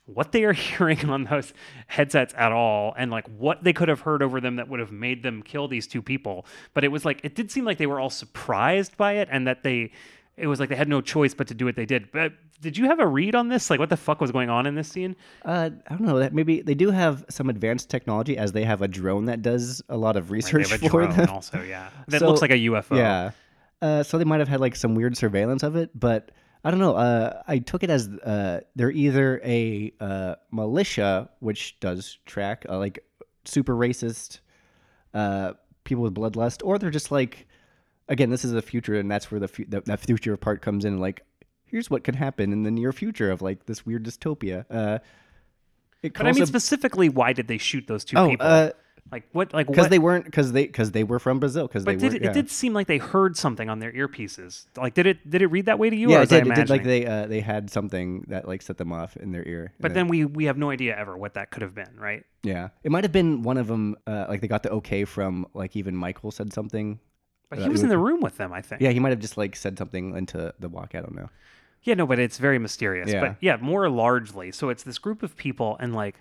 what 0.07 0.33
they 0.33 0.43
are 0.43 0.53
hearing 0.77 1.09
on 1.09 1.23
those 1.23 1.53
headsets 1.87 2.35
at 2.37 2.51
all 2.51 2.93
and 2.99 3.13
like 3.13 3.29
what 3.39 3.63
they 3.63 3.73
could 3.73 3.89
have 3.89 4.01
heard 4.01 4.21
over 4.21 4.41
them 4.41 4.57
that 4.57 4.69
would 4.69 4.81
have 4.81 4.91
made 4.91 5.23
them 5.23 5.45
kill 5.45 5.69
these 5.69 5.87
two 5.87 6.03
people 6.03 6.45
but 6.75 6.83
it 6.83 6.89
was 6.89 7.05
like 7.05 7.21
it 7.23 7.37
did 7.37 7.53
seem 7.53 7.65
like 7.65 7.79
they 7.79 7.87
were 7.87 8.01
all 8.01 8.11
surprised 8.11 8.97
by 8.97 9.13
it 9.13 9.29
and 9.31 9.47
that 9.47 9.63
they 9.63 9.93
it 10.37 10.49
was 10.49 10.59
like 10.59 10.69
they 10.69 10.75
had 10.75 10.89
no 10.89 11.01
choice 11.01 11.35
but 11.35 11.47
to 11.47 11.55
do 11.55 11.65
what 11.65 11.77
they 11.77 11.87
did 11.87 12.11
but 12.11 12.33
did 12.63 12.79
you 12.79 12.87
have 12.87 12.99
a 13.01 13.07
read 13.07 13.35
on 13.35 13.49
this 13.49 13.69
like 13.71 13.79
what 13.81 13.91
the 13.91 13.97
fuck 13.97 14.21
was 14.21 14.31
going 14.31 14.49
on 14.49 14.67
in 14.67 14.75
this 14.75 14.89
scene 14.89 15.15
Uh, 15.45 15.71
I 15.89 15.91
don't 15.97 16.07
know 16.07 16.19
that 16.21 16.33
maybe 16.33 16.63
they 16.63 16.75
do 16.75 16.91
have 16.91 17.25
some 17.29 17.51
advanced 17.51 17.91
technology 17.91 18.39
as 18.39 18.53
they 18.53 18.65
have 18.65 18.81
a 18.83 18.89
drone 18.89 19.27
that 19.27 19.43
does 19.43 19.83
a 19.89 19.97
lot 19.97 20.17
of 20.17 20.31
Right, 20.31 20.37
research 20.37 20.69
they 20.69 20.77
have 20.77 20.83
a 20.85 20.89
for 20.95 21.03
drone 21.05 21.17
them. 21.17 21.29
also 21.29 21.63
yeah 21.63 21.91
that 22.09 22.21
So- 22.21 22.29
looks 22.29 22.41
like 22.41 22.51
a 22.53 22.61
ufo 22.71 22.97
Yeah. 22.97 23.31
Uh, 23.83 24.03
so 24.05 24.17
they 24.17 24.25
might 24.25 24.39
have 24.39 24.49
had 24.49 24.61
like 24.61 24.77
some 24.77 24.95
weird 24.95 25.17
surveillance 25.17 25.65
of 25.65 25.75
it, 25.75 25.91
but 25.99 26.31
I 26.65 26.71
don't 26.71 26.79
know. 26.79 26.95
Uh, 26.95 27.43
I 27.49 27.59
took 27.59 27.83
it 27.83 27.91
as 27.91 28.07
uh, 28.09 28.61
they're 28.77 28.93
either 28.93 29.41
a 29.45 29.93
uh, 29.99 30.37
militia, 30.53 31.29
which 31.41 31.81
does 31.81 32.19
track 32.25 32.65
uh, 32.69 32.79
like 32.79 33.01
super 33.45 33.75
racist 33.75 34.39
uh, 35.15 35.55
people 35.83 36.05
with 36.05 36.15
bloodlust, 36.15 36.63
or 36.65 36.79
they're 36.79 36.91
just 36.91 37.11
like, 37.11 37.49
again, 38.09 38.31
this 38.31 38.45
is 38.45 38.53
the 38.53 38.63
future, 38.63 38.95
and 38.95 39.11
that's 39.11 39.33
where 39.33 39.41
the 39.41 39.49
fu- 39.49 39.65
that, 39.71 39.85
that 39.87 39.99
future 39.99 40.37
part 40.37 40.63
comes 40.63 40.85
in. 40.85 41.01
Like, 41.01 41.23
here's 41.73 41.91
what 41.91 42.05
could 42.05 42.15
happen 42.15 42.53
in 42.53 42.63
the 42.63 42.71
near 42.71 42.93
future 42.93 43.31
of 43.33 43.43
like 43.43 43.67
this 43.67 43.85
weird 43.85 44.05
dystopia. 44.05 44.65
Uh, 44.71 45.01
It 46.03 46.15
But 46.15 46.23
I 46.23 46.33
mean, 46.33 46.43
also- 46.43 46.45
specifically, 46.47 47.09
why 47.09 47.33
did 47.33 47.49
they 47.49 47.59
shoot 47.59 47.87
those 47.87 48.05
two 48.05 48.17
Oh, 48.17 48.29
people? 48.31 48.47
uh, 48.47 48.71
like 49.11 49.25
what? 49.33 49.53
Like 49.53 49.67
because 49.67 49.89
they 49.89 49.99
weren't 49.99 50.25
because 50.25 50.53
they 50.53 50.67
because 50.67 50.93
they 50.93 51.05
were 51.05 51.19
from 51.19 51.39
Brazil 51.41 51.67
because 51.67 51.85
they 51.85 51.95
but 51.95 52.01
did 52.01 52.13
were 52.15 52.19
yeah. 52.25 52.31
it 52.31 52.35
did 52.35 52.49
seem 52.51 52.73
like 52.73 52.87
they 52.87 52.99
heard 52.99 53.37
something 53.37 53.69
on 53.69 53.79
their 53.79 53.93
earpieces? 53.93 54.67
Like, 54.77 54.95
did 54.95 55.07
it 55.07 55.29
did 55.29 55.43
it 55.43 55.49
read 55.49 55.67
that 55.67 55.79
way 55.79 55.91
to 55.91 55.97
you? 55.97 56.11
yeah 56.11 56.21
or 56.21 56.23
it 56.23 56.29
did, 56.29 56.47
it 56.47 56.55
did 56.55 56.71
like 56.71 56.85
they 56.85 57.05
uh, 57.05 57.27
they 57.27 57.41
had 57.41 57.69
something 57.69 58.25
that 58.29 58.47
like 58.49 58.63
set 58.63 58.79
them 58.79 58.93
off 58.93 59.17
in 59.17 59.33
their 59.33 59.47
ear. 59.47 59.73
But 59.81 59.93
then 59.95 60.09
we 60.09 60.25
we 60.25 60.45
have 60.47 60.57
no 60.57 60.71
idea 60.71 60.97
ever 60.97 61.17
what 61.17 61.35
that 61.35 61.51
could 61.51 61.63
have 61.63 61.75
been, 61.75 61.95
right? 61.99 62.25
yeah, 62.43 62.69
it 62.85 62.91
might 62.91 63.05
have 63.05 63.13
been 63.13 63.43
one 63.43 63.59
of 63.59 63.67
them. 63.67 63.97
Uh, 64.07 64.27
like 64.29 64.41
they 64.41 64.49
got 64.49 64.63
the 64.63 64.71
okay 64.71 65.05
from 65.05 65.47
like 65.55 65.77
even 65.77 65.95
Michael 65.97 66.31
said 66.31 66.53
something. 66.53 66.99
But 67.51 67.59
Uh, 67.59 67.63
he 67.65 67.69
was 67.69 67.83
in 67.83 67.91
the 67.91 67.99
room 67.99 68.21
with 68.21 68.39
them, 68.39 68.53
I 68.53 68.63
think. 68.63 68.81
Yeah, 68.81 68.91
he 68.91 68.99
might 69.01 69.11
have 69.11 69.21
just 69.21 69.37
like 69.37 69.55
said 69.57 69.77
something 69.79 70.17
into 70.17 70.55
the 70.59 70.69
walk. 70.71 70.95
I 70.95 71.01
don't 71.01 71.15
know. 71.15 71.29
Yeah, 71.83 71.95
no, 71.95 72.07
but 72.07 72.19
it's 72.19 72.39
very 72.39 72.59
mysterious. 72.59 73.11
Yeah. 73.11 73.21
But 73.21 73.37
yeah, 73.41 73.57
more 73.61 73.89
largely. 73.91 74.53
So 74.53 74.69
it's 74.69 74.83
this 74.83 74.99
group 74.99 75.23
of 75.23 75.37
people, 75.37 75.77
and 75.81 75.95
like, 75.95 76.17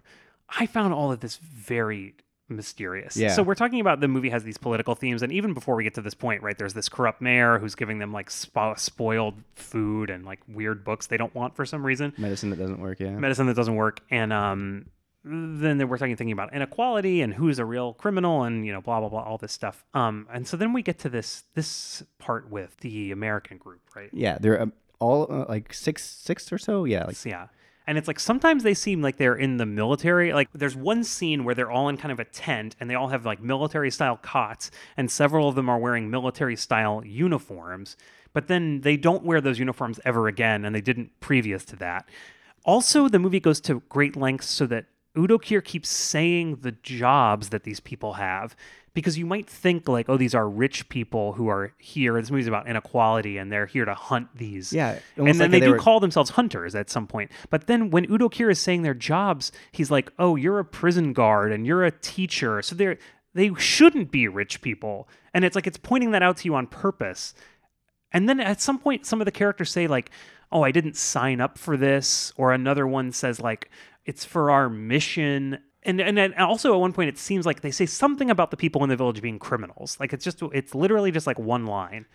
I 0.50 0.66
found 0.66 0.94
all 0.94 1.12
of 1.12 1.20
this 1.20 1.38
very 1.38 2.16
mysterious. 2.50 3.16
Yeah. 3.16 3.34
So 3.34 3.44
we're 3.44 3.56
talking 3.56 3.80
about 3.80 4.00
the 4.02 4.08
movie 4.08 4.30
has 4.30 4.44
these 4.44 4.58
political 4.58 4.94
themes, 4.96 5.22
and 5.22 5.32
even 5.32 5.54
before 5.54 5.76
we 5.76 5.84
get 5.84 5.94
to 5.96 6.02
this 6.02 6.14
point, 6.14 6.44
right, 6.44 6.58
there's 6.58 6.74
this 6.74 6.90
corrupt 6.90 7.22
mayor 7.22 7.60
who's 7.60 7.76
giving 7.76 8.00
them 8.00 8.12
like 8.12 8.30
spo- 8.30 8.78
spoiled 8.78 9.36
food 9.56 10.10
and 10.10 10.26
like 10.26 10.40
weird 10.48 10.84
books 10.84 11.08
they 11.08 11.18
don't 11.18 11.34
want 11.34 11.56
for 11.56 11.66
some 11.66 11.86
reason, 11.86 12.14
Medicine 12.18 12.50
that 12.50 12.60
doesn't 12.60 12.80
work. 12.80 13.00
Yeah. 13.00 13.12
medicine 13.12 13.48
that 13.48 13.56
doesn't 13.56 13.76
work, 13.76 14.02
and 14.10 14.32
um. 14.34 14.86
Then 15.24 15.88
we're 15.88 16.00
talking 16.00 16.16
thinking 16.16 16.32
about 16.32 16.52
inequality 16.52 17.22
and 17.22 17.32
who's 17.32 17.60
a 17.60 17.66
real 17.66 17.94
criminal 17.94 18.42
and 18.42 18.66
you 18.66 18.74
know 18.74 18.82
blah 18.82 19.00
blah 19.00 19.10
blah 19.10 19.22
all 19.22 19.38
this 19.38 19.52
stuff. 19.52 19.86
Um 19.94 20.26
and 20.34 20.48
so 20.48 20.58
then 20.58 20.74
we 20.74 20.82
get 20.82 20.98
to 20.98 21.10
this 21.10 21.44
this 21.54 22.02
part 22.18 22.50
with 22.50 22.76
the 22.78 23.12
American 23.12 23.60
group, 23.60 23.82
right? 23.96 24.10
yeah, 24.14 24.40
they're 24.42 24.60
um, 24.60 24.74
all 25.02 25.28
uh, 25.30 25.46
like 25.50 25.74
six 25.74 26.04
six 26.04 26.54
or 26.54 26.58
so. 26.58 26.86
Yeah, 26.86 27.06
like 27.06 27.26
Yeah. 27.26 27.48
And 27.88 27.98
it's 27.98 28.08
like 28.08 28.20
sometimes 28.20 28.64
they 28.64 28.76
seem 28.76 29.02
like 29.02 29.18
they're 29.18 29.36
in 29.36 29.58
the 29.58 29.66
military. 29.66 30.32
Like 30.32 30.50
there's 30.54 30.76
one 30.76 31.04
scene 31.04 31.44
where 31.44 31.56
they're 31.56 31.72
all 31.72 31.90
in 31.90 31.98
kind 31.98 32.12
of 32.12 32.20
a 32.20 32.26
tent 32.26 32.76
and 32.80 32.90
they 32.90 32.96
all 32.96 33.10
have 33.10 33.26
like 33.26 33.42
military 33.42 33.92
style 33.92 34.18
cots 34.18 34.70
and 34.96 35.12
several 35.12 35.50
of 35.50 35.56
them 35.56 35.68
are 35.68 35.80
wearing 35.80 36.10
military 36.10 36.56
style 36.56 37.04
uniforms. 37.04 37.98
But 38.34 38.48
then 38.48 38.82
they 38.82 38.96
don't 38.96 39.26
wear 39.26 39.42
those 39.42 39.60
uniforms 39.60 40.00
ever 40.06 40.28
again 40.28 40.64
and 40.64 40.74
they 40.74 40.82
didn't 40.82 41.20
previous 41.20 41.66
to 41.66 41.76
that. 41.78 42.08
Also, 42.64 43.10
the 43.10 43.20
movie 43.20 43.40
goes 43.40 43.60
to 43.62 43.82
great 43.90 44.16
lengths 44.16 44.48
so 44.48 44.68
that 44.68 44.86
Udo 45.18 45.38
Kier 45.38 45.64
keeps 45.64 45.90
saying 45.90 46.58
the 46.62 46.72
jobs 46.72 47.50
that 47.50 47.64
these 47.64 47.80
people 47.80 48.14
have 48.14 48.56
because 48.94 49.18
you 49.18 49.26
might 49.26 49.50
think 49.50 49.88
like, 49.88 50.10
oh, 50.10 50.18
these 50.18 50.36
are 50.36 50.50
rich 50.50 50.88
people 50.90 51.34
who 51.34 51.48
are 51.48 51.74
here. 51.78 52.20
This 52.20 52.32
movie's 52.32 52.48
about 52.48 52.68
inequality 52.68 53.38
and 53.38 53.52
they're 53.52 53.66
here 53.66 53.86
to 53.86 53.94
hunt 53.94 54.30
these. 54.36 54.72
Yeah, 54.74 55.00
and 55.18 55.28
then 55.28 55.38
like 55.38 55.52
they, 55.52 55.60
they 55.60 55.66
do 55.66 55.72
were- 55.74 55.80
call 55.80 56.00
themselves 56.00 56.32
hunters 56.32 56.76
at 56.76 56.90
some 56.90 57.08
point. 57.08 57.32
But 57.50 57.68
then 57.68 57.90
when 57.90 58.10
Udo 58.12 58.30
Kier 58.30 58.52
is 58.52 58.60
saying 58.60 58.82
their 58.82 58.94
jobs, 58.94 59.52
he's 59.72 59.92
like, 59.92 60.12
oh, 60.20 60.36
you're 60.36 60.60
a 60.60 60.66
prison 60.66 61.14
guard 61.14 61.52
and 61.52 61.66
you're 61.66 61.86
a 61.86 61.92
teacher. 61.92 62.62
So 62.62 62.76
they're 62.76 62.98
they 63.34 63.54
shouldn't 63.56 64.12
be 64.12 64.28
rich 64.28 64.62
people. 64.62 65.08
And 65.34 65.46
it's 65.46 65.56
like 65.56 65.68
it's 65.68 65.78
pointing 65.78 66.12
that 66.12 66.22
out 66.24 66.38
to 66.38 66.46
you 66.46 66.56
on 66.56 66.68
purpose. 66.68 67.34
And 68.12 68.28
then 68.28 68.40
at 68.42 68.62
some 68.62 68.78
point, 68.78 69.06
some 69.06 69.22
of 69.22 69.26
the 69.26 69.32
characters 69.32 69.72
say, 69.72 69.88
like, 69.88 70.12
oh, 70.52 70.64
I 70.64 70.72
didn't 70.72 70.98
sign 70.98 71.40
up 71.40 71.58
for 71.58 71.78
this. 71.78 72.34
Or 72.36 72.52
another 72.52 72.86
one 72.86 73.14
says, 73.14 73.40
like, 73.40 73.70
it's 74.06 74.26
for 74.26 74.52
our 74.52 74.70
mission. 74.70 75.60
And, 75.84 76.00
and 76.00 76.16
then 76.18 76.34
also 76.36 76.74
at 76.74 76.80
one 76.80 76.94
point, 76.94 77.10
it 77.10 77.18
seems 77.18 77.46
like 77.46 77.62
they 77.62 77.72
say 77.72 77.86
something 77.86 78.30
about 78.30 78.52
the 78.52 78.58
people 78.58 78.84
in 78.84 78.90
the 78.90 78.96
village 78.96 79.22
being 79.22 79.40
criminals. 79.40 79.98
Like, 80.00 80.14
it's 80.14 80.24
just, 80.24 80.42
it's 80.54 80.76
literally 80.76 81.12
just 81.12 81.26
like 81.28 81.40
one 81.40 81.66
line. 81.66 82.06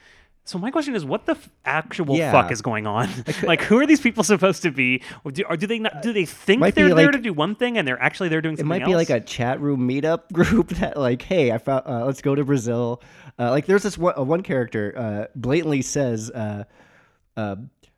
So 0.45 0.59
my 0.61 0.71
question 0.71 0.95
is, 0.95 1.05
what 1.05 1.27
the 1.27 1.33
f- 1.33 1.51
actual 1.65 2.17
Yeah. 2.17 2.31
fuck 2.31 2.53
is 2.53 2.63
going 2.63 2.87
on? 2.87 3.09
like, 3.43 3.61
who 3.69 3.81
are 3.81 3.87
these 3.87 4.01
people 4.01 4.23
supposed 4.23 4.63
to 4.63 4.71
be? 4.71 5.03
Or 5.25 5.33
do, 5.33 5.43
or 5.49 5.57
do 5.57 5.67
they 5.67 5.81
not? 5.81 6.03
Do 6.03 6.13
they 6.13 6.25
think 6.25 6.63
be 6.63 6.71
they're 6.71 6.95
there 6.95 7.07
like- 7.07 7.13
to 7.17 7.19
do 7.19 7.33
one 7.33 7.57
thing 7.57 7.77
and 7.77 7.89
they're 7.89 8.01
actually 8.01 8.29
there 8.29 8.41
doing 8.41 8.55
something? 8.55 8.67
it 8.67 8.69
might 8.69 8.83
else? 8.83 8.89
be 8.91 8.95
like 8.95 9.11
a 9.11 9.19
chat 9.19 9.61
room 9.61 9.89
meetup 9.89 10.29
group 10.33 10.69
that 10.69 10.97
like, 10.97 11.23
hey, 11.23 11.51
I 11.51 11.59
found 11.59 11.83
uh, 11.87 12.05
let's 12.07 12.23
go 12.23 12.37
to 12.37 12.45
Brazil. 12.45 13.03
Uh, 13.37 13.51
like 13.51 13.67
there's 13.67 13.83
this 13.83 13.99
one, 13.99 14.15
uh, 14.17 14.23
one 14.23 14.43
character 14.45 14.95
uh, 14.97 15.25
blatantly 15.35 15.83
says 15.83 16.31
uh, 16.31 16.63
uh, 17.37 17.57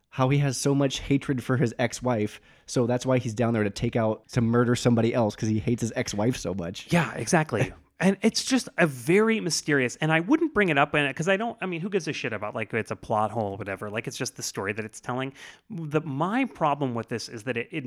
how 0.09 0.29
he 0.29 0.39
has 0.39 0.57
so 0.57 0.73
much 0.73 0.99
hatred 0.99 1.43
for 1.43 1.57
his 1.57 1.73
ex-wife, 1.77 2.41
so 2.65 2.87
that's 2.87 3.05
why 3.05 3.19
he's 3.19 3.33
down 3.33 3.53
there 3.53 3.63
to 3.63 3.69
take 3.69 3.95
out 3.95 4.27
to 4.29 4.41
murder 4.41 4.75
somebody 4.75 5.13
else 5.13 5.35
because 5.35 5.49
he 5.49 5.59
hates 5.59 5.81
his 5.81 5.93
ex-wife 5.95 6.37
so 6.37 6.53
much. 6.53 6.87
Yeah, 6.91 7.13
exactly. 7.15 7.71
and 7.99 8.17
it's 8.21 8.43
just 8.43 8.69
a 8.77 8.87
very 8.87 9.39
mysterious, 9.39 9.97
and 9.97 10.11
I 10.11 10.21
wouldn't 10.21 10.53
bring 10.53 10.69
it 10.69 10.77
up 10.77 10.95
in 10.95 11.03
it 11.03 11.09
because 11.09 11.27
I 11.27 11.35
don't. 11.35 11.57
I 11.61 11.65
mean, 11.65 11.81
who 11.81 11.89
gives 11.89 12.07
a 12.07 12.13
shit 12.13 12.31
about 12.31 12.55
like 12.55 12.73
it's 12.73 12.91
a 12.91 12.95
plot 12.95 13.31
hole 13.31 13.53
or 13.53 13.57
whatever? 13.57 13.89
Like 13.89 14.07
it's 14.07 14.17
just 14.17 14.37
the 14.37 14.43
story 14.43 14.71
that 14.73 14.85
it's 14.85 15.01
telling. 15.01 15.33
The 15.69 16.01
my 16.01 16.45
problem 16.45 16.95
with 16.95 17.09
this 17.09 17.27
is 17.27 17.43
that 17.43 17.57
it, 17.57 17.67
it 17.71 17.83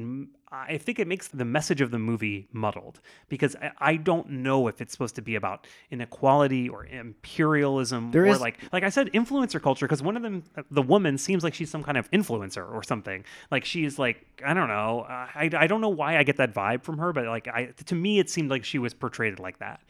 I 0.55 0.77
think 0.77 0.99
it 0.99 1.09
makes 1.09 1.29
the 1.29 1.45
message 1.47 1.81
of 1.81 1.91
the 1.91 1.99
movie 1.99 2.47
muddled 2.53 3.01
because 3.31 3.57
I, 3.57 3.71
I 3.79 3.97
don't 3.97 4.29
know 4.29 4.69
if 4.69 4.81
it's 4.83 4.93
supposed 4.93 5.15
to 5.17 5.23
be 5.23 5.35
about 5.35 5.67
inequality 5.91 6.69
or 6.69 6.85
imperialism 7.33 8.11
There 8.11 8.25
or 8.25 8.27
is- 8.27 8.41
like 8.41 8.59
like 8.73 8.83
I 8.83 8.91
said, 8.91 9.11
influencer 9.13 9.61
culture. 9.63 9.87
Because 9.87 10.03
one 10.03 10.17
of 10.17 10.23
them, 10.23 10.45
the 10.71 10.83
woman, 10.83 11.17
seems 11.19 11.43
like 11.43 11.55
she's 11.55 11.71
some 11.71 11.83
kind 11.83 11.97
of 11.97 12.11
influencer 12.11 12.71
or 12.71 12.83
something. 12.83 13.25
Like 13.51 13.65
she's 13.65 13.99
like 13.99 14.27
I 14.45 14.55
don't 14.55 14.69
know. 14.69 15.07
I 15.09 15.51
I 15.55 15.67
don't 15.67 15.81
know 15.81 15.89
why 15.89 16.19
I 16.19 16.23
get 16.23 16.37
that 16.37 16.53
vibe 16.55 16.83
from 16.83 16.99
her, 16.99 17.13
but 17.13 17.25
like 17.27 17.49
I 17.49 17.67
to 17.87 17.95
me 17.95 18.19
it 18.19 18.29
seemed 18.29 18.51
like 18.51 18.65
she 18.65 18.79
was 18.79 18.93
portrayed 18.95 19.39
like 19.39 19.59
that. 19.61 19.81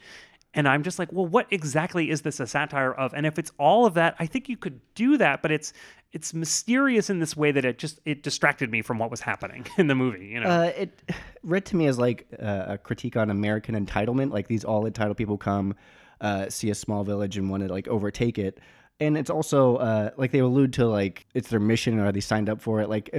And 0.55 0.67
I'm 0.67 0.83
just 0.83 0.99
like, 0.99 1.11
well, 1.11 1.25
what 1.25 1.47
exactly 1.49 2.09
is 2.09 2.21
this 2.21 2.39
a 2.39 2.45
satire 2.45 2.93
of? 2.93 3.13
And 3.13 3.25
if 3.25 3.39
it's 3.39 3.51
all 3.57 3.85
of 3.85 3.95
that, 3.95 4.15
I 4.19 4.27
think 4.27 4.47
you 4.47 4.57
could 4.57 4.79
do 4.93 5.17
that, 5.17 5.41
but 5.41 5.51
it's 5.51 5.73
it's 6.11 6.31
mysterious 6.31 7.09
in 7.09 7.19
this 7.19 7.35
way 7.35 7.51
that 7.51 7.65
it 7.65 7.79
just 7.79 7.99
it 8.05 8.21
distracted 8.21 8.69
me 8.69 8.83
from 8.83 8.99
what 8.99 9.09
was 9.09 9.21
happening 9.21 9.65
in 9.77 9.87
the 9.87 9.95
movie. 9.95 10.27
You 10.27 10.41
know, 10.41 10.49
Uh, 10.49 10.71
it 10.77 11.01
read 11.43 11.65
to 11.65 11.75
me 11.75 11.87
as 11.87 11.97
like 11.97 12.27
uh, 12.39 12.65
a 12.67 12.77
critique 12.77 13.17
on 13.17 13.29
American 13.29 13.73
entitlement. 13.75 14.31
Like 14.31 14.47
these 14.47 14.63
all 14.63 14.85
entitled 14.85 15.17
people 15.17 15.37
come, 15.37 15.75
uh, 16.21 16.49
see 16.49 16.69
a 16.69 16.75
small 16.75 17.03
village 17.03 17.37
and 17.37 17.49
want 17.49 17.63
to 17.63 17.73
like 17.73 17.87
overtake 17.87 18.37
it. 18.37 18.59
And 18.99 19.17
it's 19.17 19.31
also 19.31 19.77
uh, 19.77 20.11
like 20.17 20.31
they 20.31 20.39
allude 20.39 20.73
to 20.73 20.85
like 20.87 21.25
it's 21.33 21.49
their 21.49 21.59
mission 21.59 21.99
or 21.99 22.11
they 22.11 22.19
signed 22.19 22.47
up 22.47 22.61
for 22.61 22.79
it. 22.79 22.89
Like 22.89 23.09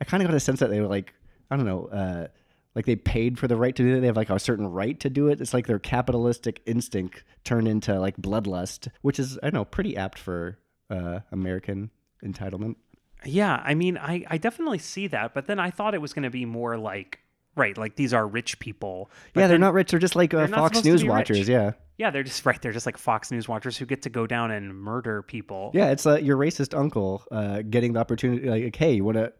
I 0.00 0.04
kind 0.04 0.22
of 0.22 0.28
got 0.28 0.36
a 0.36 0.40
sense 0.40 0.60
that 0.60 0.70
they 0.70 0.80
were 0.80 0.86
like 0.86 1.14
I 1.50 1.56
don't 1.56 1.66
know, 1.66 1.86
uh, 1.86 2.28
like 2.76 2.84
they 2.86 2.94
paid 2.94 3.38
for 3.38 3.48
the 3.48 3.56
right 3.56 3.74
to 3.74 3.82
do 3.82 3.96
it. 3.96 4.00
They 4.00 4.06
have 4.06 4.16
like 4.16 4.30
a 4.30 4.38
certain 4.38 4.68
right 4.68 5.00
to 5.00 5.10
do 5.10 5.26
it. 5.28 5.40
It's 5.40 5.52
like 5.54 5.66
their 5.66 5.78
capitalistic 5.80 6.60
instinct 6.66 7.24
turned 7.42 7.66
into 7.66 7.98
like 7.98 8.16
bloodlust, 8.18 8.88
which 9.00 9.18
is 9.18 9.38
I 9.42 9.46
don't 9.46 9.54
know 9.54 9.64
pretty 9.64 9.96
apt 9.96 10.18
for 10.18 10.58
uh, 10.90 11.20
American 11.32 11.90
entitlement. 12.24 12.76
Yeah, 13.24 13.60
I 13.64 13.74
mean, 13.74 13.96
I, 13.98 14.24
I 14.28 14.36
definitely 14.38 14.78
see 14.78 15.06
that, 15.08 15.34
but 15.34 15.46
then 15.46 15.58
I 15.58 15.70
thought 15.70 15.94
it 15.94 16.00
was 16.02 16.12
going 16.12 16.24
to 16.24 16.30
be 16.30 16.44
more 16.44 16.76
like, 16.76 17.20
right, 17.56 17.76
like 17.76 17.96
these 17.96 18.12
are 18.12 18.26
rich 18.26 18.58
people. 18.60 19.10
Yeah, 19.34 19.46
they're 19.46 19.54
then- 19.54 19.60
not 19.62 19.72
rich. 19.72 19.90
They're 19.90 19.98
just 19.98 20.14
like 20.14 20.34
uh, 20.34 20.46
they're 20.46 20.48
Fox 20.48 20.84
News 20.84 21.02
watchers. 21.02 21.38
rich. 21.40 21.48
Yeah. 21.48 21.72
Yeah, 21.98 22.10
they're 22.10 22.24
just 22.24 22.44
right. 22.44 22.60
They're 22.60 22.72
just 22.74 22.84
like 22.84 22.98
Fox 22.98 23.30
News 23.30 23.48
watchers 23.48 23.78
who 23.78 23.86
get 23.86 24.02
to 24.02 24.10
go 24.10 24.26
down 24.26 24.50
and 24.50 24.76
murder 24.78 25.22
people. 25.22 25.70
Yeah, 25.72 25.90
it's 25.92 26.04
uh, 26.06 26.16
your 26.16 26.36
racist 26.36 26.76
uncle 26.76 27.24
uh, 27.32 27.62
getting 27.62 27.94
the 27.94 28.00
opportunity. 28.00 28.50
Like, 28.50 28.76
hey, 28.76 28.92
you 28.92 29.02
want 29.04 29.16
to? 29.16 29.32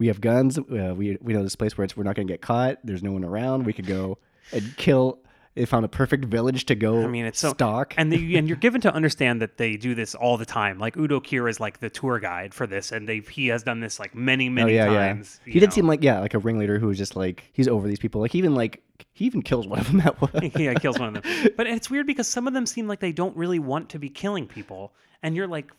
We 0.00 0.06
have 0.06 0.20
guns. 0.22 0.58
Uh, 0.58 0.94
we 0.96 1.18
we 1.20 1.34
know 1.34 1.42
this 1.42 1.56
place 1.56 1.76
where 1.76 1.84
it's 1.84 1.94
we're 1.94 2.04
not 2.04 2.16
going 2.16 2.26
to 2.26 2.32
get 2.32 2.40
caught. 2.40 2.78
There's 2.82 3.02
no 3.02 3.12
one 3.12 3.22
around. 3.22 3.66
We 3.66 3.74
could 3.74 3.86
go 3.86 4.16
and 4.50 4.74
kill. 4.78 5.18
They 5.54 5.66
found 5.66 5.84
a 5.84 5.88
perfect 5.88 6.24
village 6.24 6.64
to 6.66 6.74
go. 6.74 7.02
I 7.02 7.06
mean, 7.06 7.26
it's 7.26 7.38
so 7.38 7.50
stock. 7.50 7.92
and 7.98 8.10
the, 8.10 8.38
and 8.38 8.48
you're 8.48 8.56
given 8.68 8.80
to 8.80 8.94
understand 8.94 9.42
that 9.42 9.58
they 9.58 9.76
do 9.76 9.94
this 9.94 10.14
all 10.14 10.38
the 10.38 10.46
time. 10.46 10.78
Like 10.78 10.96
Udo 10.96 11.20
Kier 11.20 11.50
is 11.50 11.60
like 11.60 11.80
the 11.80 11.90
tour 11.90 12.18
guide 12.18 12.54
for 12.54 12.66
this, 12.66 12.92
and 12.92 13.06
they 13.06 13.18
he 13.18 13.48
has 13.48 13.62
done 13.62 13.80
this 13.80 14.00
like 14.00 14.14
many 14.14 14.46
oh 14.46 14.52
many 14.52 14.74
yeah, 14.74 14.86
times. 14.86 15.38
yeah. 15.44 15.52
He 15.52 15.60
did 15.60 15.68
know. 15.68 15.74
seem 15.74 15.86
like 15.86 16.02
yeah, 16.02 16.20
like 16.20 16.32
a 16.32 16.38
ringleader 16.38 16.78
who 16.78 16.86
was 16.86 16.96
just 16.96 17.14
like 17.14 17.50
he's 17.52 17.68
over 17.68 17.86
these 17.86 17.98
people. 17.98 18.22
Like 18.22 18.32
he 18.32 18.38
even 18.38 18.54
like 18.54 18.82
he 19.12 19.26
even 19.26 19.42
kills 19.42 19.66
one 19.66 19.80
of 19.80 19.88
them 19.88 20.00
at 20.06 20.18
one. 20.18 20.50
yeah, 20.56 20.72
kills 20.72 20.98
one 20.98 21.14
of 21.14 21.22
them. 21.22 21.48
But 21.58 21.66
it's 21.66 21.90
weird 21.90 22.06
because 22.06 22.26
some 22.26 22.46
of 22.46 22.54
them 22.54 22.64
seem 22.64 22.88
like 22.88 23.00
they 23.00 23.12
don't 23.12 23.36
really 23.36 23.58
want 23.58 23.90
to 23.90 23.98
be 23.98 24.08
killing 24.08 24.46
people, 24.46 24.94
and 25.22 25.36
you're 25.36 25.46
like, 25.48 25.70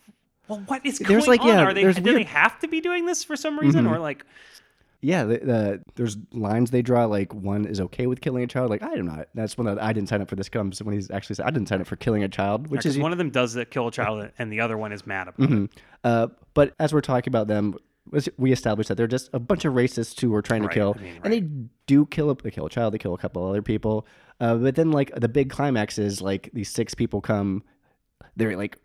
well, 0.51 0.63
what 0.67 0.85
is 0.85 0.99
going 0.99 1.11
There's, 1.11 1.27
like, 1.27 1.41
on? 1.41 1.47
yeah, 1.47 1.61
Are 1.63 1.73
they 1.73 1.91
do 1.93 2.13
they 2.13 2.23
have 2.23 2.59
to 2.59 2.67
be 2.67 2.81
doing 2.81 3.05
this 3.05 3.23
for 3.23 3.35
some 3.35 3.59
reason, 3.59 3.87
or 3.87 3.99
like? 3.99 4.25
Yeah, 5.03 5.23
the, 5.23 5.37
the, 5.39 5.83
there's 5.95 6.15
lines 6.31 6.69
they 6.69 6.83
draw. 6.83 7.05
Like 7.05 7.33
one 7.33 7.65
is 7.65 7.81
okay 7.81 8.05
with 8.05 8.21
killing 8.21 8.43
a 8.43 8.47
child. 8.47 8.69
Like 8.69 8.83
I 8.83 8.93
am 8.93 9.07
not. 9.07 9.29
That's 9.33 9.57
one 9.57 9.65
that 9.65 9.81
I 9.81 9.93
didn't 9.93 10.09
sign 10.09 10.21
up 10.21 10.29
for. 10.29 10.35
This 10.35 10.47
comes 10.49 10.81
when 10.83 10.93
he's 10.93 11.09
actually 11.09 11.37
said 11.37 11.47
I 11.47 11.49
didn't 11.49 11.69
sign 11.69 11.81
up 11.81 11.87
for 11.87 11.95
killing 11.95 12.23
a 12.23 12.29
child, 12.29 12.67
which 12.67 12.81
Because 12.81 12.97
is 12.97 13.01
one 13.01 13.11
of 13.11 13.17
them 13.17 13.31
does 13.31 13.53
that 13.53 13.71
kill 13.71 13.87
a 13.87 13.91
child, 13.91 14.29
and 14.37 14.51
the 14.53 14.59
other 14.59 14.77
one 14.77 14.91
is 14.91 15.07
mad 15.07 15.27
about 15.29 15.51
it. 15.51 15.69
Uh, 16.03 16.27
but 16.53 16.75
as 16.79 16.93
we're 16.93 17.01
talking 17.01 17.31
about 17.31 17.47
them, 17.47 17.75
we 18.37 18.51
established 18.51 18.89
that 18.89 18.95
they're 18.95 19.07
just 19.07 19.29
a 19.33 19.39
bunch 19.39 19.65
of 19.65 19.73
racists 19.73 20.19
who 20.19 20.33
are 20.35 20.41
trying 20.41 20.61
Right, 20.63 20.69
to 20.71 20.73
kill, 20.75 20.95
I 20.99 21.01
mean, 21.01 21.19
and 21.23 21.33
they 21.33 21.41
do 21.87 22.05
kill 22.05 22.29
a 22.29 22.35
they 22.35 22.51
kill 22.51 22.65
a 22.67 22.69
child, 22.69 22.93
they 22.93 22.97
kill 22.99 23.13
a 23.15 23.17
couple 23.17 23.47
other 23.47 23.61
people. 23.63 24.05
Uh, 24.39 24.55
but 24.55 24.75
then 24.75 24.91
like 24.91 25.11
the 25.15 25.29
big 25.29 25.49
climax 25.49 25.97
is 25.97 26.21
like 26.21 26.49
these 26.53 26.69
six 26.69 26.93
people 26.93 27.21
come, 27.21 27.63
they're 28.35 28.55
like 28.57 28.77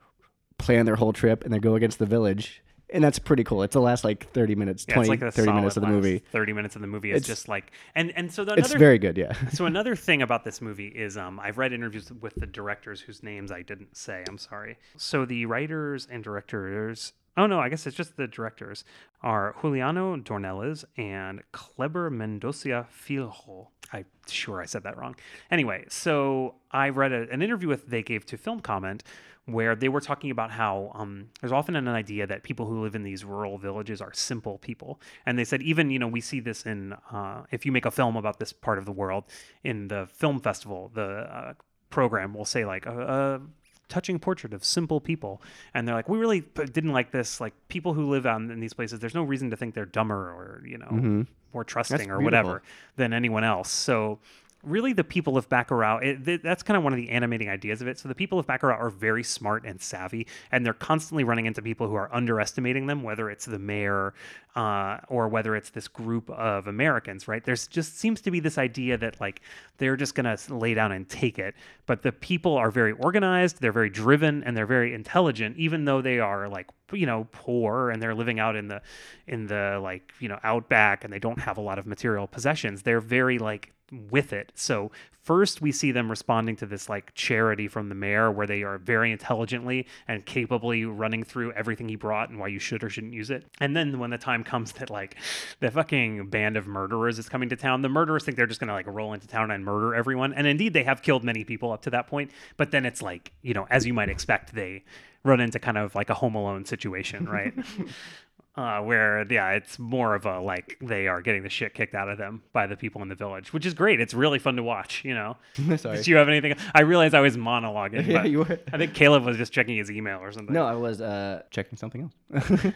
plan 0.59 0.87
their 0.87 0.97
whole 0.97 1.12
trip 1.12 1.45
and 1.45 1.53
they 1.53 1.59
go 1.59 1.75
against 1.75 1.99
the 1.99 2.07
village, 2.07 2.62
and 2.90 3.03
that's 3.03 3.19
pretty 3.19 3.45
cool. 3.45 3.62
It's 3.62 3.75
the 3.75 3.81
last 3.81 4.05
like 4.05 4.31
thirty 4.33 4.55
minutes, 4.55 4.85
Yeah, 4.88 4.95
20, 4.95 5.05
it's 5.05 5.09
like 5.11 5.21
the 5.21 5.31
30 5.42 5.53
minutes 5.53 5.77
of 5.77 5.83
the 5.83 5.88
movie. 5.88 6.23
Thirty 6.31 6.53
minutes 6.53 6.77
of 6.77 6.83
the 6.83 6.88
movie 6.88 7.11
is 7.11 7.16
It's- 7.23 7.27
just 7.27 7.49
like, 7.49 7.73
and 7.95 8.11
and 8.16 8.33
so 8.33 8.45
the 8.45 8.55
It's 8.55 8.73
very 8.75 8.99
good, 8.99 9.16
yeah. 9.16 9.33
so 9.53 9.66
another 9.66 9.97
thing 9.97 10.23
about 10.23 10.45
this 10.45 10.61
movie 10.61 10.88
is 10.88 11.16
um, 11.16 11.40
I've 11.40 11.59
read 11.59 11.73
interviews 11.73 12.11
with 12.21 12.35
the 12.37 12.47
directors 12.47 13.01
whose 13.01 13.23
names 13.23 13.51
I 13.51 13.62
didn't 13.62 13.97
say. 13.97 14.25
I'm 14.29 14.38
sorry. 14.38 14.79
So 14.97 15.25
the 15.25 15.47
writers 15.47 16.07
and 16.11 16.23
directors 16.23 17.12
Oh 17.38 17.47
no, 17.47 17.61
I 17.61 17.69
guess 17.69 17.87
it's 17.87 17.95
just 17.97 18.16
the 18.16 18.27
directors 18.27 18.83
are 19.21 19.55
Juliano 19.61 20.16
Dornelles 20.16 20.85
and 20.97 21.42
Kleber 21.53 22.09
Mendoza 22.09 22.87
Filho. 22.88 23.69
I'm 23.92 24.07
sure 24.27 24.62
I 24.62 24.64
said 24.64 24.85
that 24.85 24.97
wrong. 24.97 25.16
Anyway, 25.51 25.85
so 25.90 26.55
I 26.71 26.88
read 26.88 27.12
a, 27.12 27.29
an 27.31 27.42
interview 27.42 27.69
with 27.69 27.88
they 27.88 28.03
gave 28.03 28.25
to 28.27 28.38
Film 28.38 28.61
Comment 28.61 29.03
where 29.47 29.77
they 29.77 29.89
were 29.89 30.01
talking 30.01 30.31
about 30.31 30.51
how 30.51 30.91
um, 30.95 31.29
there's 31.41 31.53
often 31.53 31.77
an 31.77 31.89
idea 31.89 32.27
that 32.27 32.43
people 32.43 32.67
who 32.67 32.83
live 32.83 32.95
in 32.95 33.05
these 33.05 33.25
rural 33.25 33.59
villages 33.59 34.01
are 34.01 34.13
simple 34.13 34.59
people, 34.59 35.01
and 35.25 35.39
they 35.39 35.45
said 35.45 35.63
even 35.63 35.91
you 35.91 35.99
know 35.99 36.09
we 36.09 36.21
see 36.21 36.41
this 36.41 36.67
in 36.67 36.93
uh, 37.13 37.45
if 37.51 37.65
you 37.65 37.73
make 37.73 37.87
a 37.87 37.91
film 37.91 38.17
about 38.17 38.39
this 38.39 38.53
part 38.53 38.79
of 38.79 38.85
the 38.85 38.93
world 38.93 39.25
in 39.65 39.89
the 39.89 40.07
film 40.13 40.41
festival, 40.41 40.91
the 40.95 41.03
uh, 41.03 41.55
program 41.91 42.35
will 42.35 42.45
say 42.45 42.65
like 42.65 42.87
a, 42.87 43.01
a 43.01 43.41
touching 43.89 44.19
portrait 44.19 44.53
of 44.53 44.65
simple 44.65 45.01
people. 45.01 45.41
And 45.75 45.87
they're 45.87 45.95
like 45.95 46.09
we 46.09 46.19
really 46.19 46.41
didn't 46.41 46.93
like 46.93 47.13
this. 47.13 47.41
Like 47.41 47.55
people 47.69 47.95
who 47.95 48.09
live 48.11 48.27
out 48.27 48.41
in 48.41 48.61
these 48.61 48.75
places 48.75 48.99
there's 49.01 49.15
no 49.15 49.23
reason 49.23 49.51
to 49.51 49.57
think 49.57 49.75
they're 49.75 49.87
dumber 49.87 50.17
or 50.17 50.63
you 50.67 50.79
know 50.79 51.25
more 51.53 51.65
trusting 51.65 52.11
or 52.11 52.19
beautiful. 52.19 52.25
whatever 52.25 52.63
than 52.97 53.13
anyone 53.13 53.45
else. 53.45 53.71
So 53.71 54.19
really 54.66 54.92
the 54.92 55.05
people 55.05 55.38
of 55.38 55.48
Bacurau, 55.48 56.02
it, 56.02 56.24
th- 56.24 56.42
that's 56.42 56.62
kind 56.62 56.76
of 56.76 56.83
one 56.83 56.92
of 56.92 56.96
the 56.96 57.09
animating 57.11 57.48
ideas 57.48 57.81
of 57.81 57.88
it. 57.88 57.98
So 57.98 58.09
the 58.09 58.14
people 58.14 58.38
of 58.38 58.46
Bacurau 58.46 58.79
are 58.79 58.90
very 58.90 59.22
smart 59.22 59.64
and 59.64 59.81
savvy, 59.81 60.26
and 60.50 60.66
they're 60.66 60.74
constantly 60.74 61.24
running 61.24 61.46
into 61.46 61.62
people 61.62 61.88
who 61.88 61.94
are 61.94 62.12
underestimating 62.12 62.87
them, 62.87 63.02
whether 63.02 63.31
it's 63.31 63.46
the 63.46 63.59
mayor 63.59 64.12
uh, 64.57 64.98
or 65.09 65.29
whether 65.29 65.55
it's 65.55 65.70
this 65.70 65.87
group 65.87 66.29
of 66.31 66.66
Americans, 66.66 67.29
right? 67.29 67.44
There's 67.44 67.66
just 67.68 67.98
seems 67.98 68.20
to 68.22 68.31
be 68.31 68.40
this 68.40 68.59
idea 68.59 68.96
that 68.98 69.20
like 69.20 69.42
they're 69.79 69.96
just 69.96 70.14
going 70.14 70.37
to 70.37 70.55
lay 70.55 70.74
down 70.74 70.92
and 70.92 71.09
take 71.09 71.38
it. 71.38 71.55
But 71.85 72.02
the 72.02 72.12
people 72.12 72.57
are 72.57 72.70
very 72.70 72.92
organized, 72.92 73.61
they're 73.61 73.72
very 73.72 73.90
driven, 73.90 74.42
and 74.42 74.57
they're 74.57 74.66
very 74.66 74.94
intelligent, 74.94 75.57
even 75.59 75.85
though 75.85 76.02
they 76.02 76.18
are 76.18 76.48
like 76.48 76.68
you 76.92 77.07
know 77.07 77.26
poor 77.33 77.90
and 77.90 78.00
they're 78.00 78.14
living 78.14 78.38
out 78.38 78.55
in 78.55 78.68
the 78.68 78.81
in 79.26 79.46
the 79.46 79.81
like 79.83 80.12
you 80.20 80.29
know 80.29 80.38
outback 80.44 81.02
and 81.02 81.12
they 81.12 81.18
don't 81.18 81.40
have 81.40 81.59
a 81.59 81.61
lot 81.61 81.81
of 81.81 81.87
material 81.87 82.29
possessions 82.29 82.83
they're 82.83 83.00
very 83.00 83.38
like 83.38 83.72
with 83.92 84.33
it. 84.33 84.53
So 84.55 84.90
first 85.20 85.61
we 85.61 85.72
see 85.72 85.90
them 85.90 86.09
responding 86.09 86.55
to 86.57 86.66
this 86.66 86.88
like 86.88 87.12
charity 87.14 87.66
from 87.66 87.88
the 87.88 87.94
mayor 87.94 88.31
where 88.31 88.46
they 88.46 88.62
are 88.62 88.79
very 88.79 89.11
intelligently 89.11 89.87
and 90.07 90.25
capably 90.25 90.85
running 90.85 91.25
through 91.25 91.53
everything 91.53 91.88
he 91.88 91.96
brought 91.96 92.31
and 92.31 92.38
why 92.38 92.46
you 92.49 92.59
should 92.59 92.85
or 92.85 92.90
shouldn't 92.90 93.12
use 93.12 93.31
it. 93.31 93.44
And 93.61 93.77
then 93.77 93.99
when 93.99 94.11
the 94.11 94.18
time 94.18 94.44
comes 94.44 94.72
that 94.72 94.90
like 94.90 95.16
the 95.61 95.70
fucking 95.70 96.31
band 96.31 96.57
of 96.57 96.66
murderers 96.66 97.18
is 97.18 97.29
coming 97.29 97.49
to 97.49 97.57
town 97.57 97.83
the 97.83 97.88
murderers 97.88 98.25
think 98.25 98.37
they're 98.37 98.46
just 98.46 98.61
gonna 98.61 98.72
like 98.72 98.87
roll 98.87 99.12
into 99.12 99.27
town 99.27 99.51
and 99.51 99.64
murder 99.64 99.94
everyone. 99.94 100.33
And 100.33 100.46
indeed 100.46 100.72
they 100.72 100.85
have 100.85 101.03
killed 101.03 101.25
many 101.25 101.44
people 101.44 101.72
up 101.72 101.83
to 101.83 101.90
that 101.90 102.07
point 102.07 102.31
but 102.57 102.70
then 102.70 102.87
it's 102.87 103.03
like 103.03 103.33
you 103.42 103.55
know 103.55 103.66
as 103.70 103.87
you 103.87 103.94
might 103.94 104.09
expect 104.09 104.55
they 104.55 104.85
run 105.25 105.40
into 105.40 105.59
kind 105.59 105.77
of 105.77 105.94
like 105.94 106.09
a 106.09 106.14
home 106.14 106.37
alone 106.37 106.64
situation 106.64 107.29
right 107.29 107.53
uh, 108.57 108.81
where 108.81 109.27
yeah 109.31 109.51
it's 109.51 109.79
more 109.79 110.14
of 110.14 110.25
a 110.27 110.40
like 110.40 110.79
they 110.81 111.07
are 111.09 111.21
getting 111.21 111.42
the 111.42 111.49
shit 111.51 111.75
kicked 111.75 111.95
out 111.95 112.09
of 112.09 112.16
them 112.19 112.42
by 112.53 112.66
the 112.66 112.77
people 112.77 113.03
in 113.03 113.09
the 113.09 113.14
village 113.14 113.53
which 113.53 113.66
is 113.66 113.75
great 113.75 114.01
it's 114.01 114.14
really 114.14 114.38
fun 114.38 114.57
to 114.57 114.62
watch 114.62 115.03
you 115.05 115.12
know 115.14 115.37
Sorry. 115.77 115.97
did 115.99 116.07
you 116.07 116.16
have 116.16 116.29
anything 116.29 116.55
i 116.75 116.81
realized 116.83 117.14
i 117.14 117.21
was 117.21 117.37
monologuing 117.37 118.07
Yeah, 118.09 118.23
but 118.23 118.31
you 118.31 118.38
were. 118.38 118.59
i 118.73 118.79
think 118.79 118.95
caleb 118.95 119.25
was 119.25 119.37
just 119.37 119.53
checking 119.53 119.77
his 119.77 119.90
email 119.90 120.19
or 120.21 120.33
something 120.33 120.55
No, 120.55 120.64
I 120.64 120.75
was 120.75 121.01
uh, 121.01 121.42
checking 121.51 121.77
something 121.77 122.11
else. 122.33 122.51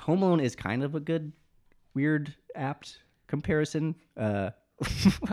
Home 0.00 0.22
Alone 0.22 0.40
is 0.40 0.54
kind 0.54 0.82
of 0.82 0.94
a 0.94 1.00
good, 1.00 1.32
weird, 1.94 2.34
apt 2.54 2.98
comparison. 3.28 3.94
Uh, 4.16 4.50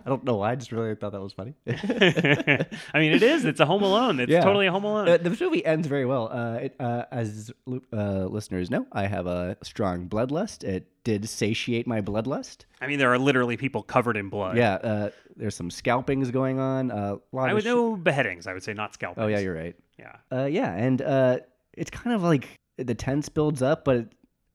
I 0.05 0.07
don't 0.07 0.23
know 0.23 0.37
why. 0.37 0.51
I 0.51 0.55
just 0.55 0.71
really 0.71 0.95
thought 0.95 1.11
that 1.11 1.21
was 1.21 1.33
funny. 1.33 1.53
i 1.67 2.99
mean 2.99 3.11
it 3.11 3.21
is 3.23 3.43
it's 3.45 3.59
a 3.59 3.65
home 3.65 3.83
alone 3.83 4.19
it's 4.19 4.31
Yeah. 4.31 4.41
totally 4.43 4.67
a 4.67 4.71
home 4.71 4.85
alone 4.85 5.09
Uh, 5.09 5.17
the 5.17 5.29
movie 5.29 5.65
ends 5.65 5.87
very 5.87 6.05
well. 6.05 6.29
Uh, 6.31 6.55
it, 6.55 6.75
uh, 6.79 7.03
as 7.11 7.51
uh, 7.91 8.25
listeners 8.25 8.69
know, 8.71 8.85
I 8.93 9.05
have 9.07 9.27
a 9.27 9.57
strong 9.63 10.07
bloodlust. 10.07 10.63
It 10.63 10.87
did 11.03 11.27
satiate 11.27 11.85
my 11.87 11.99
bloodlust. 12.01 12.59
i 12.81 12.87
mean 12.87 12.99
there 12.99 13.11
are 13.11 13.19
literally 13.19 13.57
people 13.57 13.83
covered 13.83 14.15
in 14.15 14.29
blood 14.29 14.55
Yeah, 14.55 14.75
uh, 14.75 15.09
there's 15.35 15.55
some 15.55 15.69
scalpings 15.69 16.31
going 16.31 16.59
on. 16.59 16.91
Uh, 16.91 17.15
a 17.17 17.35
lot 17.35 17.49
i 17.49 17.53
would 17.53 17.63
sh- 17.63 17.65
know 17.65 17.97
beheadings 17.97 18.47
i 18.47 18.53
would 18.53 18.63
say 18.63 18.73
not 18.73 18.93
scalpings 18.93 19.23
Oh 19.23 19.27
yeah, 19.27 19.39
you're 19.39 19.55
right. 19.55 19.75
yeah 19.99 20.15
Uh, 20.31 20.45
yeah, 20.45 20.71
and 20.73 21.01
uh, 21.01 21.39
it's 21.73 21.91
kind 21.91 22.15
of 22.15 22.23
like 22.23 22.47
the 22.77 22.95
tense 22.95 23.27
builds 23.29 23.61
up, 23.61 23.83
but 23.83 23.97
it 23.97 24.13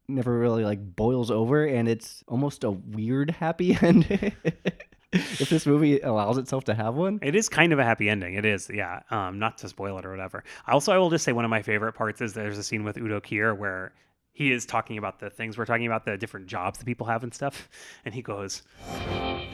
never 0.09 0.39
really 0.39 0.65
like 0.65 0.81
boils 0.97 1.31
over, 1.31 1.67
and 1.67 1.87
it's 1.89 2.25
almost 2.27 2.65
a 2.65 2.71
weird 2.71 3.31
happy 3.31 3.77
end. 3.83 4.07
if 5.13 5.49
this 5.49 5.65
movie 5.65 6.01
allows 6.01 6.37
itself 6.37 6.65
to 6.65 6.75
have 6.75 6.95
one. 6.95 7.19
It 7.23 7.35
is 7.35 7.49
kind 7.49 7.73
of 7.73 7.79
a 7.79 7.85
happy 7.85 8.11
ending. 8.11 8.35
It 8.35 8.45
is, 8.45 8.71
yeah. 8.73 9.01
Um, 9.11 9.39
not 9.39 9.59
to 9.59 9.69
spoil 9.69 9.97
it 9.99 10.05
or 10.05 10.11
whatever. 10.11 10.45
Also, 10.67 10.93
I 10.93 10.99
will 10.99 11.09
just 11.09 11.25
say 11.25 11.33
one 11.33 11.47
of 11.47 11.51
my 11.51 11.63
favorite 11.63 11.95
parts 11.95 12.21
is 12.21 12.35
there's 12.35 12.59
a 12.59 12.63
scene 12.63 12.85
with 12.85 12.99
Udo 12.99 13.21
Kier 13.21 13.57
where 13.57 13.93
he 14.33 14.53
is 14.53 14.67
talking 14.67 14.99
about 14.99 15.19
the 15.19 15.31
things 15.31 15.57
we're 15.57 15.65
talking 15.65 15.87
about, 15.87 16.05
the 16.05 16.19
different 16.19 16.47
jobs 16.47 16.79
that 16.79 16.85
people 16.85 17.07
have 17.07 17.23
and 17.23 17.33
stuff, 17.33 17.69
and 18.05 18.15
he 18.15 18.21
goes, 18.21 18.63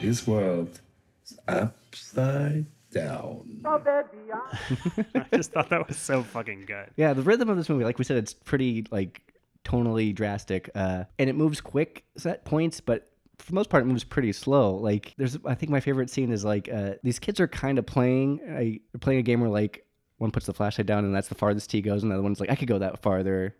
This 0.01 0.27
world 0.27 0.81
is 1.23 1.39
upside 1.47 2.65
down. 2.91 3.61
I 5.15 5.25
just 5.33 5.53
thought 5.53 5.69
that 5.69 5.87
was 5.87 5.97
so 5.97 6.21
fucking 6.21 6.65
good. 6.65 6.91
Yeah, 6.97 7.13
the 7.13 7.21
rhythm 7.21 7.49
of 7.49 7.55
this 7.55 7.69
movie, 7.69 7.85
like 7.85 7.97
we 7.97 8.03
said, 8.03 8.17
it's 8.17 8.33
pretty 8.33 8.85
like 8.91 9.21
tonally 9.63 10.13
drastic, 10.13 10.69
uh, 10.75 11.05
and 11.17 11.29
it 11.29 11.33
moves 11.33 11.61
quick 11.61 12.03
at 12.25 12.43
points, 12.43 12.81
but 12.81 13.09
for 13.39 13.47
the 13.47 13.55
most 13.55 13.69
part, 13.69 13.83
it 13.83 13.87
moves 13.87 14.03
pretty 14.03 14.31
slow. 14.31 14.75
Like, 14.75 15.13
there's, 15.17 15.37
I 15.45 15.55
think 15.55 15.71
my 15.71 15.79
favorite 15.79 16.09
scene 16.09 16.31
is 16.31 16.45
like 16.45 16.69
uh, 16.71 16.93
these 17.03 17.19
kids 17.19 17.39
are 17.39 17.47
kind 17.47 17.77
of 17.79 17.85
playing, 17.85 18.39
a, 18.47 18.79
playing 18.99 19.19
a 19.19 19.23
game 19.23 19.41
where 19.41 19.49
like 19.49 19.85
one 20.17 20.31
puts 20.31 20.45
the 20.45 20.53
flashlight 20.53 20.87
down 20.87 21.03
and 21.05 21.13
that's 21.13 21.27
the 21.27 21.35
farthest 21.35 21.71
he 21.71 21.81
goes, 21.81 22.03
and 22.03 22.11
the 22.11 22.15
other 22.15 22.23
one's 22.23 22.39
like, 22.39 22.49
I 22.49 22.55
could 22.55 22.67
go 22.67 22.79
that 22.79 23.01
farther, 23.01 23.55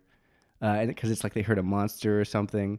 uh, 0.62 0.66
and 0.66 0.88
because 0.88 1.10
it's 1.10 1.22
like 1.24 1.34
they 1.34 1.42
heard 1.42 1.58
a 1.58 1.62
monster 1.62 2.20
or 2.20 2.24
something. 2.24 2.78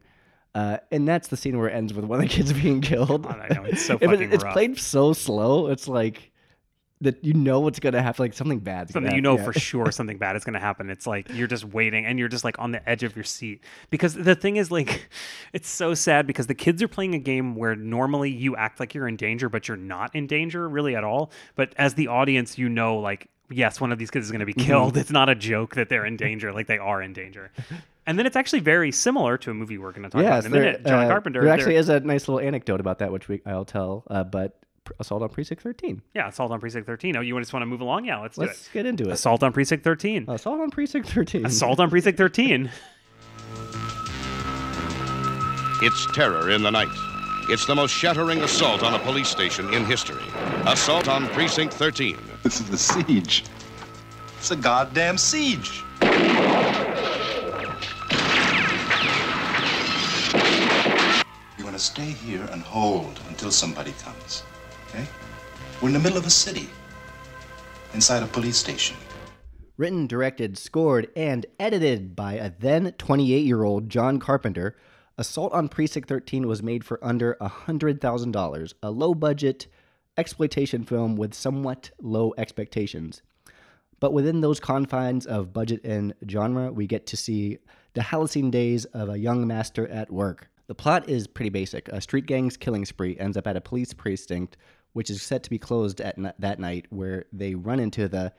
Uh, 0.56 0.78
and 0.92 1.08
that's 1.08 1.28
the 1.28 1.38
scene 1.38 1.58
where 1.60 1.70
it 1.70 1.74
ends 1.74 1.94
with 1.94 2.06
one 2.06 2.20
of 2.20 2.28
the 2.28 2.34
kids 2.34 2.52
being 2.62 2.82
killed. 2.82 3.24
God, 3.24 3.40
I 3.40 3.54
know, 3.54 3.64
it's 3.66 3.86
so 3.86 3.98
fucking 4.00 4.32
it's 4.32 4.44
rough. 4.44 4.54
played 4.54 4.80
so 4.80 5.14
slow. 5.14 5.68
It's 5.68 5.88
like 5.88 6.32
that 7.02 7.24
you 7.24 7.34
know 7.34 7.60
what's 7.60 7.80
gonna 7.80 8.02
happen. 8.02 8.24
Like 8.24 8.34
something 8.34 8.60
bad. 8.60 8.90
Something 8.90 9.10
gonna 9.10 9.16
you 9.16 9.22
know 9.22 9.38
happen. 9.38 9.54
for 9.54 9.60
sure 9.60 9.92
something 9.92 10.18
bad 10.18 10.36
is 10.36 10.44
going 10.44 10.54
to 10.56 10.60
happen. 10.60 10.90
It's 10.90 11.06
like 11.06 11.32
you're 11.34 11.48
just 11.48 11.64
waiting 11.66 12.06
and 12.06 12.18
you're 12.18 12.28
just 12.28 12.44
like 12.44 12.58
on 12.60 12.72
the 12.72 12.88
edge 12.90 13.04
of 13.04 13.16
your 13.16 13.24
seat. 13.24 13.64
Because 13.90 14.14
the 14.16 14.34
thing 14.36 14.58
is, 14.58 14.72
like, 14.72 15.10
it's 15.54 15.70
so 15.70 15.94
sad 15.94 16.26
because 16.28 16.48
the 16.48 16.56
kids 16.56 16.82
are 16.82 16.88
playing 16.88 17.14
a 17.16 17.20
game 17.20 17.56
where 17.56 17.76
normally 17.76 18.32
you 18.32 18.56
act 18.56 18.80
like 18.80 18.94
you're 18.96 19.08
in 19.08 19.16
danger, 19.16 19.48
but 19.50 19.68
you're 19.68 19.78
not 19.78 20.16
in 20.16 20.26
danger 20.28 20.68
really 20.68 20.96
at 20.96 21.04
all. 21.04 21.32
But 21.56 21.74
as 21.78 21.94
the 21.94 22.08
audience, 22.08 22.58
you 22.58 22.68
know, 22.70 22.98
like, 22.98 23.30
yes, 23.52 23.80
one 23.80 23.92
of 23.92 24.00
these 24.00 24.10
kids 24.12 24.26
is 24.26 24.32
going 24.32 24.40
to 24.40 24.46
be 24.46 24.54
Mm-hmm. 24.54 24.68
killed. 24.68 24.98
It's 24.98 25.12
not 25.12 25.30
a 25.30 25.36
joke 25.36 25.76
that 25.76 25.90
they're 25.90 26.06
in 26.06 26.18
danger. 26.18 26.52
Like, 26.52 26.66
they 26.68 26.80
are 26.80 27.02
in 27.02 27.14
danger. 27.14 27.52
And 28.08 28.18
then 28.18 28.26
it's 28.26 28.36
actually 28.36 28.62
very 28.62 28.92
similar 28.92 29.38
to 29.40 29.52
a 29.52 29.54
movie 29.54 29.78
we're 29.78 29.92
going 29.92 30.04
to 30.04 30.10
talk 30.10 30.22
Yes, 30.24 30.46
about 30.46 30.56
in 30.58 30.62
a 30.64 30.66
minute. 30.66 30.86
John 30.86 31.06
uh, 31.06 31.10
Carpenter. 31.10 31.42
There 31.44 31.52
actually 31.54 31.76
is 31.76 31.90
a 31.90 32.00
nice 32.00 32.28
little 32.28 32.40
anecdote 32.40 32.80
about 32.80 33.00
that, 33.00 33.12
which 33.12 33.28
we, 33.28 33.42
I'll 33.46 33.66
tell. 33.66 34.04
Uh, 34.10 34.24
but 34.24 34.58
Assault 35.00 35.22
on 35.22 35.30
Precinct 35.30 35.62
13. 35.64 36.02
Yeah, 36.14 36.28
Assault 36.30 36.52
on 36.52 36.60
Precinct 36.60 36.86
13. 36.88 37.18
Oh, 37.18 37.22
you 37.22 37.38
just 37.40 37.54
want 37.54 37.62
to 37.62 37.68
move 37.68 37.82
along? 37.82 38.06
Yeah, 38.06 38.20
let's, 38.20 38.38
Let's 38.38 38.66
do 38.66 38.70
get 38.74 38.86
into 38.86 39.04
it. 39.06 39.10
it. 39.10 39.14
Assault 39.14 39.44
on 39.44 39.54
Precinct 39.54 39.84
13. 39.84 40.30
Assault 40.30 40.60
on 40.60 40.70
Precinct 40.72 41.10
13. 41.10 41.46
Assault 41.46 41.80
on 41.80 41.90
Precinct 41.90 42.18
13. 42.18 42.70
It's 45.80 46.08
terror 46.12 46.50
in 46.50 46.64
the 46.64 46.72
night. 46.72 46.88
It's 47.50 47.68
the 47.68 47.76
most 47.76 47.92
shattering 47.92 48.42
assault 48.42 48.82
on 48.82 48.96
a 48.96 49.00
police 49.00 49.28
station 49.30 49.72
in 49.76 49.86
history. 49.86 50.24
Assault 50.66 51.08
on 51.08 51.28
Precinct 51.28 51.72
13. 51.72 52.18
This 52.42 52.60
is 52.60 52.68
the 52.68 52.78
siege. 52.80 53.44
It's 54.40 54.50
a 54.50 54.56
goddamn 54.56 55.20
siege. 55.20 55.84
You're 61.58 61.66
gonna 61.66 61.80
stay 61.80 62.12
here 62.12 62.48
and 62.52 62.62
hold 62.64 63.20
until 63.30 63.52
somebody 63.52 63.94
comes. 64.04 64.44
Okay? 64.90 65.06
We're 65.82 65.90
in 65.90 65.94
the 65.94 66.00
middle 66.00 66.18
of 66.18 66.26
a 66.26 66.32
city. 66.32 66.70
Inside 67.94 68.24
a 68.24 68.28
police 68.28 68.58
station. 68.58 68.98
Written, 69.78 70.08
directed, 70.08 70.58
scored, 70.58 71.10
and 71.16 71.46
edited 71.60 72.16
by 72.16 72.34
a 72.34 72.52
then 72.52 72.94
28 72.98 73.46
year 73.46 73.64
old 73.64 73.90
John 73.90 74.20
Carpenter, 74.20 74.76
Assault 75.20 75.52
on 75.52 75.68
Precinct 75.68 76.08
13 76.08 76.48
was 76.48 76.62
made 76.62 76.84
for 76.84 77.04
under 77.04 77.36
$100,000, 77.42 78.74
a 78.84 78.92
low 78.92 79.16
budget 79.16 79.68
exploitation 80.16 80.84
film 80.84 81.16
with 81.16 81.34
somewhat 81.34 81.90
low 82.00 82.34
expectations. 82.38 83.22
But 84.00 84.14
within 84.14 84.42
those 84.42 84.60
confines 84.60 85.26
of 85.26 85.54
budget 85.54 85.84
and 85.84 86.14
genre, 86.30 86.72
we 86.72 86.86
get 86.86 87.08
to 87.08 87.18
see 87.18 87.58
the 87.94 88.04
halcyon 88.04 88.52
days 88.52 88.86
of 88.86 89.10
a 89.10 89.18
young 89.18 89.48
master 89.48 89.88
at 89.88 90.12
work. 90.12 90.50
The 90.68 90.76
plot 90.76 91.10
is 91.10 91.26
pretty 91.26 91.50
basic. 91.50 91.88
A 91.90 92.02
street 92.02 92.28
gang's 92.28 92.58
killing 92.58 92.86
spree 92.86 93.18
ends 93.18 93.38
up 93.38 93.48
at 93.48 93.56
a 93.56 93.62
police 93.62 93.94
precinct, 93.94 94.58
which 94.94 95.10
is 95.10 95.22
set 95.22 95.44
to 95.44 95.50
be 95.50 95.60
closed 95.60 96.02
at 96.02 96.18
n- 96.18 96.34
that 96.40 96.60
night, 96.60 96.86
where 96.90 97.26
they 97.32 97.56
run 97.56 97.80
into 97.80 98.08
the 98.08 98.34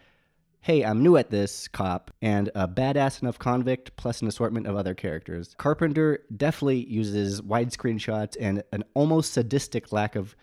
hey, 0.61 0.85
I'm 0.85 1.03
new 1.05 1.17
at 1.17 1.31
this 1.31 1.69
cop, 1.69 2.11
and 2.21 2.51
a 2.55 2.67
badass 2.67 3.23
enough 3.23 3.39
convict, 3.39 3.95
plus 3.97 4.21
an 4.21 4.29
assortment 4.29 4.67
of 4.67 4.75
other 4.77 4.93
characters. 4.93 5.55
Carpenter 5.57 6.25
definitely 6.37 6.85
uses 6.85 7.41
widescreen 7.41 8.01
shots 8.01 8.37
and 8.37 8.65
an 8.73 8.83
almost 8.95 9.33
sadistic 9.33 9.93
lack 9.93 10.17
of 10.17 10.35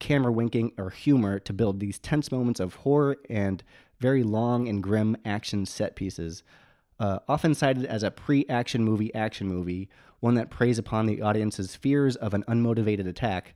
camera 0.00 0.32
winking 0.32 0.72
or 0.78 0.90
humor 0.90 1.38
to 1.38 1.52
build 1.52 1.78
these 1.78 2.00
tense 2.00 2.32
moments 2.32 2.58
of 2.58 2.74
horror 2.74 3.16
and 3.30 3.62
very 4.00 4.24
long 4.24 4.66
and 4.68 4.82
grim 4.82 5.16
action 5.24 5.64
set 5.64 5.94
pieces. 5.94 6.42
uh, 7.02 7.18
often 7.28 7.52
cited 7.54 7.84
as 7.84 8.02
a 8.04 8.10
pre-action 8.10 8.84
movie 8.84 9.12
action 9.14 9.48
movie, 9.48 9.88
one 10.20 10.34
that 10.34 10.50
preys 10.50 10.78
upon 10.78 11.06
the 11.06 11.20
audience's 11.20 11.74
fears 11.74 12.14
of 12.16 12.32
an 12.32 12.44
unmotivated 12.44 13.08
attack. 13.08 13.54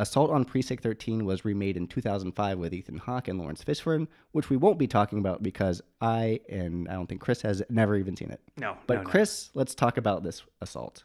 Assault 0.00 0.30
on 0.30 0.44
Precinct 0.44 0.82
13 0.82 1.24
was 1.24 1.44
remade 1.44 1.76
in 1.76 1.88
2005 1.88 2.58
with 2.58 2.72
Ethan 2.72 2.98
Hawke 2.98 3.26
and 3.26 3.38
Laurence 3.38 3.64
Fishburne, 3.64 4.06
which 4.30 4.48
we 4.48 4.56
won't 4.56 4.78
be 4.78 4.86
talking 4.86 5.18
about 5.18 5.42
because 5.42 5.82
I 6.00 6.40
and 6.48 6.88
I 6.88 6.92
don't 6.92 7.08
think 7.08 7.20
Chris 7.20 7.42
has 7.42 7.62
never 7.68 7.96
even 7.96 8.16
seen 8.16 8.30
it. 8.30 8.40
No, 8.56 8.76
But 8.86 8.94
no, 8.94 9.02
no. 9.02 9.08
Chris, 9.08 9.50
let's 9.54 9.74
talk 9.74 9.96
about 9.96 10.22
this 10.22 10.42
assault. 10.60 11.02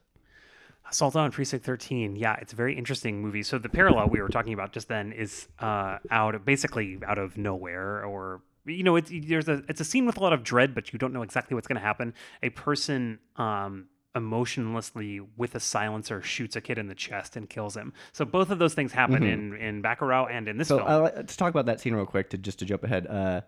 Assault 0.89 1.15
on 1.15 1.31
Precinct 1.31 1.65
13. 1.65 2.15
Yeah, 2.15 2.35
it's 2.39 2.53
a 2.53 2.55
very 2.55 2.77
interesting 2.77 3.19
movie. 3.19 3.41
So 3.41 3.57
the 3.57 3.69
parallel 3.69 4.09
we 4.09 4.21
were 4.21 4.27
talking 4.27 4.53
about 4.53 4.73
just 4.73 4.89
then 4.89 5.11
is 5.11 5.47
uh, 5.57 5.97
out 6.11 6.35
of 6.35 6.45
basically 6.45 6.99
out 7.07 7.17
of 7.17 7.35
nowhere, 7.35 8.05
or 8.05 8.41
you 8.65 8.83
know, 8.83 8.95
it's 8.95 9.11
there's 9.11 9.47
a 9.47 9.63
it's 9.67 9.81
a 9.81 9.85
scene 9.85 10.05
with 10.05 10.17
a 10.17 10.19
lot 10.19 10.33
of 10.33 10.43
dread, 10.43 10.75
but 10.75 10.93
you 10.93 10.99
don't 10.99 11.13
know 11.13 11.23
exactly 11.23 11.55
what's 11.55 11.67
going 11.67 11.79
to 11.79 11.85
happen. 11.85 12.13
A 12.43 12.49
person 12.51 13.17
um, 13.37 13.87
emotionlessly 14.15 15.19
with 15.37 15.55
a 15.55 15.59
silencer 15.59 16.21
shoots 16.21 16.55
a 16.55 16.61
kid 16.61 16.77
in 16.77 16.87
the 16.87 16.95
chest 16.95 17.35
and 17.35 17.49
kills 17.49 17.75
him. 17.75 17.93
So 18.11 18.25
both 18.25 18.49
of 18.49 18.59
those 18.59 18.73
things 18.73 18.91
happen 18.91 19.23
in 19.23 19.55
in 19.55 19.81
Bacurau 19.81 20.29
and 20.29 20.47
in 20.47 20.57
this 20.57 20.67
So 20.67 20.77
film. 20.77 20.89
uh, 20.89 20.99
let's 21.15 21.35
talk 21.35 21.49
about 21.49 21.65
that 21.65 21.79
scene 21.79 21.93
real 21.93 22.05
quick 22.05 22.29
to 22.31 22.37
just 22.37 22.59
to 22.59 22.65
jump 22.65 22.83
ahead. 22.83 23.07
Uh, 23.07 23.41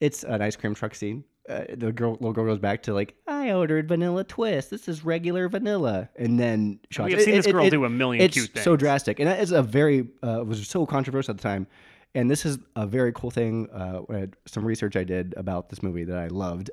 it's 0.00 0.24
an 0.24 0.42
ice 0.42 0.56
cream 0.56 0.74
truck 0.74 0.94
scene. 0.94 1.24
Uh, 1.48 1.64
the 1.76 1.92
girl, 1.92 2.12
little 2.14 2.32
girl 2.32 2.44
goes 2.44 2.58
back 2.58 2.82
to 2.82 2.92
like, 2.92 3.14
I 3.26 3.52
ordered 3.52 3.88
vanilla 3.88 4.24
twist. 4.24 4.70
This 4.70 4.88
is 4.88 5.04
regular 5.04 5.48
vanilla, 5.48 6.08
and 6.16 6.40
then 6.40 6.80
shots. 6.90 7.06
We 7.06 7.12
have 7.12 7.22
seen 7.22 7.36
this 7.36 7.46
girl 7.46 7.70
do 7.70 7.84
a 7.84 7.90
million 7.90 8.24
it's 8.24 8.34
cute 8.34 8.58
so 8.58 8.74
drastic, 8.74 9.20
and 9.20 9.28
that 9.28 9.40
is 9.40 9.52
a 9.52 9.62
very 9.62 10.08
uh, 10.22 10.42
was 10.44 10.66
so 10.66 10.84
controversial 10.86 11.32
at 11.32 11.36
the 11.36 11.42
time. 11.42 11.66
And 12.14 12.30
this 12.30 12.46
is 12.46 12.58
a 12.74 12.86
very 12.86 13.12
cool 13.12 13.30
thing. 13.30 13.68
Uh, 13.70 14.26
some 14.46 14.64
research 14.64 14.96
I 14.96 15.04
did 15.04 15.34
about 15.36 15.68
this 15.68 15.82
movie 15.82 16.04
that 16.04 16.18
I 16.18 16.28
loved. 16.28 16.70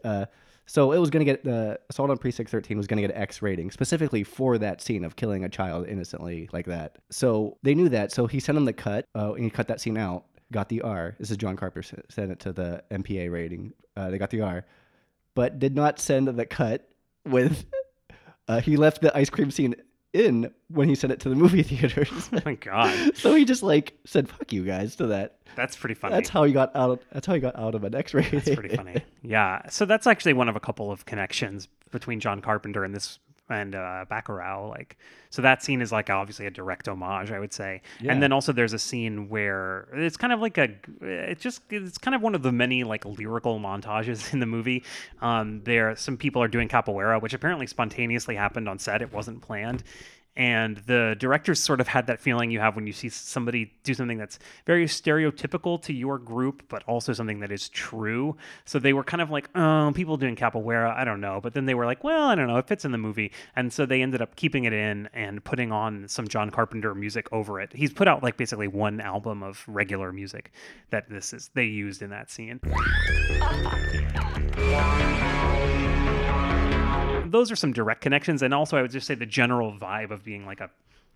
So 0.66 0.92
it 0.94 0.98
was 0.98 1.10
going 1.10 1.26
to 1.26 1.32
get 1.32 1.44
the 1.44 1.80
Assault 1.90 2.10
on 2.10 2.18
Precinct 2.18 2.50
13 2.50 2.78
was 2.78 2.88
going 2.88 3.02
to 3.02 3.08
get 3.08 3.16
X 3.16 3.42
rating 3.42 3.70
specifically 3.72 4.24
for 4.24 4.58
that 4.58 4.82
scene 4.82 5.04
of 5.04 5.16
killing 5.16 5.44
a 5.44 5.50
child 5.50 5.88
innocently 5.88 6.50
like 6.54 6.66
that. 6.68 6.98
So 7.10 7.58
they 7.64 7.76
knew 7.76 7.90
that. 7.90 8.12
So 8.12 8.28
he 8.28 8.40
sent 8.40 8.56
them 8.56 8.66
the 8.66 8.74
cut, 8.74 9.06
uh, 9.16 9.34
and 9.34 9.44
he 9.44 9.50
cut 9.50 9.68
that 9.68 9.82
scene 9.82 9.98
out. 9.98 10.26
Got 10.52 10.70
the 10.70 10.82
R. 10.82 11.16
This 11.20 11.32
is 11.32 11.38
John 11.38 11.56
Carpenter 11.56 12.04
sent 12.10 12.32
it 12.32 12.40
to 12.42 12.54
the 12.54 12.84
MPA 12.92 13.32
rating. 13.32 13.74
Uh, 13.98 14.10
they 14.10 14.18
got 14.18 14.30
the 14.30 14.42
R, 14.42 14.66
but 15.36 15.60
did 15.60 15.76
not 15.76 16.00
send 16.00 16.28
the 16.28 16.46
cut 16.46 16.88
with. 17.26 17.66
Uh, 18.48 18.60
he 18.60 18.76
left 18.76 19.02
the 19.02 19.16
ice 19.18 19.30
cream 19.30 19.50
scene 19.50 19.74
in 20.14 20.52
when 20.70 20.88
he 20.88 20.96
sent 20.96 21.12
it 21.12 21.20
to 21.22 21.30
the 21.30 21.36
movie 21.36 21.64
theaters. 21.64 22.30
oh 22.32 22.40
my 22.46 22.56
god, 22.56 23.16
so 23.18 23.34
he 23.36 23.46
just 23.46 23.64
like 23.64 23.94
said 24.06 24.30
"fuck 24.30 24.54
you 24.54 24.64
guys" 24.64 24.96
to 24.98 25.08
that. 25.08 25.38
that's 25.56 25.76
pretty 25.76 25.96
funny. 25.96 26.14
That's 26.16 26.30
how 26.30 26.44
he 26.44 26.54
got 26.54 26.76
out. 26.76 27.02
That's 27.12 27.26
how 27.28 27.34
he 27.34 27.40
got 27.40 27.58
out 27.58 27.76
of 27.76 27.84
an 27.84 27.96
X-ray. 27.96 28.30
That's 28.32 28.50
pretty 28.56 28.76
funny. 28.76 29.04
Yeah. 29.26 29.70
So 29.70 29.86
that's 29.86 30.06
actually 30.06 30.34
one 30.34 30.50
of 30.50 30.56
a 30.58 30.60
couple 30.60 30.92
of 30.92 31.06
connections 31.06 31.70
between 31.92 32.20
John 32.20 32.42
Carpenter 32.42 32.84
and 32.84 32.94
this 32.94 33.20
and 33.50 33.76
uh, 33.76 34.06
Bacurau. 34.10 34.70
Like, 34.70 34.98
so 35.30 35.42
that 35.42 35.64
scene 35.64 35.82
is 35.82 35.92
like 35.92 36.10
obviously 36.10 36.46
a 36.46 36.52
direct 36.52 36.88
homage, 36.88 37.32
I 37.32 37.40
would 37.40 37.54
say. 37.54 37.82
Yeah. 38.02 38.12
And 38.12 38.22
then 38.22 38.32
also 38.32 38.52
there's 38.52 38.74
a 38.74 38.80
scene 38.80 39.30
where 39.30 39.88
it's 39.94 40.18
kind 40.18 40.34
of 40.34 40.40
like 40.40 40.58
a, 40.58 40.70
it's 41.02 41.42
just 41.42 41.62
it's 41.70 41.98
kind 41.98 42.16
of 42.16 42.22
one 42.22 42.36
of 42.36 42.44
the 42.44 42.52
many 42.52 42.84
like 42.84 43.06
lyrical 43.06 43.60
montages 43.60 44.32
in 44.34 44.40
the 44.40 44.46
movie. 44.46 44.84
Um, 45.22 45.62
there, 45.64 45.96
some 45.96 46.18
people 46.18 46.42
are 46.42 46.48
doing 46.48 46.68
capoeira, 46.68 47.22
which 47.22 47.34
apparently 47.34 47.68
spontaneously 47.68 48.36
happened 48.36 48.70
on 48.70 48.80
set. 48.80 49.02
It 49.02 49.14
wasn't 49.14 49.42
planned. 49.42 49.84
And 50.36 50.78
the 50.78 51.16
directors 51.20 51.60
sort 51.60 51.80
of 51.80 51.88
had 51.88 52.08
that 52.08 52.20
feeling 52.20 52.50
you 52.50 52.60
have 52.60 52.76
when 52.76 52.88
you 52.88 52.94
see 52.94 53.10
somebody 53.10 53.72
do 53.84 53.94
something 53.94 54.18
that's 54.18 54.40
very 54.66 54.86
stereotypical 54.86 55.80
to 55.84 55.94
your 55.94 56.18
group, 56.18 56.64
but 56.70 56.82
also 56.88 57.14
something 57.14 57.40
that 57.42 57.52
is 57.52 57.70
true. 57.70 58.36
So 58.66 58.80
they 58.80 58.94
were 58.94 59.04
kind 59.04 59.22
of 59.22 59.30
like, 59.30 59.50
oh, 59.54 59.92
people 59.94 60.18
doing 60.18 60.36
capoeira, 60.36 60.96
I 60.96 61.04
don't 61.04 61.22
know. 61.22 61.40
But 61.40 61.54
then 61.54 61.66
they 61.66 61.76
were 61.76 61.86
like, 61.86 62.04
well, 62.04 62.28
I 62.28 62.36
don't 62.36 62.48
know, 62.48 62.58
it 62.58 62.68
fits 62.68 62.84
in 62.84 62.92
the 62.92 62.98
movie. 62.98 63.32
And 63.56 63.72
so 63.72 63.86
they 63.86 64.02
ended 64.02 64.22
up 64.22 64.36
keeping 64.36 64.64
it 64.66 64.74
in 64.74 65.08
and 65.14 65.44
putting 65.44 65.72
on 65.72 66.08
some 66.08 66.28
John 66.28 66.50
Carpenter 66.50 66.96
music 66.96 67.28
over 67.32 67.62
it. 67.62 67.72
He's 67.74 67.94
put 67.94 68.08
out 68.08 68.24
like 68.24 68.36
basically 68.38 68.68
one 68.68 69.02
album 69.02 69.44
of 69.44 69.64
regular 69.68 70.12
music 70.12 70.52
that 70.90 71.10
this 71.10 71.34
is 71.34 71.52
they 71.54 71.66
used 71.66 72.02
in 72.02 72.10
that 72.10 72.32
scene. 72.32 72.60
those 77.34 77.52
are 77.52 77.56
some 77.58 77.74
direct 77.74 78.00
connections 78.00 78.42
and 78.42 78.54
also 78.54 78.78
i 78.78 78.82
would 78.82 78.92
just 78.92 79.08
say 79.08 79.16
the 79.16 79.26
general 79.26 79.74
vibe 79.74 80.12
of 80.12 80.24
being 80.24 80.46
like 80.46 80.62
a 80.62 80.70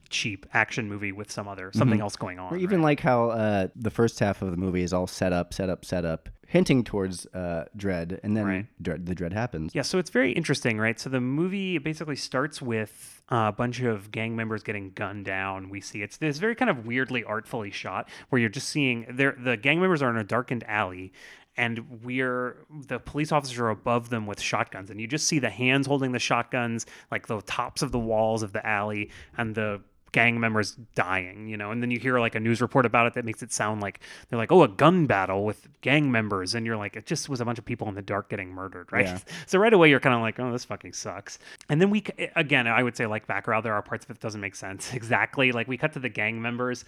cheap 0.09 0.45
action 0.53 0.87
movie 0.89 1.11
with 1.11 1.31
some 1.31 1.47
other 1.47 1.71
something 1.73 1.99
else 2.01 2.15
going 2.15 2.39
on 2.39 2.53
Or 2.53 2.57
even 2.57 2.81
like 2.81 2.99
how 3.01 3.29
uh, 3.29 3.67
the 3.75 3.89
first 3.91 4.19
half 4.19 4.41
of 4.41 4.51
the 4.51 4.57
movie 4.57 4.81
is 4.81 4.93
all 4.93 5.05
set 5.05 5.33
up, 5.33 5.53
set 5.53 5.69
up, 5.69 5.83
set 5.83 6.05
up, 6.05 6.29
hinting 6.47 6.85
towards 6.85 7.25
uh, 7.27 7.65
dread, 7.75 8.19
and 8.23 8.37
then 8.37 8.45
Right. 8.45 8.65
dread, 8.81 9.05
the 9.05 9.13
dread 9.13 9.33
happens. 9.33 9.75
Yeah, 9.75 9.81
so 9.81 9.97
it's 9.97 10.09
very 10.09 10.31
interesting, 10.31 10.77
right? 10.77 10.97
So 10.97 11.09
the 11.09 11.19
movie 11.19 11.77
basically 11.77 12.15
starts 12.15 12.61
with 12.61 13.21
a 13.27 13.51
bunch 13.51 13.81
of 13.81 14.11
gang 14.11 14.35
members 14.37 14.63
getting 14.63 14.91
gunned 14.91 15.25
down. 15.25 15.69
We 15.69 15.81
see 15.81 16.01
it's 16.01 16.15
this 16.15 16.37
very 16.37 16.55
kind 16.55 16.71
of 16.71 16.85
weirdly 16.85 17.25
artfully 17.25 17.71
shot 17.71 18.07
where 18.29 18.39
you're 18.39 18.49
just 18.49 18.69
seeing 18.69 19.05
the 19.09 19.57
gang 19.61 19.81
members 19.81 20.01
are 20.01 20.09
in 20.09 20.15
a 20.15 20.23
darkened 20.23 20.63
alley 20.69 21.11
and 21.57 22.03
we're 22.03 22.65
the 22.87 22.99
police 22.99 23.31
officers 23.31 23.57
are 23.59 23.69
above 23.69 24.09
them 24.09 24.25
with 24.27 24.39
shotguns 24.39 24.89
and 24.89 25.01
you 25.01 25.07
just 25.07 25.27
see 25.27 25.39
the 25.39 25.49
hands 25.49 25.87
holding 25.87 26.11
the 26.11 26.19
shotguns 26.19 26.85
like 27.11 27.27
the 27.27 27.41
tops 27.41 27.81
of 27.81 27.91
the 27.91 27.99
walls 27.99 28.43
of 28.43 28.53
the 28.53 28.65
alley 28.65 29.09
and 29.37 29.55
the 29.55 29.81
gang 30.11 30.39
members 30.39 30.75
dying, 30.95 31.47
you 31.47 31.57
know, 31.57 31.71
and 31.71 31.81
then 31.81 31.91
you 31.91 31.99
hear 31.99 32.19
like 32.19 32.35
a 32.35 32.39
news 32.39 32.61
report 32.61 32.85
about 32.85 33.07
it 33.07 33.13
that 33.13 33.25
makes 33.25 33.43
it 33.43 33.51
sound 33.51 33.81
like 33.81 33.99
they're 34.29 34.39
like, 34.39 34.51
oh, 34.51 34.63
a 34.63 34.67
gun 34.67 35.05
battle 35.05 35.43
with 35.45 35.67
gang 35.81 36.11
members, 36.11 36.55
and 36.55 36.65
you're 36.65 36.77
like, 36.77 36.95
it 36.95 37.05
just 37.05 37.29
was 37.29 37.41
a 37.41 37.45
bunch 37.45 37.59
of 37.59 37.65
people 37.65 37.87
in 37.87 37.95
the 37.95 38.01
dark 38.01 38.29
getting 38.29 38.49
murdered, 38.49 38.91
right? 38.91 39.05
Yeah. 39.05 39.19
So 39.45 39.59
right 39.59 39.73
away 39.73 39.89
you're 39.89 39.99
kind 39.99 40.15
of 40.15 40.21
like, 40.21 40.39
oh, 40.39 40.51
this 40.51 40.65
fucking 40.65 40.93
sucks. 40.93 41.39
And 41.69 41.79
then 41.79 41.89
we 41.89 42.03
again, 42.35 42.67
I 42.67 42.83
would 42.83 42.97
say 42.97 43.05
like 43.05 43.27
Bacurau, 43.27 43.63
there 43.63 43.73
are 43.73 43.81
parts 43.81 44.05
of 44.05 44.11
it 44.11 44.15
that 44.15 44.21
doesn't 44.21 44.41
make 44.41 44.55
sense 44.55 44.93
exactly. 44.93 45.51
Like 45.51 45.67
we 45.67 45.77
cut 45.77 45.93
to 45.93 45.99
the 45.99 46.09
gang 46.09 46.41
members 46.41 46.85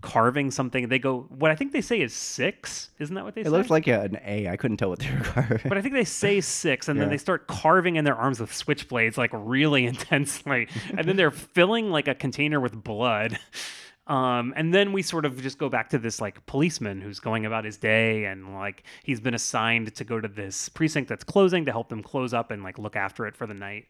carving 0.00 0.50
something. 0.50 0.88
They 0.88 0.98
go, 0.98 1.26
what 1.30 1.50
I 1.50 1.56
think 1.56 1.72
they 1.72 1.80
say 1.80 2.00
is 2.00 2.12
six, 2.14 2.90
isn't 2.98 3.14
that 3.14 3.24
what 3.24 3.34
they 3.34 3.42
It 3.42 3.44
say? 3.44 3.48
It 3.48 3.52
looked 3.52 3.70
like 3.70 3.86
a, 3.88 4.02
an 4.02 4.18
A. 4.24 4.48
I 4.48 4.56
couldn't 4.56 4.76
tell 4.76 4.90
what 4.90 5.00
they 5.00 5.10
were 5.14 5.24
carving. 5.24 5.68
but 5.68 5.76
I 5.76 5.82
think 5.82 5.94
they 5.94 6.04
say 6.04 6.40
six, 6.40 6.88
and 6.88 7.00
then 7.00 7.08
they 7.10 7.18
start 7.18 7.46
carving 7.46 7.96
in 7.96 8.04
their 8.04 8.14
arms 8.14 8.40
with 8.40 8.50
switchblades, 8.52 9.16
like 9.16 9.30
really 9.32 9.86
intensely, 9.86 10.68
and 10.96 11.06
then 11.06 11.16
they're 11.16 11.30
filling 11.30 11.90
like 11.90 12.08
a 12.08 12.14
container 12.14 12.57
with 12.60 12.82
blood. 12.82 13.38
Um, 14.06 14.54
and 14.56 14.72
then 14.72 14.94
we 14.94 15.02
sort 15.02 15.26
of 15.26 15.42
just 15.42 15.58
go 15.58 15.68
back 15.68 15.90
to 15.90 15.98
this 15.98 16.18
like 16.18 16.46
policeman 16.46 17.02
who's 17.02 17.20
going 17.20 17.44
about 17.44 17.66
his 17.66 17.76
day, 17.76 18.24
and 18.24 18.54
like 18.54 18.84
he's 19.04 19.20
been 19.20 19.34
assigned 19.34 19.94
to 19.94 20.02
go 20.02 20.18
to 20.18 20.28
this 20.28 20.70
precinct 20.70 21.10
that's 21.10 21.24
closing 21.24 21.66
to 21.66 21.72
help 21.72 21.90
them 21.90 22.02
close 22.02 22.32
up 22.32 22.50
and 22.50 22.62
like 22.62 22.78
look 22.78 22.96
after 22.96 23.26
it 23.26 23.36
for 23.36 23.46
the 23.46 23.52
night. 23.52 23.86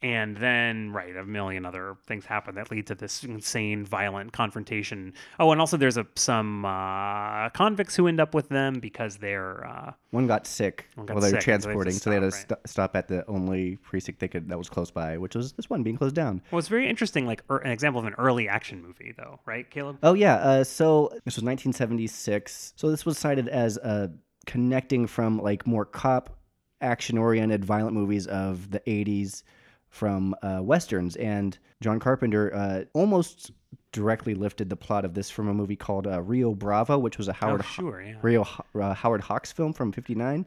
And 0.00 0.36
then, 0.36 0.92
right, 0.92 1.16
a 1.16 1.24
million 1.24 1.66
other 1.66 1.96
things 2.06 2.24
happen 2.24 2.54
that 2.54 2.70
lead 2.70 2.86
to 2.86 2.94
this 2.94 3.24
insane, 3.24 3.84
violent 3.84 4.32
confrontation. 4.32 5.12
Oh, 5.40 5.50
and 5.50 5.60
also 5.60 5.76
there's 5.76 5.96
a, 5.96 6.06
some 6.14 6.64
uh, 6.64 7.48
convicts 7.50 7.96
who 7.96 8.06
end 8.06 8.20
up 8.20 8.32
with 8.32 8.48
them 8.48 8.78
because 8.78 9.16
they're 9.16 9.66
uh, 9.66 9.92
One 10.12 10.28
got 10.28 10.46
sick 10.46 10.86
One 10.94 11.06
got 11.06 11.14
while 11.14 11.22
they 11.22 11.32
were 11.32 11.40
sick, 11.40 11.48
and 11.48 11.62
so 11.62 11.68
they 11.70 11.74
had 11.74 11.80
to 11.80 11.90
transporting, 11.90 11.92
so 11.94 12.10
they 12.10 12.16
had 12.16 12.22
to 12.22 12.30
stop, 12.30 12.58
st- 12.60 12.68
stop 12.68 12.96
at 12.96 13.08
the 13.08 13.26
only 13.26 13.74
precinct 13.76 14.20
they 14.20 14.28
could 14.28 14.48
that 14.48 14.56
was 14.56 14.68
close 14.68 14.92
by, 14.92 15.18
which 15.18 15.34
was 15.34 15.52
this 15.54 15.68
one 15.68 15.82
being 15.82 15.96
closed 15.96 16.14
down. 16.14 16.42
Well, 16.52 16.60
it's 16.60 16.68
very 16.68 16.88
interesting, 16.88 17.26
like 17.26 17.42
er, 17.50 17.58
an 17.58 17.72
example 17.72 17.98
of 18.00 18.06
an 18.06 18.14
early 18.18 18.48
action 18.48 18.80
movie, 18.80 19.12
though, 19.16 19.40
right, 19.46 19.68
Caleb? 19.68 19.98
Oh 20.04 20.14
yeah, 20.14 20.36
uh, 20.36 20.62
so 20.62 21.08
this 21.24 21.34
was 21.34 21.42
1976. 21.42 22.74
So 22.76 22.88
this 22.88 23.04
was 23.04 23.18
cited 23.18 23.48
as 23.48 23.78
uh, 23.78 24.08
connecting 24.46 25.08
from 25.08 25.38
like 25.38 25.66
more 25.66 25.84
cop 25.84 26.38
action-oriented 26.80 27.64
violent 27.64 27.94
movies 27.96 28.28
of 28.28 28.70
the 28.70 28.78
80s 28.80 29.42
from 29.90 30.34
uh, 30.42 30.60
westerns, 30.62 31.16
and 31.16 31.56
John 31.80 31.98
Carpenter 32.00 32.54
uh, 32.54 32.84
almost 32.92 33.50
directly 33.92 34.34
lifted 34.34 34.68
the 34.68 34.76
plot 34.76 35.04
of 35.04 35.14
this 35.14 35.30
from 35.30 35.48
a 35.48 35.54
movie 35.54 35.76
called 35.76 36.06
uh, 36.06 36.20
Rio 36.22 36.54
Bravo, 36.54 36.98
which 36.98 37.18
was 37.18 37.28
a 37.28 37.32
Howard 37.32 37.62
Ho- 37.62 37.82
sure, 37.82 38.02
yeah. 38.02 38.16
Rio 38.22 38.46
uh, 38.74 38.94
Howard 38.94 39.22
Hawks 39.22 39.52
film 39.52 39.72
from 39.72 39.92
'59. 39.92 40.44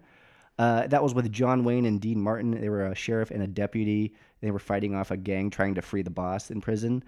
Uh, 0.60 0.86
that 0.88 1.02
was 1.02 1.14
with 1.16 1.32
John 1.32 1.64
Wayne 1.64 1.86
and 1.86 2.00
Dean 2.00 2.22
Martin. 2.22 2.52
They 2.52 2.70
were 2.70 2.86
a 2.86 2.94
sheriff 2.96 3.32
and 3.32 3.42
a 3.42 3.48
deputy. 3.48 4.14
They 4.42 4.52
were 4.52 4.60
fighting 4.60 4.94
off 4.94 5.10
a 5.10 5.18
gang 5.18 5.50
trying 5.50 5.76
to 5.76 5.82
free 5.82 6.02
the 6.04 6.12
boss 6.12 6.52
in 6.52 6.62
prison. 6.62 7.04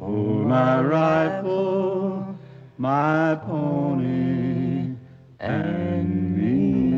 my 0.00 0.80
rifle, 0.82 2.36
my 2.76 3.36
pony, 3.36 4.94
and 5.38 6.08
And 6.18 6.97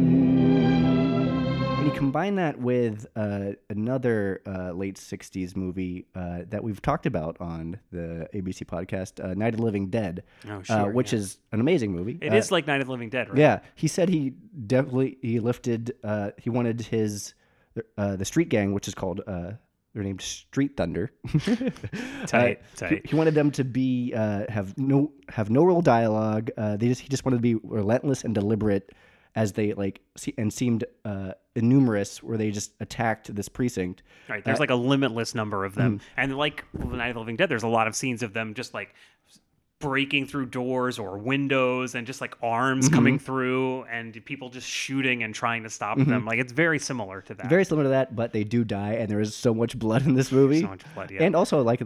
you 1.91 1.97
combine 1.99 2.36
that 2.36 2.59
with 2.59 3.07
uh, 3.16 3.53
another 3.68 4.41
uh, 4.47 4.72
late 4.72 4.97
60s 4.97 5.57
movie 5.57 6.07
uh, 6.14 6.41
that 6.49 6.62
we've 6.62 6.80
talked 6.80 7.07
about 7.07 7.36
on 7.41 7.78
the 7.91 8.28
ABC 8.34 8.64
podcast, 8.64 9.22
uh, 9.24 9.34
Night 9.34 9.55
of 9.55 9.59
the 9.59 9.64
Living 9.64 9.88
Dead, 9.88 10.22
Oh, 10.49 10.59
uh, 10.59 10.62
sure, 10.62 10.91
which 10.93 11.12
yeah. 11.12 11.18
is 11.20 11.38
an 11.53 11.61
amazing 11.61 11.93
movie. 11.93 12.18
It 12.20 12.32
Uh, 12.32 12.36
is 12.36 12.51
like 12.53 12.66
Night 12.66 12.80
of 12.80 12.86
the 12.86 12.93
Living 12.93 13.09
Dead, 13.11 13.28
right? 13.28 13.38
Yeah, 13.38 13.61
he 13.74 13.88
said 13.88 14.09
he 14.09 14.34
definitely 14.66 15.18
he 15.22 15.41
lifted. 15.41 15.95
Uh, 16.05 16.30
he 16.38 16.49
wanted 16.51 16.80
his 16.82 17.34
uh, 17.99 18.16
the 18.16 18.24
street 18.24 18.49
gang, 18.51 18.72
which 18.72 18.86
is 18.88 18.95
called 18.95 19.22
uh, 19.26 19.53
they're 19.93 20.05
named 20.05 20.20
Street 20.22 20.76
Thunder. 20.76 21.11
Tight, 22.26 22.61
tight. 22.76 22.91
He, 22.93 23.01
he 23.11 23.16
wanted 23.16 23.34
them 23.34 23.51
to 23.53 23.64
be 23.64 24.12
uh, 24.14 24.45
have 24.49 24.76
no 24.78 25.11
have 25.28 25.51
no 25.51 25.64
real 25.64 25.80
dialogue. 25.82 26.51
Uh, 26.57 26.76
they 26.76 26.88
just 26.88 27.01
he 27.01 27.09
just 27.09 27.24
wanted 27.24 27.38
to 27.38 27.43
be 27.43 27.55
relentless 27.64 28.22
and 28.22 28.34
deliberate. 28.34 28.93
As 29.35 29.53
they 29.53 29.72
like 29.74 30.01
see, 30.16 30.35
and 30.39 30.53
seemed 30.53 30.85
uh, 31.05 31.33
numerous, 31.57 32.22
where 32.22 32.37
they 32.39 32.51
just 32.51 32.72
attacked 32.81 33.35
this 33.35 33.49
precinct. 33.49 34.03
Right. 34.28 34.45
There's 34.45 34.59
Uh, 34.59 34.62
like 34.62 34.70
a 34.70 34.74
limitless 34.74 35.35
number 35.35 35.64
of 35.64 35.74
them. 35.74 35.99
Mhm. 35.99 36.03
And 36.16 36.37
like 36.37 36.64
the 36.72 36.85
Night 36.97 37.09
of 37.09 37.14
the 37.14 37.20
Living 37.20 37.37
Dead, 37.37 37.49
there's 37.49 37.62
a 37.62 37.68
lot 37.68 37.87
of 37.87 37.95
scenes 37.97 38.22
of 38.22 38.33
them 38.33 38.55
just 38.55 38.74
like 38.74 38.95
breaking 39.81 40.26
through 40.26 40.45
doors 40.45 40.99
or 40.99 41.16
windows 41.16 41.95
and 41.95 42.07
just 42.07 42.20
like 42.20 42.35
arms 42.43 42.91
Mhm. 42.91 42.93
coming 42.93 43.18
through 43.18 43.85
and 43.85 44.22
people 44.26 44.51
just 44.51 44.68
shooting 44.68 45.22
and 45.22 45.35
trying 45.35 45.62
to 45.62 45.70
stop 45.70 45.97
Mhm. 45.97 46.07
them. 46.07 46.24
Like 46.26 46.39
it's 46.39 46.53
very 46.53 46.78
similar 46.78 47.22
to 47.22 47.35
that. 47.35 47.49
Very 47.49 47.64
similar 47.64 47.85
to 47.85 47.89
that, 47.91 48.14
but 48.14 48.33
they 48.35 48.45
do 48.45 48.62
die, 48.62 48.93
and 48.95 49.09
there 49.11 49.20
is 49.20 49.35
so 49.35 49.55
much 49.55 49.78
blood 49.78 50.05
in 50.07 50.14
this 50.14 50.31
movie. 50.31 50.61
So 50.61 50.66
much 50.68 50.83
blood, 50.95 51.11
yeah. 51.11 51.22
And 51.22 51.35
also, 51.35 51.62
like 51.62 51.81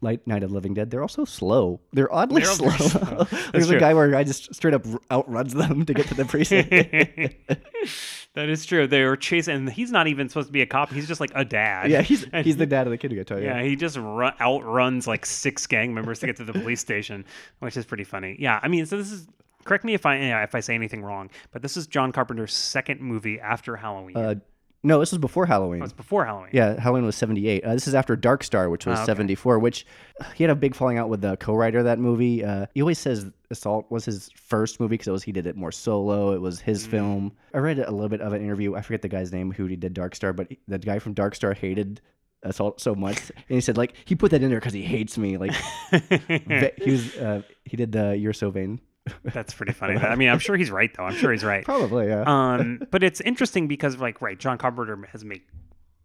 Night 0.00 0.42
of 0.42 0.50
the 0.50 0.54
Living 0.54 0.74
Dead, 0.74 0.90
they're 0.90 1.02
also 1.02 1.24
slow. 1.24 1.80
They're 1.92 2.12
oddly 2.12 2.42
They're 2.42 2.50
slow. 2.52 2.70
slow. 2.70 3.26
There's 3.52 3.70
a 3.70 3.78
guy 3.78 3.94
where 3.94 4.06
a 4.06 4.10
guy 4.10 4.24
just 4.24 4.54
straight 4.54 4.74
up 4.74 4.84
outruns 5.10 5.54
them 5.54 5.84
to 5.86 5.94
get 5.94 6.06
to 6.08 6.14
the 6.14 6.24
precinct. 6.24 6.70
that 8.34 8.48
is 8.48 8.64
true. 8.66 8.86
They 8.86 9.04
were 9.04 9.16
chasing, 9.16 9.56
and 9.56 9.70
he's 9.70 9.90
not 9.90 10.06
even 10.06 10.28
supposed 10.28 10.48
to 10.48 10.52
be 10.52 10.62
a 10.62 10.66
cop. 10.66 10.92
He's 10.92 11.08
just 11.08 11.20
like 11.20 11.32
a 11.34 11.44
dad. 11.44 11.90
yeah, 11.90 12.02
he's 12.02 12.26
And 12.32 12.44
he's 12.44 12.56
the 12.56 12.66
dad 12.66 12.86
of 12.86 12.90
the 12.90 12.98
kid 12.98 13.10
who 13.10 13.16
got 13.16 13.26
told. 13.26 13.42
Yeah, 13.42 13.58
Yeah, 13.58 13.62
he 13.64 13.76
just 13.76 13.96
run, 13.96 14.34
outruns 14.40 15.06
like 15.06 15.26
six 15.26 15.66
gang 15.66 15.94
members 15.94 16.20
to 16.20 16.26
get 16.26 16.36
to 16.36 16.44
the 16.44 16.52
police 16.52 16.80
station, 16.80 17.24
which 17.60 17.76
is 17.76 17.84
pretty 17.84 18.04
funny. 18.04 18.36
Yeah, 18.38 18.60
I 18.62 18.68
mean, 18.68 18.86
so 18.86 18.96
this 18.96 19.10
is 19.10 19.26
correct 19.64 19.84
me 19.84 19.94
if 19.94 20.06
I 20.06 20.18
yeah, 20.18 20.42
if 20.42 20.54
I 20.54 20.60
say 20.60 20.74
anything 20.74 21.02
wrong, 21.02 21.30
but 21.52 21.62
this 21.62 21.76
is 21.76 21.86
John 21.86 22.12
Carpenter's 22.12 22.54
second 22.54 23.00
movie 23.00 23.38
after 23.40 23.76
Halloween. 23.76 24.16
Uh, 24.16 24.34
no, 24.82 25.00
this 25.00 25.10
was 25.12 25.18
before 25.18 25.46
Halloween. 25.46 25.82
oh, 25.82 25.84
it's 25.84 25.92
before 25.92 26.24
Halloween. 26.24 26.50
Yeah, 26.52 26.78
Halloween 26.80 27.04
was 27.04 27.16
78. 27.16 27.64
Uh, 27.64 27.74
this 27.74 27.88
is 27.88 27.94
after 27.94 28.14
Dark 28.16 28.44
Star, 28.44 28.70
which 28.70 28.86
was 28.86 28.98
Ah, 28.98 29.02
okay. 29.02 29.10
74, 29.10 29.58
which 29.58 29.84
uh, 30.20 30.24
he 30.34 30.44
had 30.44 30.50
a 30.50 30.54
big 30.54 30.74
falling 30.74 30.98
out 30.98 31.08
with 31.08 31.20
the 31.20 31.36
co-writer 31.38 31.78
of 31.80 31.84
that 31.86 31.98
movie. 31.98 32.44
Uh, 32.44 32.66
he 32.74 32.80
always 32.82 32.98
says 32.98 33.30
Assault 33.50 33.90
was 33.90 34.04
his 34.04 34.30
first 34.36 34.78
movie 34.80 34.90
because 34.94 35.08
it 35.08 35.12
was 35.12 35.22
he 35.24 35.32
did 35.32 35.46
it 35.46 35.56
more 35.56 35.72
solo. 35.72 36.32
It 36.32 36.40
was 36.40 36.60
Mm. 36.60 36.62
his 36.64 36.86
film. 36.86 37.32
I 37.54 37.58
read 37.58 37.78
a 37.78 37.90
little 37.90 38.08
bit 38.08 38.20
of 38.20 38.32
an 38.32 38.42
interview. 38.42 38.74
I 38.76 38.82
forget 38.82 39.02
the 39.02 39.08
guy's 39.08 39.32
name 39.32 39.50
who 39.52 39.66
he 39.66 39.76
did 39.76 39.94
Dark 39.94 40.14
Star, 40.14 40.32
but 40.32 40.46
he- 40.50 40.58
the 40.68 40.78
guy 40.78 40.98
from 41.00 41.12
Dark 41.14 41.34
Star 41.34 41.54
hated 41.54 42.00
Assault 42.44 42.80
so 42.80 42.94
much, 42.94 43.18
and 43.36 43.44
he 43.48 43.60
said 43.60 43.76
like 43.76 43.94
he 44.04 44.14
put 44.14 44.30
that 44.30 44.42
in 44.44 44.48
there 44.50 44.60
because 44.60 44.72
he 44.72 44.82
hates 44.82 45.18
me. 45.18 45.36
Like 45.38 45.52
he 45.90 46.90
was 46.90 47.16
uh, 47.16 47.42
he 47.64 47.76
did 47.76 47.90
the 47.92 48.16
You're 48.16 48.32
So 48.32 48.50
Vain. 48.50 48.80
That's 49.24 49.54
pretty 49.54 49.72
funny. 49.72 49.96
I 49.96 50.14
mean, 50.14 50.28
I'm 50.28 50.38
sure 50.38 50.56
he's 50.56 50.70
right 50.70 50.92
though. 50.96 51.04
I'm 51.04 51.14
sure 51.16 51.32
he's 51.32 51.44
right. 51.44 51.64
Probably, 51.64 52.08
yeah. 52.08 52.24
Um, 52.26 52.82
but 52.90 53.02
it's 53.02 53.20
interesting 53.20 53.68
because 53.68 53.96
like 53.98 54.20
right, 54.22 54.38
John 54.38 54.58
Carpenter 54.58 54.98
has 55.12 55.24
made 55.24 55.42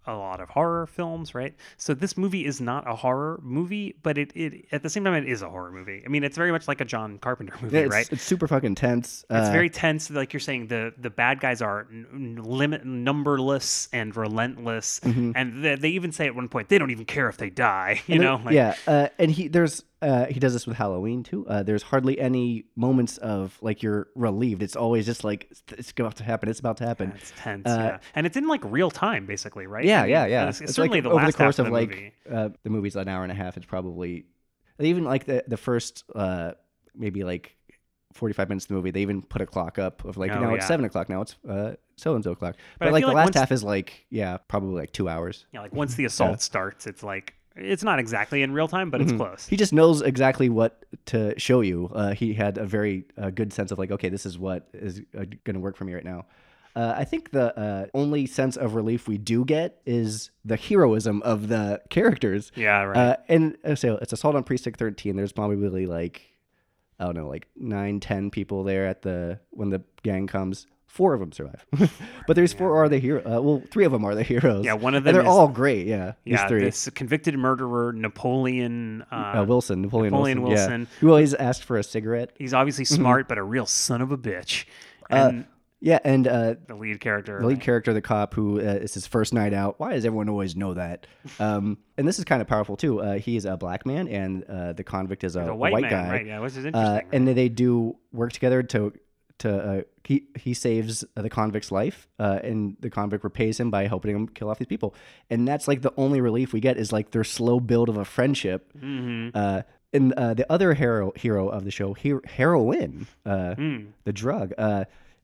a 0.05 0.13
lot 0.13 0.41
of 0.41 0.49
horror 0.49 0.85
films, 0.85 1.33
right? 1.33 1.55
So 1.77 1.93
this 1.93 2.17
movie 2.17 2.45
is 2.45 2.59
not 2.59 2.85
a 2.85 2.93
horror 2.93 3.39
movie, 3.41 3.95
but 4.03 4.17
it, 4.17 4.33
it 4.35 4.65
at 4.73 4.83
the 4.83 4.89
same 4.89 5.05
time 5.05 5.13
it 5.13 5.29
is 5.29 5.41
a 5.41 5.49
horror 5.49 5.71
movie. 5.71 6.03
I 6.05 6.09
mean, 6.09 6.25
it's 6.25 6.35
very 6.35 6.51
much 6.51 6.67
like 6.67 6.81
a 6.81 6.85
John 6.85 7.19
Carpenter 7.19 7.53
movie, 7.61 7.77
it's, 7.77 7.89
right? 7.93 8.11
it's 8.11 8.21
super 8.21 8.45
fucking 8.45 8.75
tense. 8.75 9.23
It's 9.29 9.47
Uh, 9.47 9.51
very 9.53 9.69
tense, 9.69 10.09
like 10.09 10.33
you're 10.33 10.41
saying. 10.41 10.67
the 10.67 10.93
The 10.97 11.09
bad 11.09 11.39
guys 11.39 11.61
are 11.61 11.87
n- 11.89 12.37
limit 12.43 12.83
numberless 12.85 13.87
and 13.93 14.13
relentless, 14.13 14.99
Mhm. 15.05 15.33
and 15.37 15.63
they, 15.63 15.75
they 15.75 15.89
even 15.91 16.11
say 16.11 16.25
at 16.27 16.35
one 16.35 16.49
point 16.49 16.67
they 16.67 16.77
don't 16.77 16.91
even 16.91 17.05
care 17.05 17.29
if 17.29 17.37
they 17.37 17.49
die. 17.49 18.01
You 18.07 18.15
And 18.15 18.23
know, 18.23 18.41
like, 18.43 18.53
yeah, 18.55 18.75
uh, 18.85 19.07
and 19.17 19.31
he 19.31 19.47
there's 19.47 19.83
uh, 20.03 20.25
he 20.25 20.39
does 20.39 20.53
this 20.53 20.67
with 20.67 20.75
Halloween 20.77 21.23
too. 21.23 21.47
Uh, 21.47 21.63
there's 21.63 21.81
hardly 21.81 22.19
any 22.19 22.65
moments 22.75 23.17
of 23.17 23.57
like 23.61 23.81
you're 23.81 24.07
relieved. 24.15 24.61
It's 24.61 24.75
always 24.75 25.05
just 25.05 25.23
like 25.23 25.51
it's, 25.71 25.91
about 25.91 26.17
to 26.17 26.23
happen. 26.23 26.49
It's 26.49 26.59
about 26.59 26.77
to 26.77 26.85
happen. 26.85 27.13
It's 27.15 27.31
tense, 27.37 27.65
Uh, 27.65 27.77
yeah, 27.79 27.97
and 28.13 28.27
it's 28.27 28.35
in 28.35 28.47
like 28.47 28.61
real 28.65 28.91
time, 28.91 29.25
basically, 29.25 29.65
right? 29.65 29.85
Yeah, 29.85 29.99
I 29.99 30.03
mean, 30.03 30.11
yeah, 30.11 30.25
yeah. 30.25 30.49
It's, 30.49 30.61
It's 30.61 30.73
certainly 30.73 30.97
like 30.97 31.03
the 31.03 31.09
over 31.09 31.23
last 31.23 31.37
the 31.37 31.43
course 31.43 31.57
half 31.57 31.65
of, 31.65 31.71
the 31.71 31.71
like 31.71 31.89
movie. 31.89 32.13
uh, 32.29 32.49
the 32.63 32.69
movie's 32.69 32.95
an 32.95 33.07
hour 33.07 33.23
and 33.23 33.31
a 33.31 33.35
half. 33.35 33.57
It's 33.57 33.65
probably 33.65 34.25
even 34.79 35.05
like 35.05 35.25
the 35.25 35.43
the 35.47 35.57
first 35.57 36.03
uh, 36.13 36.51
maybe 36.93 37.23
like 37.23 37.55
45 38.13 38.49
minutes 38.49 38.65
of 38.65 38.69
the 38.69 38.73
movie. 38.75 38.91
They 38.91 39.01
even 39.01 39.21
put 39.21 39.41
a 39.41 39.45
clock 39.45 39.79
up 39.79 40.03
of 40.05 40.17
like 40.17 40.31
Oh, 40.31 40.39
now 40.39 40.53
it's 40.53 40.67
seven 40.67 40.85
o'clock. 40.85 41.09
Now 41.09 41.21
it's 41.21 41.35
uh, 41.47 41.75
so 41.95 42.15
and 42.15 42.23
so 42.23 42.31
o'clock. 42.31 42.55
But 42.79 42.87
But, 42.87 42.93
like 42.93 43.01
the 43.03 43.07
like 43.07 43.15
last 43.15 43.35
half 43.35 43.51
is 43.51 43.63
like 43.63 44.05
yeah, 44.09 44.37
probably 44.47 44.81
like 44.81 44.91
two 44.91 45.09
hours. 45.09 45.45
Yeah, 45.51 45.61
like 45.61 45.73
once 45.73 45.95
the 45.95 46.05
assault 46.05 46.41
starts, 46.49 46.87
it's 46.87 47.03
like 47.03 47.35
it's 47.55 47.83
not 47.83 47.99
exactly 47.99 48.41
in 48.41 48.51
real 48.51 48.67
time, 48.67 48.89
but 48.89 49.01
it's 49.01 49.11
Mhm. 49.11 49.17
close. 49.17 49.47
He 49.47 49.55
just 49.57 49.73
knows 49.73 50.01
exactly 50.01 50.49
what 50.49 50.85
to 51.07 51.37
show 51.39 51.61
you. 51.61 51.89
Uh, 51.93 52.13
he 52.13 52.33
had 52.33 52.57
a 52.57 52.65
very 52.65 53.05
uh, 53.17 53.29
good 53.29 53.53
sense 53.53 53.71
of 53.71 53.77
like, 53.79 53.91
okay, 53.91 54.09
this 54.09 54.25
is 54.25 54.37
what 54.39 54.67
is 54.73 54.99
uh, 55.17 55.25
going 55.43 55.53
to 55.53 55.59
work 55.59 55.75
for 55.75 55.85
me 55.85 55.93
right 55.93 56.03
now. 56.05 56.25
Uh, 56.75 56.95
I 56.97 57.03
think 57.03 57.29
the 57.29 57.55
uh, 57.57 57.85
only 57.93 58.25
sense 58.25 58.57
of 58.57 58.73
relief 58.73 59.07
we 59.07 59.19
do 59.19 59.45
get 59.45 59.79
is 59.85 60.31
the 60.43 60.55
heroism 60.57 61.21
of 61.21 61.47
the 61.47 61.79
characters. 61.91 62.51
Yeah, 62.55 62.81
right. 62.83 62.97
Uh, 62.97 63.15
and 63.29 63.57
uh, 63.63 63.75
so 63.75 63.97
it's 64.01 64.11
Assault 64.11 64.35
on 64.35 64.43
Precinct 64.43 64.79
13. 64.79 65.15
There's 65.15 65.31
probably 65.31 65.85
like, 65.85 66.23
I 66.99 67.05
don't 67.05 67.15
know, 67.15 67.27
like 67.27 67.47
nine, 67.55 67.99
ten 67.99 68.31
people 68.31 68.63
there 68.63 68.87
at 68.87 69.03
the 69.03 69.39
when 69.51 69.69
the 69.69 69.83
gang 70.01 70.25
comes. 70.25 70.65
Four 70.93 71.15
of 71.15 71.19
them 71.21 71.31
survive, 71.31 71.65
but 72.27 72.35
there's 72.35 72.53
four 72.53 72.75
are 72.83 72.87
the 72.87 72.99
hero. 72.99 73.19
Uh, 73.21 73.41
well, 73.41 73.63
three 73.71 73.83
of 73.83 73.91
them 73.91 74.05
are 74.05 74.13
the 74.13 74.21
heroes. 74.21 74.63
Yeah, 74.63 74.73
one 74.73 74.93
of 74.93 74.99
And 74.99 75.07
them 75.07 75.13
they're 75.15 75.23
is- 75.23 75.27
all 75.27 75.47
great. 75.47 75.87
Yeah, 75.87 76.13
these 76.23 76.33
yeah, 76.33 76.47
three. 76.47 76.59
this 76.63 76.87
convicted 76.91 77.35
murderer 77.35 77.91
Napoleon 77.93 79.03
uh, 79.11 79.15
Uh, 79.39 79.45
Wilson, 79.47 79.81
Napoleon, 79.81 80.11
Napoleon 80.13 80.41
Wilson, 80.43 80.55
Wilson. 80.67 80.81
yeah. 80.81 80.99
who 80.99 81.09
always 81.09 81.33
asked 81.33 81.63
for 81.63 81.77
a 81.77 81.83
cigarette. 81.83 82.31
He's 82.37 82.53
obviously 82.53 82.85
Mhm. 82.85 82.95
smart, 82.95 83.27
but 83.27 83.37
a 83.39 83.43
real 83.43 83.65
son 83.65 84.01
of 84.01 84.11
a 84.11 84.17
bitch. 84.17 84.65
Uh, 85.11 85.15
And 85.15 85.45
yeah, 85.81 85.99
and 86.03 86.27
uh, 86.27 86.55
the 86.67 86.75
lead 86.75 86.99
character, 87.01 87.39
the 87.41 87.47
lead 87.47 87.59
character, 87.59 87.91
the 87.91 88.01
cop, 88.01 88.33
who 88.35 88.59
uh, 88.59 88.63
is 88.63 88.93
his 88.93 89.07
first 89.07 89.33
night 89.33 89.53
out. 89.53 89.79
Why 89.79 89.93
does 89.93 90.05
everyone 90.05 90.29
always 90.29 90.55
know 90.55 90.75
that? 90.75 91.07
Um, 91.39 91.77
and 91.97 92.07
this 92.07 92.19
is 92.19 92.25
kind 92.25 92.41
of 92.41 92.47
powerful 92.47 92.77
too. 92.77 93.01
Uh, 93.01 93.13
he 93.17 93.35
is 93.35 93.45
a 93.45 93.57
black 93.57 93.85
man, 93.85 94.07
and 94.07 94.43
uh, 94.45 94.73
the 94.73 94.83
convict 94.83 95.23
is 95.23 95.35
a, 95.35 95.41
a 95.41 95.55
white 95.55 95.73
man, 95.73 95.89
guy. 95.89 96.09
right, 96.09 96.25
yeah, 96.27 96.39
which 96.39 96.55
is 96.55 96.65
interesting, 96.65 97.07
and 97.11 97.27
they 97.27 97.49
do 97.49 97.97
work 98.13 98.31
together 98.31 98.61
to 98.63 98.93
to 99.39 99.49
uh, 99.55 99.81
he 100.03 100.25
he 100.37 100.53
saves 100.53 101.03
the 101.15 101.29
convict's 101.29 101.71
life, 101.71 102.07
uh, 102.19 102.39
and 102.43 102.77
the 102.79 102.89
convict 102.89 103.23
repays 103.23 103.59
him 103.59 103.71
by 103.71 103.87
helping 103.87 104.15
him 104.15 104.27
kill 104.27 104.49
off 104.49 104.59
these 104.59 104.67
people. 104.67 104.93
And 105.29 105.47
that's 105.47 105.67
like 105.67 105.81
the 105.81 105.93
only 105.97 106.21
relief 106.21 106.53
we 106.53 106.59
get 106.59 106.77
is 106.77 106.91
like 106.91 107.11
their 107.11 107.23
slow 107.23 107.59
build 107.59 107.89
of 107.89 107.97
a 107.97 108.05
friendship. 108.05 108.71
Mhm. 108.77 109.31
Uh, 109.33 109.63
and 109.91 110.13
uh, 110.13 110.33
the 110.33 110.51
other 110.51 110.73
hero 110.73 111.11
hero 111.15 111.47
of 111.49 111.65
the 111.65 111.71
show, 111.71 111.93
her- 111.93 112.21
heroin, 112.25 113.07
uh, 113.25 113.55
Mm. 113.57 113.87
the 114.05 114.13
drug. 114.13 114.53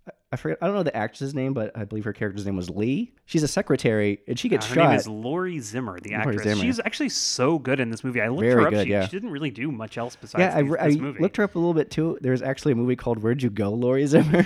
Uh, 0.10 0.14
I 0.32 0.36
forget. 0.36 0.60
I 0.62 0.68
don't 0.68 0.76
know 0.76 0.84
the 0.84 0.96
actress's 0.96 1.34
name, 1.34 1.54
but 1.54 1.76
I 1.76 1.86
believe 1.86 2.06
her 2.06 2.14
character's 2.14 2.46
name 2.46 2.56
was 2.56 2.70
Lee. 2.70 3.14
She's 3.26 3.42
a 3.42 3.48
secretary, 3.48 4.20
and 4.28 4.38
she 4.38 4.48
Uh, 4.48 4.52
gets 4.52 4.68
her 4.68 4.76
shot. 4.76 4.90
name 4.90 4.98
is 5.00 5.08
Laurie 5.08 5.58
Zimmer, 5.60 6.00
the 6.00 6.12
Laurie 6.12 6.22
actress. 6.22 6.44
Zimmer. 6.44 6.62
She's 6.62 6.80
actually 6.86 7.10
so 7.10 7.58
good 7.58 7.80
in 7.80 7.90
this 7.90 8.04
movie. 8.04 8.22
I 8.22 8.28
looked 8.28 8.42
Very 8.42 8.54
her 8.62 8.68
up. 8.68 8.74
good, 8.74 8.86
she, 8.86 8.92
yeah. 8.92 9.06
she 9.06 9.12
didn't 9.12 9.32
really 9.32 9.50
do 9.50 9.72
much 9.72 9.98
else 9.98 10.16
besides 10.16 10.40
yeah, 10.40 10.56
I, 10.56 10.62
these- 10.62 10.76
I 10.80 10.88
this 10.90 10.98
movie. 10.98 11.20
looked 11.20 11.38
her 11.38 11.44
up 11.44 11.56
a 11.56 11.58
little 11.60 11.74
bit 11.74 11.90
too. 11.90 12.20
There's 12.22 12.44
actually 12.44 12.74
a 12.74 12.76
movie 12.76 12.96
called 12.96 13.24
"Where'd 13.24 13.42
You 13.42 13.50
Go, 13.50 13.72
Laurie 13.72 14.06
Zimmer." 14.06 14.40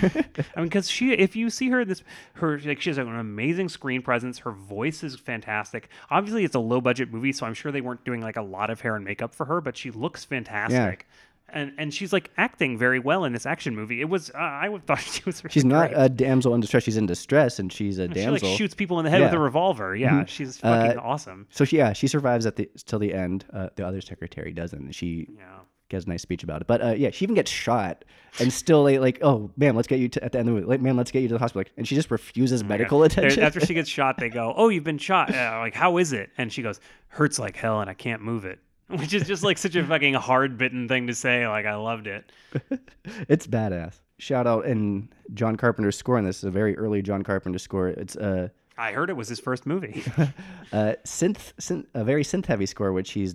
I 0.56 0.60
mean, 0.60 0.64
because 0.64 0.88
she, 0.88 1.12
if 1.12 1.36
you 1.36 1.50
see 1.50 1.68
her, 1.68 1.82
in 1.82 1.88
this 1.88 2.02
her 2.34 2.58
like 2.60 2.80
she 2.80 2.88
has 2.88 2.96
an 2.96 3.14
amazing 3.14 3.68
screen 3.68 4.00
presence. 4.00 4.38
Her 4.38 4.52
voice 4.52 5.04
is 5.04 5.16
fantastic. 5.16 5.90
Obviously, 6.10 6.44
it's 6.44 6.54
a 6.54 6.60
low 6.60 6.80
budget 6.80 7.12
movie, 7.12 7.32
so 7.32 7.44
I'm 7.44 7.54
sure 7.54 7.70
they 7.72 7.82
weren't 7.82 8.04
doing 8.06 8.22
like 8.22 8.36
a 8.36 8.42
lot 8.42 8.70
of 8.70 8.80
hair 8.80 8.96
and 8.96 9.04
makeup 9.04 9.34
for 9.34 9.44
her, 9.46 9.60
but 9.60 9.76
she 9.76 9.90
looks 9.90 10.24
fantastic. 10.24 11.06
And 11.54 11.72
and 11.78 11.94
she's 11.94 12.12
like 12.12 12.30
acting 12.36 12.76
very 12.76 12.98
well 12.98 13.24
in 13.24 13.32
this 13.32 13.46
action 13.46 13.74
movie. 13.76 14.00
It 14.00 14.08
was 14.08 14.30
uh, 14.30 14.38
I 14.38 14.68
would 14.68 14.84
thought 14.86 15.00
she 15.00 15.22
was. 15.24 15.42
Really 15.44 15.52
she's 15.52 15.64
not 15.64 15.90
great. 15.90 16.02
a 16.04 16.08
damsel 16.08 16.54
in 16.54 16.60
distress. 16.60 16.82
She's 16.82 16.96
in 16.96 17.06
distress, 17.06 17.58
and 17.58 17.72
she's 17.72 17.98
a 17.98 18.08
damsel. 18.08 18.36
She 18.36 18.46
like 18.48 18.58
shoots 18.58 18.74
people 18.74 18.98
in 18.98 19.04
the 19.04 19.10
head 19.10 19.22
with 19.22 19.32
a 19.32 19.38
revolver. 19.38 19.94
Yeah, 19.96 20.10
Mhm. 20.24 20.28
she's 20.28 20.58
fucking 20.58 20.98
Uh, 20.98 21.02
awesome. 21.02 21.46
So 21.50 21.64
she, 21.64 21.76
yeah, 21.78 21.92
she 21.92 22.06
survives 22.08 22.44
at 22.44 22.56
the 22.56 22.68
till 22.84 22.98
the 22.98 23.14
end. 23.14 23.44
Uh, 23.52 23.68
the 23.76 23.86
other 23.86 24.00
secretary 24.00 24.52
doesn't. 24.52 24.78
and 24.78 24.94
She 24.94 25.28
gives 25.90 26.06
a 26.06 26.08
nice 26.08 26.22
speech 26.22 26.42
about 26.42 26.60
it. 26.62 26.66
But 26.66 26.82
uh, 26.82 26.88
yeah, 26.96 27.10
she 27.10 27.24
even 27.24 27.34
gets 27.34 27.50
shot, 27.50 28.04
and 28.40 28.52
still 28.52 28.82
like, 29.00 29.18
oh 29.22 29.50
man, 29.56 29.76
let's 29.76 29.86
get 29.86 30.00
you 30.00 30.08
to 30.08 30.24
at 30.24 30.32
the 30.32 30.38
end 30.38 30.48
of 30.48 30.54
the 30.54 30.60
movie. 30.62 30.68
Like, 30.70 30.80
man, 30.80 30.96
let's 30.96 31.10
get 31.12 31.20
you 31.22 31.28
to 31.28 31.34
the 31.34 31.38
hospital. 31.38 31.70
And 31.76 31.86
she 31.86 31.94
just 31.94 32.10
refuses 32.10 32.64
medical 32.64 32.98
They're- 33.00 33.06
attention. 33.06 33.42
After 33.44 33.60
she 33.60 33.74
gets 33.74 33.88
shot, 33.98 34.16
they 34.18 34.28
go, 34.30 34.52
"Oh, 34.56 34.70
you've 34.70 34.82
been 34.82 34.98
shot. 34.98 35.32
Uh, 35.32 35.58
like, 35.60 35.74
how 35.74 35.98
is 35.98 36.12
it?" 36.12 36.30
And 36.38 36.52
she 36.52 36.62
goes, 36.62 36.80
"Hurts 37.08 37.38
like 37.38 37.54
hell, 37.56 37.80
and 37.80 37.88
I 37.88 37.94
can't 37.94 38.22
move 38.22 38.44
it." 38.44 38.58
Which 38.88 39.14
is 39.14 39.26
just 39.26 39.42
like 39.42 39.58
such 39.58 39.76
a 39.76 39.84
fucking 39.86 40.14
hard 40.14 40.58
bitten 40.58 40.88
thing 40.88 41.06
to 41.06 41.14
say. 41.14 41.46
Like, 41.48 41.66
I 41.66 41.74
loved 41.74 42.06
it. 42.06 42.30
it's 43.28 43.46
badass. 43.46 44.00
Shout 44.18 44.46
out 44.46 44.64
and 44.64 45.08
John 45.34 45.56
Carpenter's 45.56 45.96
score 45.96 46.18
on 46.18 46.24
this 46.24 46.38
is 46.38 46.44
a 46.44 46.50
very 46.50 46.76
early 46.78 47.02
John 47.02 47.22
Carpenter 47.22 47.58
score. 47.58 47.88
It's 47.88 48.16
uh, 48.16 48.48
I 48.78 48.92
heard 48.92 49.10
it 49.10 49.16
was 49.16 49.28
his 49.28 49.40
first 49.40 49.66
movie. 49.66 50.02
uh, 50.72 50.94
synth, 51.04 51.52
synth, 51.60 51.86
a 51.94 52.04
very 52.04 52.22
synth 52.24 52.46
heavy 52.46 52.66
score, 52.66 52.92
which 52.92 53.12
he's 53.12 53.34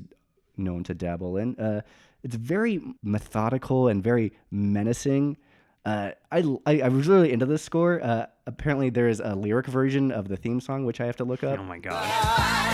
known 0.58 0.84
to 0.84 0.94
dabble 0.94 1.38
in. 1.38 1.58
Uh, 1.58 1.82
it's 2.24 2.36
very 2.36 2.82
methodical 3.04 3.88
and 3.88 4.04
very 4.04 4.34
menacing. 4.52 5.38
Uh, 5.86 6.12
I, 6.32 6.44
I 6.66 6.82
I 6.82 6.88
was 6.90 7.08
really 7.08 7.32
into 7.32 7.46
this 7.46 7.64
score. 7.64 8.02
Uh, 8.04 8.26
apparently, 8.48 8.90
there 8.90 9.08
is 9.08 9.22
a 9.22 9.36
lyric 9.36 9.68
version 9.68 10.12
of 10.12 10.28
the 10.28 10.36
theme 10.36 10.60
song, 10.60 10.86
which 10.86 11.00
I 11.00 11.06
have 11.06 11.16
to 11.18 11.24
look 11.24 11.44
up. 11.44 11.58
Oh 11.60 11.64
my 11.64 11.80
god! 11.80 12.69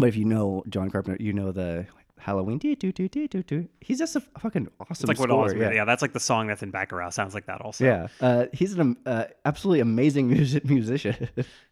But 0.00 0.08
if 0.08 0.16
you 0.16 0.24
know 0.24 0.64
John 0.68 0.90
Carpenter, 0.90 1.22
you 1.22 1.32
know 1.32 1.52
the 1.52 1.86
Halloween. 2.20 2.58
Doo, 2.58 2.76
doo, 2.76 2.92
doo, 2.92 3.08
doo, 3.08 3.26
doo, 3.26 3.42
doo. 3.42 3.68
He's 3.80 3.98
just 3.98 4.14
a 4.14 4.20
fucking 4.20 4.68
awesome 4.78 4.92
It's 4.92 5.08
like 5.08 5.18
what 5.18 5.28
score. 5.30 5.56
yeah. 5.56 5.72
yeah, 5.72 5.84
that's 5.84 6.02
like 6.02 6.12
the 6.12 6.20
song 6.20 6.46
that's 6.46 6.62
in 6.62 6.70
Bacurau. 6.70 7.12
Sounds 7.12 7.34
like 7.34 7.46
that 7.46 7.60
also. 7.60 7.84
Yeah, 7.84 8.08
uh, 8.20 8.46
he's 8.52 8.74
an 8.74 8.96
uh, 9.06 9.24
absolutely 9.44 9.80
amazing 9.80 10.28
music 10.32 10.64
musician. 10.64 11.28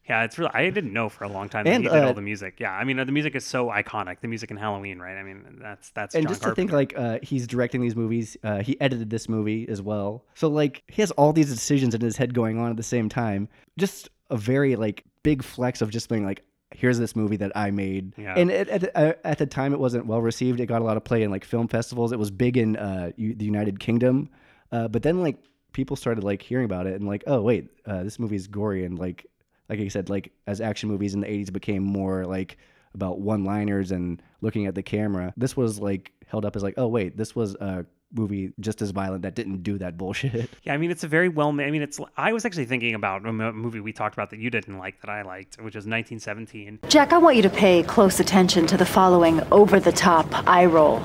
Yeah, 0.09 0.25
it's 0.25 0.39
really. 0.39 0.51
I 0.55 0.71
didn't 0.71 0.93
know 0.93 1.09
for 1.09 1.25
a 1.25 1.29
long 1.29 1.49
time 1.49 1.65
that 1.65 1.71
And, 1.73 1.85
he 1.85 1.91
did 1.91 2.03
uh, 2.03 2.07
all 2.07 2.15
the 2.15 2.23
music. 2.23 2.59
Yeah, 2.59 2.73
I 2.73 2.85
mean, 2.85 2.97
the 2.97 3.07
music 3.07 3.35
is 3.35 3.45
so 3.45 3.69
iconic. 3.69 4.21
The 4.21 4.29
music 4.29 4.51
in 4.51 4.57
Halloween, 4.57 4.99
right? 4.99 5.17
I 5.19 5.23
mean, 5.23 5.59
that's 5.61 5.91
that's. 5.91 6.15
and 6.15 6.25
John 6.25 6.33
just 6.33 6.43
to 6.43 6.55
think, 6.55 6.73
like, 6.73 6.95
uh, 6.97 7.19
he's 7.23 7.47
directing 7.47 7.83
these 7.83 7.95
movies. 7.95 8.37
Uh, 8.43 8.63
he 8.63 8.81
edited 8.81 9.11
this 9.11 9.29
movie 9.29 9.69
as 9.69 9.83
well. 9.83 10.25
So, 10.35 10.49
like, 10.49 10.83
he 10.89 11.03
has 11.03 11.11
all 11.13 11.33
these 11.33 11.51
decisions 11.51 11.95
in 11.95 12.01
his 12.01 12.17
head 12.17 12.33
going 12.33 12.59
on 12.59 12.71
at 12.71 12.77
the 12.77 12.83
same 12.83 13.09
time. 13.09 13.49
Just 13.79 14.09
a 14.31 14.37
very 14.37 14.77
like 14.77 15.05
big 15.23 15.43
flex 15.43 15.83
of 15.83 15.91
just 15.91 16.09
being 16.09 16.25
like, 16.25 16.43
here's 16.75 16.99
this 16.99 17.17
movie 17.17 17.37
that 17.37 17.53
I 17.57 17.71
made. 17.71 18.15
Yeah. 18.17 18.35
And 18.37 18.51
at, 18.51 18.69
at, 18.69 18.97
uh, 18.97 19.15
at 19.25 19.39
the 19.39 19.47
time, 19.47 19.73
it 19.73 19.81
wasn't 19.81 20.07
well 20.07 20.21
received. 20.21 20.61
It 20.61 20.67
got 20.67 20.83
a 20.83 20.85
lot 20.85 20.97
of 20.97 21.05
play 21.05 21.23
in 21.23 21.31
like 21.31 21.45
film 21.45 21.69
festivals. 21.69 22.13
It 22.13 22.19
was 22.19 22.31
big 22.31 22.57
in 22.57 22.77
uh, 22.77 23.13
U- 23.17 23.35
the 23.35 23.45
United 23.45 23.81
Kingdom. 23.81 24.31
Uh, 24.71 24.89
but 24.89 25.03
then 25.03 25.23
like 25.23 25.39
people 25.73 25.97
started 25.97 26.25
like 26.25 26.43
hearing 26.43 26.65
about 26.65 26.87
it 26.87 26.95
and 26.95 27.07
like, 27.07 27.25
oh 27.27 27.41
wait, 27.41 27.71
uh, 27.87 28.03
this 28.03 28.19
movie 28.19 28.37
is 28.37 28.47
gory 28.47 28.85
and 28.85 28.99
like 28.99 29.27
like 29.69 29.81
I 29.81 29.89
said, 29.89 30.09
like 30.09 30.33
as 30.47 30.61
action 30.61 30.89
movies 30.89 31.15
in 31.15 31.21
the 31.21 31.27
'80s 31.27 31.53
became 31.53 31.83
more 31.83 32.25
like 32.25 32.57
about 32.95 33.21
one-liners 33.21 33.93
and 33.93 34.23
looking 34.41 34.67
at 34.67 34.75
the 34.75 34.83
camera. 34.83 35.33
This 35.37 35.57
was 35.57 35.79
like 35.79 36.13
held 36.27 36.45
up 36.45 36.57
as 36.57 36.63
like, 36.63 36.75
oh 36.79 36.89
wait, 36.89 37.17
this 37.17 37.37
was 37.37 37.55
a 37.57 37.85
movie 38.13 38.53
just 38.61 38.81
as 38.83 38.91
violent 38.91 39.23
that 39.23 39.35
didn't 39.35 39.63
do 39.63 39.79
that 39.79 39.97
bullshit. 39.99 40.51
Yeah, 40.63 40.75
I 40.75 40.77
mean, 40.79 40.91
it's 40.91 41.05
a 41.05 41.09
very 41.09 41.29
well. 41.29 41.53
ma- 41.53 41.63
I 41.63 41.71
mean, 41.71 41.83
it's. 41.83 41.99
I 42.17 42.33
was 42.33 42.45
actually 42.45 42.67
thinking 42.67 42.95
about 42.95 43.25
a 43.27 43.33
movie 43.33 43.81
we 43.81 43.93
talked 43.93 44.15
about 44.15 44.31
that 44.31 44.39
you 44.39 44.51
didn't 44.51 44.79
like 44.79 45.01
that 45.01 45.11
I 45.11 45.23
liked, 45.23 45.57
which 45.57 45.75
was 45.75 45.87
1917. 45.87 46.81
Jack, 46.89 47.13
I 47.13 47.19
want 47.19 47.37
you 47.37 47.43
to 47.43 47.51
pay 47.51 47.83
close 47.83 48.21
attention 48.21 48.67
to 48.67 48.77
the 48.77 48.87
following 48.87 49.41
over 49.53 49.79
the 49.81 49.93
top 49.93 50.27
eye 50.49 50.67
roll. 50.67 51.03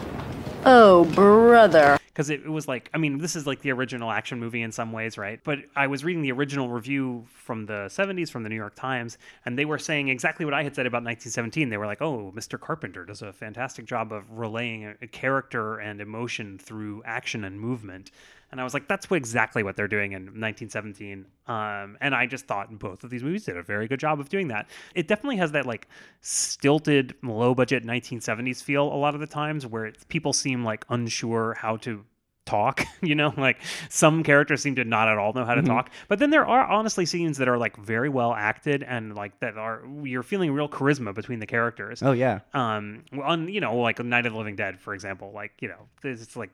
Oh, 0.66 1.06
brother. 1.14 1.98
Because 2.14 2.30
it, 2.30 2.42
it 2.42 2.50
was 2.50 2.68
like 2.68 2.90
i 2.94 2.98
mean 2.98 3.18
this 3.18 3.36
is 3.36 3.48
like 3.48 3.62
the 3.62 3.72
original 3.72 4.12
action 4.12 4.40
movie 4.40 4.62
in 4.62 4.72
some 4.72 4.92
ways 4.92 5.18
right? 5.18 5.40
But 5.44 5.60
i 5.76 5.88
was 5.88 6.04
reading 6.04 6.22
the 6.22 6.32
original 6.32 6.70
review 6.70 7.26
from 7.34 7.66
the 7.66 7.88
70s 7.88 8.30
from 8.30 8.44
the 8.44 8.50
new 8.50 8.56
york 8.56 8.76
times 8.76 9.18
and 9.46 9.58
they 9.58 9.66
were 9.66 9.80
saying 9.80 10.10
exactly 10.10 10.46
what 10.46 10.54
i 10.54 10.64
had 10.64 10.76
said 10.76 10.86
about 10.86 11.04
1917 11.04 11.70
they 11.70 11.78
were 11.78 11.86
like 11.86 12.02
oh 12.02 12.32
mr 12.36 12.60
carpenter 12.60 13.06
does 13.06 13.22
a 13.22 13.34
fantastic 13.34 13.86
job 13.86 14.12
of 14.12 14.24
relaying 14.32 14.86
a, 14.86 14.96
a 15.02 15.08
character 15.08 15.78
and 15.78 16.02
emotion 16.02 16.58
through 16.58 17.02
action 17.06 17.44
and 17.44 17.60
movement 17.60 18.12
and 18.54 18.62
i 18.62 18.64
was 18.64 18.74
like 18.74 18.88
that's 18.88 19.10
what, 19.10 19.18
exactly 19.18 19.62
what 19.64 19.76
they're 19.76 19.88
doing 19.90 20.14
in 20.14 20.22
1917 20.40 21.26
um, 21.48 21.98
and 22.00 22.16
i 22.16 22.26
just 22.26 22.46
thought 22.46 22.68
both 22.80 23.04
of 23.04 23.10
these 23.10 23.22
movies 23.24 23.44
did 23.44 23.58
a 23.58 23.64
very 23.64 23.88
good 23.88 24.00
job 24.00 24.20
of 24.22 24.30
doing 24.30 24.48
that. 24.48 24.70
It 24.96 25.08
definitely 25.10 25.38
has 25.38 25.52
that 25.52 25.66
like 25.66 25.88
stilted 26.22 27.16
low 27.22 27.54
budget 27.54 27.84
1970s 27.86 28.64
feel 28.64 28.84
a 28.86 28.96
lot 28.96 29.14
of 29.14 29.20
the 29.22 29.28
times 29.28 29.68
where 29.68 29.86
it, 29.88 30.08
people 30.08 30.34
seem 30.34 30.64
like 30.64 30.86
unsure 30.90 31.54
how 31.60 31.78
to 31.78 32.06
talk 32.46 32.86
you 33.02 33.16
know? 33.16 33.34
Like 33.38 33.62
some 33.90 34.24
characters 34.24 34.62
seem 34.62 34.76
to 34.76 34.84
not 34.84 35.08
at 35.08 35.18
all 35.18 35.32
know 35.34 35.46
how 35.46 35.56
to 35.56 35.62
Mhm. 35.62 35.68
talk. 35.68 35.90
But 36.10 36.20
then 36.20 36.30
there 36.30 36.46
are 36.46 36.66
honestly 36.66 37.06
scenes 37.06 37.38
that 37.38 37.48
are 37.48 37.58
like 37.58 37.78
very 37.78 38.10
well 38.10 38.34
acted 38.34 38.84
and 38.84 39.16
like 39.16 39.40
that 39.40 39.58
are 39.58 39.82
you're 40.04 40.24
feeling 40.24 40.52
real 40.52 40.68
charisma 40.68 41.14
between 41.14 41.40
the 41.40 41.46
characters. 41.48 42.02
Oh, 42.04 42.12
yeah. 42.12 42.40
um 42.54 43.04
on 43.22 43.48
you 43.48 43.62
know 43.62 43.76
like 43.78 44.00
night 44.04 44.26
of 44.26 44.34
the 44.34 44.38
living 44.38 44.56
dead 44.56 44.80
for 44.80 44.94
example 44.94 45.32
like 45.34 45.52
you 45.62 45.68
know 45.70 45.88
it's 46.04 46.36
like 46.36 46.52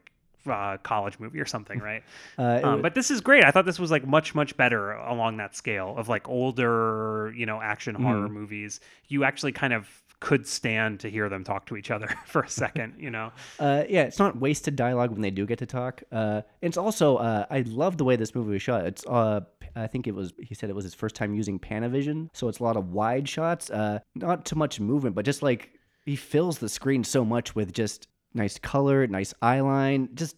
uh, 0.50 0.78
college 0.84 1.20
movie 1.20 1.40
or 1.40 1.46
something 1.46 1.80
right 1.80 2.04
Uh, 2.38 2.60
um, 2.64 2.82
but 2.82 2.94
this 2.96 3.12
is 3.12 3.20
great 3.22 3.44
i 3.44 3.52
thought 3.52 3.66
this 3.66 3.80
was 3.80 3.92
like 3.92 4.06
much 4.08 4.34
much 4.34 4.56
better 4.58 4.92
along 4.94 5.38
that 5.38 5.56
scale 5.56 5.96
of 5.98 6.08
like 6.10 6.28
older 6.30 7.34
you 7.36 7.46
know 7.46 7.62
action 7.62 7.96
horror 7.96 8.28
Mhm. 8.28 8.32
movies 8.34 8.80
you 9.08 9.24
actually 9.24 9.52
kind 9.52 9.74
of 9.74 9.88
could 10.22 10.46
stand 10.46 11.00
to 11.00 11.10
hear 11.10 11.30
them 11.30 11.44
talk 11.46 11.66
to 11.66 11.78
each 11.78 11.92
other 11.92 12.08
for 12.26 12.42
a 12.42 12.50
second 12.50 12.94
you 12.98 13.10
know 13.10 13.32
Uh, 13.60 13.84
yeah, 13.90 14.04
it's 14.04 14.20
not 14.20 14.38
wasted 14.40 14.76
dialogue 14.76 15.12
when 15.12 15.22
they 15.22 15.32
do 15.32 15.46
get 15.46 15.60
to 15.60 15.66
talk. 15.66 16.04
Uh, 16.12 16.42
it's 16.62 16.78
also 16.78 17.18
uh, 17.18 17.46
I 17.50 17.62
love 17.62 17.98
the 17.98 18.04
way 18.04 18.16
this 18.18 18.36
movie 18.36 18.52
was 18.52 18.62
shot. 18.62 18.86
It's 18.86 19.06
uh, 19.06 19.42
I 19.76 19.88
think 19.88 20.08
it 20.08 20.16
was 20.16 20.34
he 20.42 20.54
said 20.56 20.70
it 20.70 20.76
was 20.76 20.84
his 20.84 20.94
first 20.94 21.16
time 21.16 21.34
using 21.34 21.58
Panavision, 21.60 22.30
so 22.34 22.48
it's 22.50 22.60
a 22.60 22.64
lot 22.64 22.76
of 22.78 22.92
wide 22.92 23.28
shots. 23.30 23.70
Uh, 23.70 24.00
not 24.16 24.46
too 24.46 24.56
much 24.58 24.80
movement, 24.80 25.16
but 25.16 25.24
just 25.26 25.42
like 25.42 25.72
he 26.06 26.16
fills 26.18 26.58
the 26.60 26.70
screen 26.70 27.04
so 27.06 27.24
much 27.24 27.56
with 27.56 27.72
just 27.74 28.08
nice 28.34 28.58
color, 28.60 29.08
nice 29.08 29.34
eye 29.42 29.60
line, 29.62 30.10
just 30.14 30.36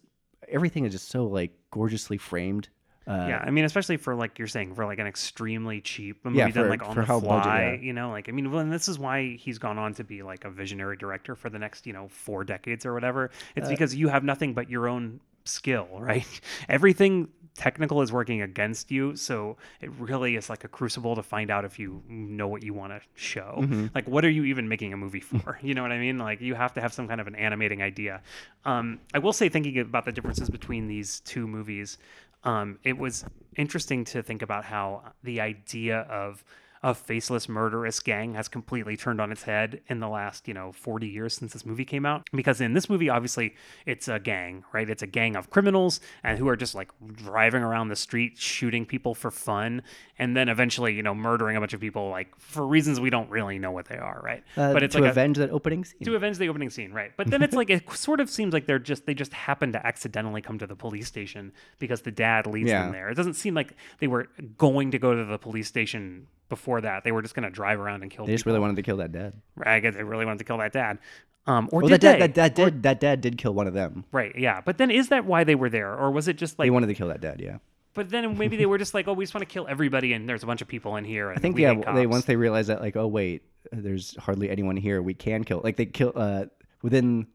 everything 0.48 0.84
is 0.84 0.92
just 0.92 1.08
so 1.08 1.26
like 1.26 1.52
gorgeously 1.70 2.18
framed. 2.18 2.68
Uh, 3.06 3.12
yeah, 3.26 3.42
I 3.44 3.50
mean, 3.50 3.64
especially 3.64 3.96
for 3.96 4.14
like 4.14 4.38
you're 4.38 4.46
saying, 4.48 4.74
for 4.74 4.86
like 4.86 4.98
an 5.00 5.06
extremely 5.08 5.80
cheap 5.80 6.24
movie 6.24 6.38
Yeah, 6.38 6.48
done 6.52 6.68
like 6.68 6.82
on 6.82 6.94
for 6.94 7.00
the 7.00 7.06
how 7.06 7.20
fly, 7.20 7.32
budget, 7.42 7.80
yeah. 7.80 7.80
you 7.80 7.92
know, 7.92 8.10
like 8.10 8.28
I 8.28 8.32
mean, 8.32 8.50
well, 8.50 8.60
and 8.60 8.72
this 8.72 8.88
is 8.88 8.98
why 8.98 9.36
he's 9.36 9.58
gone 9.58 9.76
on 9.78 9.94
to 9.94 10.04
be 10.04 10.22
like 10.22 10.44
a 10.44 10.50
visionary 10.50 10.96
director 10.96 11.34
for 11.34 11.50
the 11.50 11.58
next, 11.58 11.84
you 11.86 11.92
know, 11.92 12.08
four 12.08 12.44
decades 12.44 12.86
or 12.86 12.94
whatever. 12.94 13.30
It's 13.56 13.68
Uh, 13.68 13.68
because 13.68 13.94
you 13.94 14.08
have 14.08 14.22
nothing 14.22 14.54
but 14.54 14.70
your 14.70 14.88
own 14.88 15.20
skill, 15.44 15.88
right? 15.98 16.26
Everything 16.68 17.28
technical 17.54 18.00
is 18.02 18.12
working 18.12 18.42
against 18.42 18.90
you, 18.90 19.14
so 19.16 19.56
it 19.80 19.90
really 19.98 20.36
is 20.36 20.48
like 20.48 20.64
a 20.64 20.68
crucible 20.68 21.14
to 21.14 21.22
find 21.22 21.50
out 21.50 21.64
if 21.64 21.78
you 21.78 22.02
know 22.08 22.48
what 22.48 22.62
you 22.62 22.72
want 22.72 22.92
to 22.92 23.00
show. 23.14 23.58
Mhm. 23.60 23.94
Like, 23.94 24.08
what 24.08 24.24
are 24.24 24.30
you 24.30 24.44
even 24.44 24.68
making 24.68 24.92
a 24.92 24.96
movie 24.96 25.20
for? 25.20 25.58
you 25.62 25.74
know 25.74 25.82
what 25.82 25.92
I 25.92 25.98
mean? 25.98 26.18
Like, 26.18 26.40
you 26.40 26.54
have 26.54 26.72
to 26.74 26.80
have 26.80 26.92
some 26.92 27.08
kind 27.08 27.20
of 27.20 27.26
an 27.26 27.34
animating 27.34 27.82
idea. 27.82 28.22
Um, 28.64 29.00
I 29.14 29.18
will 29.18 29.32
say, 29.32 29.48
thinking 29.48 29.78
about 29.78 30.04
the 30.04 30.12
differences 30.12 30.50
between 30.50 30.88
these 30.88 31.20
two 31.20 31.46
movies, 31.46 31.98
um, 32.44 32.78
it 32.84 32.96
was 32.98 33.24
interesting 33.56 34.04
to 34.06 34.22
think 34.22 34.42
about 34.42 34.64
how 34.64 35.02
the 35.22 35.40
idea 35.40 36.00
of 36.00 36.42
a 36.84 36.94
faceless 36.94 37.48
murderous 37.48 38.00
gang 38.00 38.34
has 38.34 38.48
completely 38.48 38.96
turned 38.96 39.20
on 39.20 39.30
its 39.30 39.44
head 39.44 39.80
in 39.86 40.00
the 40.00 40.08
last 40.08 40.48
you 40.48 40.54
know 40.54 40.72
40 40.72 41.06
years 41.06 41.34
since 41.34 41.52
this 41.52 41.64
movie 41.64 41.84
came 41.84 42.04
out 42.04 42.28
because 42.34 42.60
in 42.60 42.72
this 42.74 42.90
movie 42.90 43.08
obviously 43.08 43.54
it's 43.86 44.08
a 44.08 44.18
gang 44.18 44.64
right 44.72 44.90
it's 44.90 45.02
a 45.02 45.06
gang 45.06 45.36
of 45.36 45.48
criminals 45.50 46.00
and 46.24 46.38
who 46.38 46.48
are 46.48 46.56
just 46.56 46.74
like 46.74 46.90
driving 47.14 47.62
around 47.62 47.88
the 47.88 47.96
street 47.96 48.36
shooting 48.36 48.84
people 48.84 49.14
for 49.14 49.30
fun 49.30 49.82
and 50.18 50.36
then 50.36 50.48
eventually 50.48 50.92
you 50.94 51.02
know 51.02 51.14
murdering 51.14 51.56
a 51.56 51.60
bunch 51.60 51.72
of 51.72 51.80
people 51.80 52.08
like 52.10 52.28
for 52.38 52.66
reasons 52.66 52.98
we 52.98 53.10
don't 53.10 53.30
really 53.30 53.58
know 53.58 53.70
what 53.70 53.86
they 53.86 53.96
are 53.98 54.20
right 54.24 54.42
uh, 54.56 54.72
but 54.72 54.82
it's 54.82 54.94
to 54.94 55.00
like 55.00 55.08
a- 55.08 55.12
avenge 55.12 55.38
that 55.38 55.50
opening 55.50 55.84
scene. 55.84 56.00
to 56.04 56.16
avenge 56.16 56.36
the 56.38 56.48
opening 56.48 56.70
scene, 56.70 56.92
right? 56.92 57.12
But 57.16 57.28
then 57.30 57.42
it's 57.42 57.54
like 57.54 57.70
it 57.70 57.88
sort 57.92 58.20
of 58.20 58.28
seems 58.28 58.52
like 58.52 58.66
they're 58.66 58.78
just 58.78 59.06
they 59.06 59.14
just 59.14 59.32
happen 59.32 59.72
to 59.72 59.86
accidentally 59.86 60.42
come 60.42 60.58
to 60.58 60.66
the 60.66 60.74
police 60.76 61.06
station 61.06 61.52
because 61.78 62.02
the 62.02 62.10
dad 62.10 62.46
leads 62.46 62.68
Yeah. 62.70 62.82
them 62.84 62.92
there. 62.92 63.08
It 63.08 63.14
doesn't 63.14 63.34
seem 63.34 63.54
like 63.54 63.74
they 64.00 64.06
were 64.08 64.28
going 64.58 64.90
to 64.90 64.98
go 64.98 65.14
to 65.14 65.24
the 65.24 65.38
police 65.38 65.68
station 65.68 66.26
before 66.52 66.82
that. 66.82 67.02
They 67.02 67.12
were 67.12 67.22
just 67.22 67.34
going 67.34 67.44
to 67.44 67.50
drive 67.50 67.80
around 67.80 68.02
and 68.02 68.10
kill. 68.10 68.26
They 68.26 68.32
just 68.32 68.44
people. 68.44 68.52
really 68.52 68.60
wanted 68.60 68.76
to 68.76 68.82
kill 68.82 68.98
that 68.98 69.10
dad. 69.10 69.32
Right, 69.56 69.76
I 69.76 69.80
guess 69.80 69.94
they 69.94 70.02
really 70.02 70.26
wanted 70.26 70.40
to 70.40 70.44
kill 70.44 70.58
that 70.58 70.74
dad. 70.74 70.98
Um, 71.46 71.70
or 71.72 71.80
well, 71.80 71.88
did 71.88 72.02
that 72.02 72.12
they? 72.12 72.18
dad, 72.18 72.34
that, 72.34 72.34
that 72.34 72.54
did 72.54 72.82
that 72.82 73.00
dad 73.00 73.20
did 73.22 73.38
kill 73.38 73.54
one 73.54 73.66
of 73.66 73.72
them. 73.72 74.04
Right, 74.12 74.38
yeah. 74.38 74.60
But 74.60 74.76
then 74.76 74.90
is 74.90 75.08
that 75.08 75.24
why 75.24 75.44
they 75.44 75.54
were 75.54 75.70
there, 75.70 75.96
or 75.96 76.10
was 76.10 76.28
it 76.28 76.36
just 76.36 76.58
like? 76.58 76.66
they 76.66 76.70
wanted 76.70 76.88
to 76.88 76.94
kill 76.94 77.08
that 77.08 77.22
dad. 77.22 77.40
Yeah. 77.40 77.56
But 77.94 78.10
then 78.10 78.36
maybe 78.36 78.58
they 78.58 78.66
were 78.66 78.78
just 78.78 78.92
like, 78.92 79.08
oh, 79.08 79.14
we 79.14 79.24
just 79.24 79.34
want 79.34 79.48
to 79.48 79.52
kill 79.52 79.66
everybody, 79.66 80.12
and 80.12 80.28
there's 80.28 80.42
a 80.42 80.46
bunch 80.46 80.60
of 80.60 80.68
people 80.68 80.96
in 80.96 81.04
here. 81.04 81.30
And 81.30 81.38
I 81.38 81.40
think 81.40 81.56
we 81.56 81.62
yeah. 81.62 81.94
They 81.94 82.06
once 82.06 82.26
they 82.26 82.36
realized 82.36 82.68
that 82.68 82.82
like 82.82 82.96
oh 82.96 83.06
wait, 83.06 83.44
there's 83.72 84.14
hardly 84.18 84.50
anyone 84.50 84.76
here. 84.76 85.00
We 85.00 85.14
can 85.14 85.42
kill. 85.42 85.62
Like 85.64 85.76
they 85.76 85.86
kill 85.86 86.12
uh 86.14 86.44
within 86.82 87.28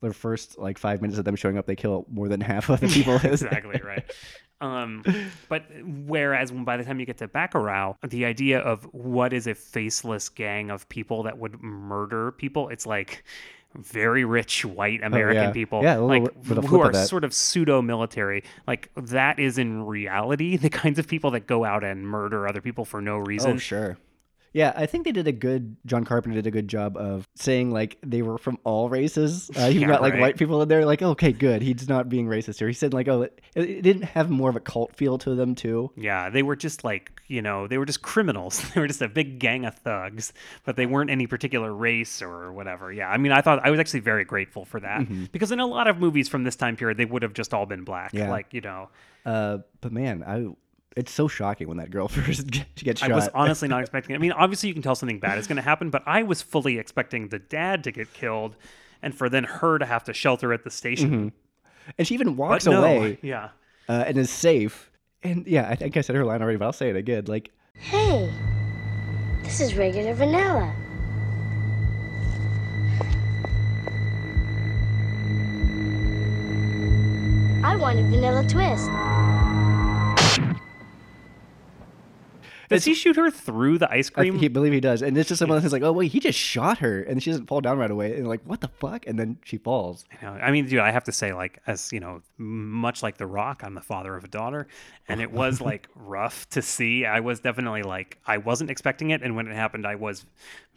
their 0.00 0.12
first 0.12 0.58
like 0.58 0.78
five 0.78 1.02
minutes 1.02 1.18
of 1.18 1.24
them 1.24 1.34
showing 1.34 1.58
up, 1.58 1.66
they 1.66 1.74
kill 1.74 2.06
more 2.08 2.28
than 2.28 2.40
half 2.40 2.68
of 2.68 2.80
the 2.80 2.88
people. 2.94 3.16
exactly 3.16 3.80
right. 3.84 4.04
Um, 4.64 5.04
but 5.48 5.64
whereas 6.06 6.50
by 6.50 6.76
the 6.76 6.84
time 6.84 6.98
you 7.00 7.06
get 7.06 7.18
to 7.18 7.28
Bacurau, 7.28 7.96
the 8.08 8.24
idea 8.24 8.60
of 8.60 8.84
what 8.92 9.32
is 9.32 9.46
a 9.46 9.54
faceless 9.54 10.28
gang 10.28 10.70
of 10.70 10.88
people 10.88 11.22
that 11.24 11.38
would 11.38 11.62
murder 11.62 12.32
people, 12.32 12.68
it's 12.70 12.86
like 12.86 13.24
very 13.76 14.24
rich 14.24 14.64
white 14.64 15.02
American 15.02 15.42
Oh, 15.42 15.46
yeah. 15.46 15.52
people, 15.52 15.82
Yeah, 15.82 15.96
like 15.96 16.22
who 16.44 16.62
flip 16.62 16.64
of 16.64 16.94
are 16.94 17.06
sort 17.06 17.24
of 17.24 17.34
pseudo 17.34 17.82
military. 17.82 18.44
Like 18.66 18.90
that 18.96 19.38
is 19.38 19.58
in 19.58 19.84
reality 19.84 20.56
the 20.66 20.70
kinds 20.70 20.98
of 20.98 21.08
people 21.08 21.32
that 21.32 21.46
go 21.46 21.64
out 21.64 21.84
and 21.84 22.06
murder 22.06 22.46
other 22.46 22.60
people 22.60 22.84
for 22.84 23.00
no 23.02 23.18
reason. 23.18 23.52
Oh 23.52 23.58
sure. 23.58 23.98
Yeah, 24.54 24.72
I 24.76 24.86
think 24.86 25.04
they 25.04 25.10
did 25.12 25.26
a 25.26 25.32
good. 25.32 25.76
John 25.84 26.04
Carpenter 26.04 26.36
did 26.40 26.46
a 26.46 26.50
good 26.52 26.68
job 26.68 26.96
of 26.96 27.28
saying 27.34 27.72
like 27.72 27.98
they 28.06 28.22
were 28.22 28.38
from 28.38 28.58
all 28.64 28.88
races. 28.88 29.50
Uh, 29.58 29.64
you 29.66 29.80
Yeah, 29.80 29.88
got 29.88 30.00
like 30.00 30.12
right. 30.14 30.20
white 30.20 30.36
people 30.38 30.62
in 30.62 30.68
there. 30.68 30.86
Like 30.86 31.02
okay, 31.02 31.32
good. 31.32 31.60
He's 31.60 31.88
not 31.88 32.08
being 32.08 32.26
racist 32.26 32.60
here. 32.60 32.68
He 32.68 32.74
said 32.74 32.94
like 32.94 33.08
oh, 33.08 33.22
it, 33.22 33.40
it 33.56 33.82
didn't 33.82 34.04
have 34.04 34.30
more 34.30 34.48
of 34.48 34.54
a 34.56 34.60
cult 34.60 34.94
feel 34.96 35.18
to 35.18 35.34
them 35.34 35.54
too. 35.56 35.90
Yeah, 35.96 36.30
they 36.30 36.42
were 36.44 36.54
just 36.56 36.84
like, 36.84 37.20
you 37.26 37.42
know, 37.42 37.66
they 37.66 37.78
were 37.78 37.84
just 37.86 38.02
criminals. 38.02 38.62
They 38.74 38.80
were 38.80 38.86
just 38.86 39.02
a 39.02 39.08
big 39.08 39.40
gang 39.40 39.64
of 39.64 39.74
thugs, 39.74 40.32
but 40.64 40.76
they 40.76 40.86
weren't 40.86 41.10
any 41.10 41.26
particular 41.26 41.74
race 41.74 42.22
or 42.22 42.52
whatever. 42.52 42.92
Yeah, 42.92 43.08
I 43.08 43.16
mean, 43.18 43.32
I 43.32 43.40
thought 43.40 43.58
I 43.66 43.70
was 43.70 43.80
actually 43.80 44.00
very 44.00 44.24
grateful 44.24 44.64
for 44.64 44.78
that 44.80 45.00
Mhm. 45.00 45.32
because 45.32 45.50
in 45.50 45.58
a 45.60 45.66
lot 45.66 45.88
of 45.88 45.98
movies 45.98 46.28
from 46.28 46.44
this 46.44 46.54
time 46.54 46.76
period, 46.76 46.96
they 46.96 47.04
would 47.04 47.22
have 47.22 47.34
just 47.34 47.52
all 47.52 47.66
been 47.66 47.82
black. 47.82 48.12
Yeah. 48.14 48.30
Like, 48.30 48.54
you 48.54 48.60
know, 48.60 48.88
Uh, 49.26 49.58
but 49.80 49.90
man, 49.90 50.22
I 50.22 50.46
it's 50.96 51.12
so 51.12 51.28
shocking 51.28 51.68
when 51.68 51.78
that 51.78 51.90
girl 51.90 52.08
first 52.08 52.46
gets 52.76 53.00
shot. 53.00 53.10
I 53.10 53.14
was 53.14 53.28
honestly 53.34 53.68
not 53.68 53.80
expecting 53.82 54.14
it. 54.14 54.18
I 54.18 54.20
mean, 54.20 54.32
obviously 54.32 54.68
you 54.68 54.74
can 54.74 54.82
tell 54.82 54.94
something 54.94 55.18
bad 55.18 55.38
is 55.38 55.46
going 55.46 55.56
to 55.56 55.62
happen, 55.62 55.90
but 55.90 56.02
I 56.06 56.22
was 56.22 56.42
fully 56.42 56.78
expecting 56.78 57.28
the 57.28 57.38
dad 57.38 57.84
to 57.84 57.92
get 57.92 58.12
killed 58.12 58.56
and 59.02 59.14
for 59.14 59.28
then 59.28 59.44
her 59.44 59.78
to 59.78 59.84
have 59.84 60.04
to 60.04 60.12
shelter 60.12 60.52
at 60.52 60.64
the 60.64 60.70
station. 60.70 61.10
Mm-hmm. 61.10 61.28
And 61.98 62.08
she 62.08 62.14
even 62.14 62.36
walks 62.36 62.66
no, 62.66 62.82
away. 62.82 63.18
Yeah. 63.22 63.50
Uh, 63.88 64.04
and 64.06 64.16
is 64.16 64.30
safe. 64.30 64.90
And 65.22 65.46
yeah, 65.46 65.68
I 65.68 65.74
think 65.74 65.96
I 65.96 66.00
said 66.00 66.16
her 66.16 66.24
line 66.24 66.42
already, 66.42 66.56
but 66.58 66.66
I'll 66.66 66.72
say 66.72 66.90
it 66.90 66.96
again. 66.96 67.24
Like, 67.26 67.50
hey, 67.74 68.30
this 69.42 69.60
is 69.60 69.74
regular 69.74 70.14
vanilla. 70.14 70.74
I 77.62 77.76
want 77.76 77.98
a 77.98 78.02
vanilla 78.02 78.46
twist. 78.46 78.88
Does 82.68 82.84
he 82.84 82.94
shoot 82.94 83.16
her 83.16 83.30
through 83.30 83.78
the 83.78 83.90
ice 83.90 84.10
cream? 84.10 84.36
I 84.36 84.38
he, 84.38 84.48
believe 84.48 84.72
he 84.72 84.80
does, 84.80 85.02
and 85.02 85.16
it's 85.16 85.28
just 85.28 85.38
someone 85.38 85.60
who's 85.60 85.72
like, 85.72 85.82
"Oh 85.82 85.92
wait, 85.92 86.12
he 86.12 86.20
just 86.20 86.38
shot 86.38 86.78
her," 86.78 87.02
and 87.02 87.22
she 87.22 87.30
doesn't 87.30 87.46
fall 87.46 87.60
down 87.60 87.78
right 87.78 87.90
away, 87.90 88.16
and 88.16 88.28
like, 88.28 88.42
"What 88.44 88.60
the 88.60 88.68
fuck?" 88.68 89.06
And 89.06 89.18
then 89.18 89.38
she 89.44 89.58
falls. 89.58 90.04
You 90.20 90.28
know, 90.28 90.34
I 90.34 90.50
mean, 90.50 90.66
dude, 90.66 90.80
I 90.80 90.90
have 90.90 91.04
to 91.04 91.12
say, 91.12 91.32
like, 91.32 91.60
as 91.66 91.92
you 91.92 92.00
know, 92.00 92.22
much 92.38 93.02
like 93.02 93.16
The 93.18 93.26
Rock, 93.26 93.62
I'm 93.64 93.74
the 93.74 93.80
father 93.80 94.16
of 94.16 94.24
a 94.24 94.28
daughter, 94.28 94.66
and 95.08 95.20
it 95.20 95.30
was 95.30 95.60
like 95.60 95.88
rough 95.94 96.48
to 96.50 96.62
see. 96.62 97.04
I 97.04 97.20
was 97.20 97.40
definitely 97.40 97.82
like, 97.82 98.18
I 98.26 98.38
wasn't 98.38 98.70
expecting 98.70 99.10
it, 99.10 99.22
and 99.22 99.36
when 99.36 99.46
it 99.46 99.54
happened, 99.54 99.86
I 99.86 99.96
was 99.96 100.24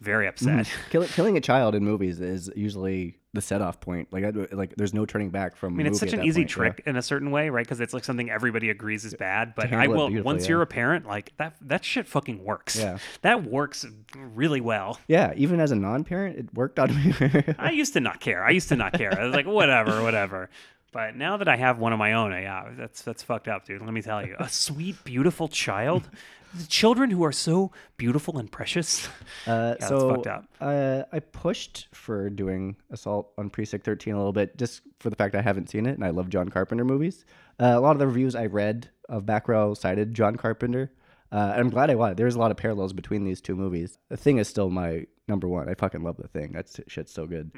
very 0.00 0.28
upset. 0.28 0.66
Mhm. 0.66 0.90
Killing, 0.90 1.08
killing 1.08 1.36
a 1.36 1.40
child 1.40 1.74
in 1.74 1.84
movies 1.84 2.20
is 2.20 2.50
usually 2.54 3.18
the 3.34 3.40
set 3.40 3.60
off 3.60 3.80
point. 3.80 4.08
Like, 4.12 4.24
I, 4.24 4.30
like 4.52 4.74
there's 4.76 4.94
no 4.94 5.04
turning 5.04 5.30
back 5.30 5.56
from. 5.56 5.74
I 5.74 5.76
mean, 5.76 5.86
it's 5.86 5.98
such 5.98 6.12
an 6.12 6.22
easy 6.22 6.42
point, 6.42 6.50
yeah. 6.50 6.54
trick 6.54 6.82
in 6.86 6.96
a 6.96 7.02
certain 7.02 7.30
way, 7.30 7.50
right? 7.50 7.64
Because 7.64 7.80
it's 7.80 7.92
like 7.92 8.04
something 8.04 8.30
everybody 8.30 8.70
agrees 8.70 9.04
is 9.04 9.14
bad. 9.14 9.54
But 9.54 9.72
I 9.72 9.86
will 9.88 10.10
once 10.22 10.44
yeah. 10.44 10.50
you're 10.50 10.62
a 10.62 10.66
parent, 10.66 11.06
like 11.06 11.32
that 11.38 11.56
that 11.62 11.84
shit 11.84 12.06
fucking 12.06 12.44
works. 12.44 12.76
Yeah. 12.76 12.98
that 13.22 13.44
works 13.44 13.86
really 14.16 14.60
well. 14.60 14.98
Yeah, 15.08 15.32
even 15.36 15.60
as 15.60 15.70
a 15.70 15.76
non-parent, 15.76 16.38
it 16.38 16.54
worked 16.54 16.78
on 16.78 16.94
me. 16.94 17.14
I 17.58 17.72
used 17.72 17.92
to 17.94 18.00
not 18.00 18.20
care. 18.20 18.44
I 18.44 18.50
used 18.50 18.68
to 18.70 18.76
not 18.76 18.92
care. 18.92 19.18
I 19.18 19.24
was 19.24 19.34
like, 19.34 19.46
whatever, 19.46 20.02
whatever. 20.02 20.48
But 20.90 21.16
now 21.16 21.36
that 21.36 21.48
I 21.48 21.56
have 21.56 21.78
one 21.78 21.92
of 21.92 21.98
my 21.98 22.14
own, 22.14 22.32
yeah, 22.32 22.70
that's 22.76 23.02
that's 23.02 23.22
fucked 23.22 23.46
up, 23.46 23.66
dude. 23.66 23.82
Let 23.82 23.92
me 23.92 24.00
tell 24.00 24.24
you, 24.24 24.36
a 24.38 24.48
sweet, 24.48 25.04
beautiful 25.04 25.48
child, 25.48 26.08
the 26.54 26.66
children 26.66 27.10
who 27.10 27.24
are 27.24 27.32
so 27.32 27.70
beautiful 27.96 28.38
and 28.38 28.50
precious. 28.50 29.08
Uh, 29.46 29.76
yeah, 29.80 29.86
so 29.86 30.10
fucked 30.10 30.26
up. 30.26 30.44
Uh, 30.60 31.04
I 31.10 31.20
pushed 31.20 31.88
for 31.94 32.28
doing 32.28 32.76
Assault 32.90 33.32
on 33.38 33.48
Precinct 33.48 33.82
13 33.84 34.12
a 34.12 34.16
little 34.16 34.32
bit, 34.32 34.58
just 34.58 34.82
for 34.98 35.08
the 35.08 35.16
fact 35.16 35.34
I 35.34 35.40
haven't 35.40 35.70
seen 35.70 35.86
it, 35.86 35.94
and 35.94 36.04
I 36.04 36.10
love 36.10 36.28
John 36.28 36.50
Carpenter 36.50 36.84
movies. 36.84 37.24
Uh, 37.58 37.72
a 37.74 37.80
lot 37.80 37.92
of 37.92 37.98
the 37.98 38.06
reviews 38.06 38.34
I 38.34 38.44
read 38.46 38.90
of 39.08 39.24
Bacurau 39.24 39.74
cited 39.74 40.12
John 40.12 40.36
Carpenter. 40.36 40.92
Uh, 41.32 41.50
and 41.52 41.60
I'm 41.60 41.70
glad 41.70 41.88
I 41.90 41.94
was. 41.94 42.16
There's 42.16 42.34
a 42.34 42.38
lot 42.38 42.50
of 42.50 42.58
parallels 42.58 42.92
between 42.92 43.24
these 43.24 43.40
two 43.40 43.54
movies. 43.54 43.96
The 44.10 44.16
Thing 44.18 44.36
is 44.38 44.48
still 44.48 44.68
my 44.68 45.06
number 45.28 45.48
one. 45.48 45.68
I 45.68 45.74
fucking 45.74 46.02
love 46.02 46.16
The 46.18 46.28
Thing. 46.28 46.52
That 46.52 46.68
shit's 46.88 47.12
so 47.12 47.26
good. 47.26 47.50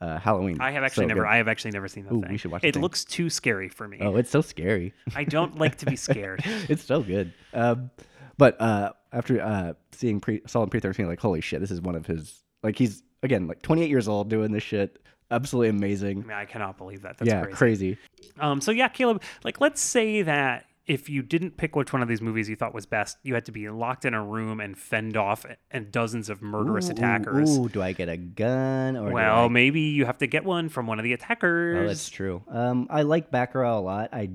Uh, 0.00 0.18
Halloween. 0.18 0.60
I 0.60 0.70
have 0.72 0.84
actually 0.84 1.04
so 1.04 1.08
never. 1.08 1.20
good. 1.22 1.28
I 1.30 1.36
have 1.38 1.48
actually 1.48 1.70
never 1.72 1.88
seen 1.88 2.04
the 2.04 2.14
Ooh, 2.14 2.20
thing. 2.20 2.30
we 2.32 2.36
should 2.36 2.50
watch 2.52 2.62
it 2.64 2.76
looks 2.76 3.04
too 3.04 3.30
scary 3.30 3.68
for 3.68 3.88
me. 3.88 3.98
Oh, 4.00 4.16
it's 4.16 4.30
so 4.30 4.40
scary. 4.40 4.92
I 5.16 5.24
don't 5.24 5.58
like 5.58 5.78
to 5.78 5.86
be 5.86 5.96
scared. 6.08 6.42
it's 6.44 6.84
so 6.84 7.02
good. 7.02 7.32
Um, 7.54 7.90
but 8.38 8.60
uh, 8.60 8.92
after 9.12 9.40
uh, 9.40 9.72
seeing 9.92 10.20
pre 10.20 10.42
on 10.54 10.68
Pre 10.68 10.80
thirteen, 10.80 11.06
like 11.06 11.20
holy 11.20 11.40
shit, 11.40 11.60
this 11.60 11.70
is 11.70 11.80
one 11.80 11.94
of 11.94 12.06
his 12.06 12.42
like 12.62 12.76
he's 12.78 13.02
again 13.22 13.46
like 13.46 13.62
28 13.62 13.88
years 13.88 14.08
old 14.08 14.28
doing 14.28 14.52
this 14.52 14.62
shit. 14.62 15.00
Absolutely 15.30 15.70
amazing. 15.70 16.18
I 16.18 16.26
mean, 16.26 16.36
I 16.36 16.44
cannot 16.44 16.76
believe 16.76 17.02
that. 17.02 17.18
That's 17.18 17.28
yeah, 17.28 17.42
crazy. 17.42 17.56
crazy. 17.56 17.98
Um, 18.38 18.60
so 18.60 18.70
yeah, 18.70 18.88
Caleb, 18.88 19.22
like 19.42 19.60
let's 19.60 19.80
say 19.80 20.22
that 20.22 20.66
if 20.86 21.08
you 21.08 21.22
didn't 21.22 21.56
pick 21.56 21.74
which 21.76 21.92
one 21.94 22.02
of 22.02 22.08
these 22.08 22.20
movies 22.20 22.48
you 22.48 22.56
thought 22.56 22.74
was 22.74 22.84
best, 22.84 23.16
you 23.22 23.32
had 23.34 23.46
to 23.46 23.52
be 23.52 23.68
locked 23.70 24.04
in 24.04 24.12
a 24.12 24.22
room 24.22 24.60
and 24.60 24.76
fend 24.76 25.16
off 25.16 25.46
and 25.70 25.90
dozens 25.90 26.28
of 26.28 26.42
murderous 26.42 26.88
Ooh, 26.88 26.92
attackers. 26.92 27.58
Ooh, 27.58 27.68
do 27.70 27.80
I 27.80 27.92
get 27.92 28.10
a 28.10 28.18
gun 28.18 28.96
or 28.96 29.10
well, 29.10 29.46
I- 29.46 29.48
maybe 29.48 29.80
you 29.80 30.04
have 30.04 30.18
to 30.18 30.26
get 30.26 30.44
one 30.44 30.68
from 30.68 30.86
one 30.86 30.98
of 30.98 31.04
the 31.04 31.14
attackers. 31.14 31.84
Oh, 31.84 31.86
that's 31.86 32.08
true. 32.10 32.42
Um, 32.48 32.86
I 32.90 33.02
like 33.02 33.30
Bacurau 33.30 33.78
a 33.78 33.80
lot. 33.80 34.10
I 34.12 34.28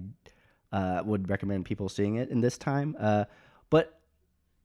uh, 0.71 1.03
would 1.05 1.29
recommend 1.29 1.65
people 1.65 1.87
seeing 1.87 2.15
it 2.15 2.29
in 2.29 2.41
this 2.41 2.57
time. 2.57 2.95
Uh, 2.99 3.25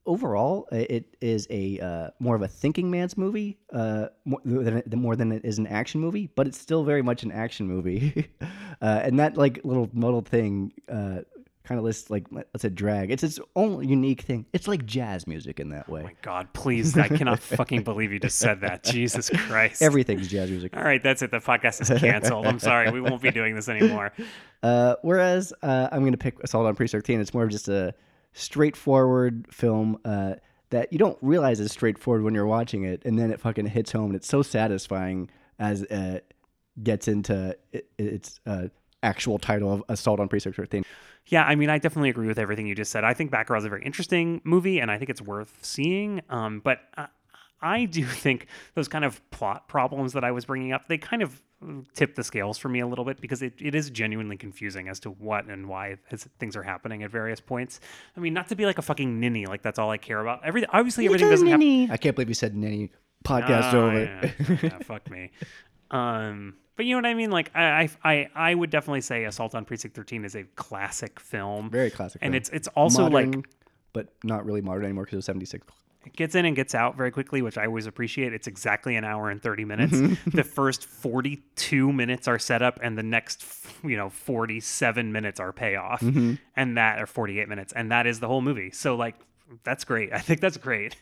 overall, 0.07 0.69
it 0.73 1.17
is 1.21 1.47
a 1.51 1.79
uh, 1.81 2.11
more 2.19 2.37
of 2.37 2.43
a 2.43 2.49
thinking 2.49 2.91
man's 2.91 3.17
movie 3.17 3.59
uh, 3.73 4.07
more 4.25 4.41
than, 4.45 4.83
more 4.97 5.17
than 5.17 5.33
it 5.33 5.45
is 5.45 5.59
an 5.59 5.67
action 5.67 6.01
movie. 6.01 6.29
But 6.35 6.47
it's 6.47 6.59
still 6.59 6.85
very 6.85 7.03
much 7.03 7.23
an 7.23 7.33
action 7.33 7.67
movie. 7.67 8.29
uh, 8.83 9.01
and 9.03 9.19
that 9.19 9.37
like 9.37 9.61
little 9.65 9.89
modal 9.93 10.21
thing. 10.23 10.73
Uh, 10.89 11.21
Kind 11.67 11.79
of 11.79 11.85
lists 11.87 12.11
like 12.11 12.27
let's 12.31 12.61
say 12.61 12.69
drag. 12.69 13.11
It's 13.11 13.23
its 13.23 13.41
own 13.57 13.89
unique 13.89 14.21
thing. 14.21 14.45
It's 14.53 14.69
like 14.69 14.85
jazz 14.85 15.27
music 15.27 15.59
in 15.59 15.71
that 15.71 15.89
way. 15.89 16.03
Oh 16.03 16.05
my 16.05 16.15
God, 16.21 16.53
please! 16.53 16.95
I 16.99 17.09
cannot 17.09 17.39
fucking 17.57 17.85
believe 17.85 18.13
you 18.13 18.19
just 18.21 18.39
said 18.39 18.61
that. 18.61 18.85
Jesus 18.85 19.31
Christ! 19.31 19.81
Everything's 19.81 20.29
jazz 20.29 20.51
music. 20.51 20.77
All 20.77 20.85
right, 20.85 21.03
that's 21.03 21.23
it. 21.23 21.31
The 21.31 21.39
podcast 21.39 21.81
is 21.81 21.99
canceled. 21.99 22.47
I'm 22.47 22.59
sorry. 22.59 22.91
We 22.91 23.01
won't 23.01 23.23
be 23.23 23.31
doing 23.31 23.55
this 23.55 23.71
anymore. 23.71 24.13
Uh, 24.63 24.97
whereas 25.03 25.53
uh, 25.63 25.89
I'm 25.93 26.01
going 26.01 26.13
to 26.13 26.19
pick 26.19 26.43
Assault 26.43 26.65
on 26.67 26.75
Precinct 26.75 27.05
13. 27.05 27.21
It's 27.21 27.35
more 27.35 27.45
of 27.45 27.51
just 27.51 27.69
a 27.69 27.95
straightforward 28.35 29.47
film 29.51 29.99
uh, 30.05 30.35
that 30.71 30.93
you 30.93 30.99
don't 30.99 31.19
realize 31.23 31.61
is 31.61 31.73
straightforward 31.73 32.23
when 32.23 32.35
you're 32.35 32.47
watching 32.47 32.85
it, 32.85 33.03
and 33.05 33.19
then 33.19 33.31
it 33.31 33.41
fucking 33.41 33.67
hits 33.67 33.93
home, 33.93 34.07
and 34.07 34.17
it's 34.17 34.29
so 34.29 34.43
satisfying 34.43 35.31
as 35.59 35.83
it 35.83 36.35
gets 36.83 37.09
into 37.09 37.57
it, 37.73 37.89
its 37.97 38.41
uh, 38.47 38.69
actual 39.03 39.39
title 39.39 39.73
of 39.73 39.85
Assault 39.89 40.21
on 40.21 40.29
Precinct 40.29 40.57
13. 40.57 40.85
Yeah, 41.27 41.45
I 41.45 41.55
mean, 41.55 41.71
I 41.71 41.79
definitely 41.79 42.11
agree 42.11 42.27
with 42.27 42.39
everything 42.39 42.67
you 42.67 42.75
just 42.75 42.91
said. 42.91 43.05
I 43.05 43.15
think 43.15 43.31
Bacurau 43.31 43.59
is 43.59 43.65
a 43.65 43.69
very 43.69 43.85
interesting 43.85 44.41
movie, 44.45 44.81
and 44.81 44.91
I 44.91 44.99
think 44.99 45.11
it's 45.11 45.23
worth 45.23 45.57
seeing. 45.63 46.21
Um, 46.29 46.61
but 46.63 46.81
I, 46.97 47.07
I 47.63 47.85
do 47.87 48.05
think 48.25 48.47
those 48.75 48.89
kind 48.89 49.05
of 49.05 49.29
plot 49.31 49.69
problems 49.69 50.13
that 50.13 50.25
I 50.25 50.33
was 50.33 50.45
bringing 50.45 50.73
up, 50.73 50.89
they 50.89 50.99
kind 50.99 51.23
of 51.23 51.41
tip 51.95 52.15
the 52.15 52.25
scales 52.25 52.59
for 52.59 52.69
me 52.69 52.81
a 52.81 52.87
little 52.87 53.05
bit 53.05 53.21
because 53.21 53.43
it, 53.43 53.55
it 53.61 53.75
is 53.75 53.91
genuinely 53.91 54.37
confusing 54.37 54.89
as 54.89 55.01
to 55.01 55.11
what 55.11 55.47
and 55.47 55.69
why 55.69 55.97
his, 56.09 56.29
things 56.39 56.57
are 56.57 56.63
happening 56.63 57.03
at 57.03 57.11
various 57.11 57.41
points. 57.41 57.81
I 58.17 58.21
mean, 58.21 58.35
not 58.35 58.49
to 58.49 58.57
be 58.57 58.67
like 58.67 58.79
a 58.79 58.83
fucking 58.83 59.21
ninny, 59.21 59.47
like 59.47 59.63
that's 59.63 59.79
all 59.79 59.91
I 59.91 59.99
care 59.99 60.21
about. 60.21 60.45
Every 60.45 60.65
obviously 60.67 61.07
everything 61.07 61.31
doesn't 61.31 61.47
have 61.47 61.61
I 61.91 61.97
can't 61.97 62.15
believe 62.17 62.29
you 62.29 62.35
said 62.35 62.55
ninny. 62.57 62.91
podcast 63.25 63.73
Oh, 63.73 63.87
over. 63.87 64.03
yeah. 64.05 64.31
Yeah, 64.63 64.79
fuck 64.79 65.11
me. 65.11 65.31
Um, 65.91 66.55
but 66.77 66.87
you 66.87 66.95
know 66.95 66.99
what 66.99 67.07
I 67.11 67.15
mean? 67.15 67.31
Like 67.31 67.51
I, 67.55 67.65
I, 68.05 68.13
I, 68.13 68.29
I 68.35 68.55
would 68.55 68.71
definitely 68.71 69.01
say 69.01 69.25
Assault 69.25 69.55
on 69.55 69.65
Precinct 69.65 69.95
13 69.97 70.25
is 70.25 70.35
a 70.35 70.45
classic 70.57 71.21
film. 71.21 71.71
Very 71.71 71.91
classic. 71.91 72.21
And 72.23 72.33
film. 72.33 72.37
it's 72.37 72.49
it's 72.51 72.69
also 72.69 73.09
like 73.09 73.35
but 73.93 74.09
not 74.25 74.45
really 74.45 74.61
modern 74.61 74.85
anymore 74.85 75.05
because 75.05 75.15
it 75.15 75.19
was 75.19 75.25
76. 75.27 75.67
It 76.07 76.15
gets 76.15 76.35
in 76.35 76.45
and 76.45 76.55
gets 76.55 76.75
out 76.75 76.97
very 76.97 77.11
quickly, 77.11 77.43
which 77.43 77.57
I 77.59 77.67
always 77.67 77.87
appreciate. 77.87 78.33
It's 78.33 78.47
exactly 78.47 78.97
an 78.97 79.05
hour 79.05 79.31
and 79.31 79.43
30 79.43 79.65
minutes. 79.73 79.93
Mm-hmm. 79.95 80.37
the 80.37 80.45
first 80.45 80.85
42 80.87 81.93
minutes 81.93 82.29
are 82.29 82.39
set 82.39 82.63
up, 82.63 82.79
and 82.83 82.97
the 82.99 83.03
next, 83.03 83.45
you 83.83 83.97
know, 83.97 84.11
47 84.11 85.13
minutes 85.13 85.41
are 85.41 85.53
payoff. 85.53 86.01
Mhm. 86.01 86.39
And 86.57 86.77
that 86.77 86.99
are 87.01 87.07
48 87.07 87.49
minutes. 87.49 87.73
And 87.73 87.91
that 87.91 88.07
is 88.07 88.21
the 88.21 88.27
whole 88.29 88.41
movie. 88.43 88.71
So, 88.71 88.95
like, 88.97 89.15
that's 89.63 89.85
great. 89.85 90.13
I 90.13 90.19
think 90.19 90.41
that's 90.41 90.57
great. 90.57 90.97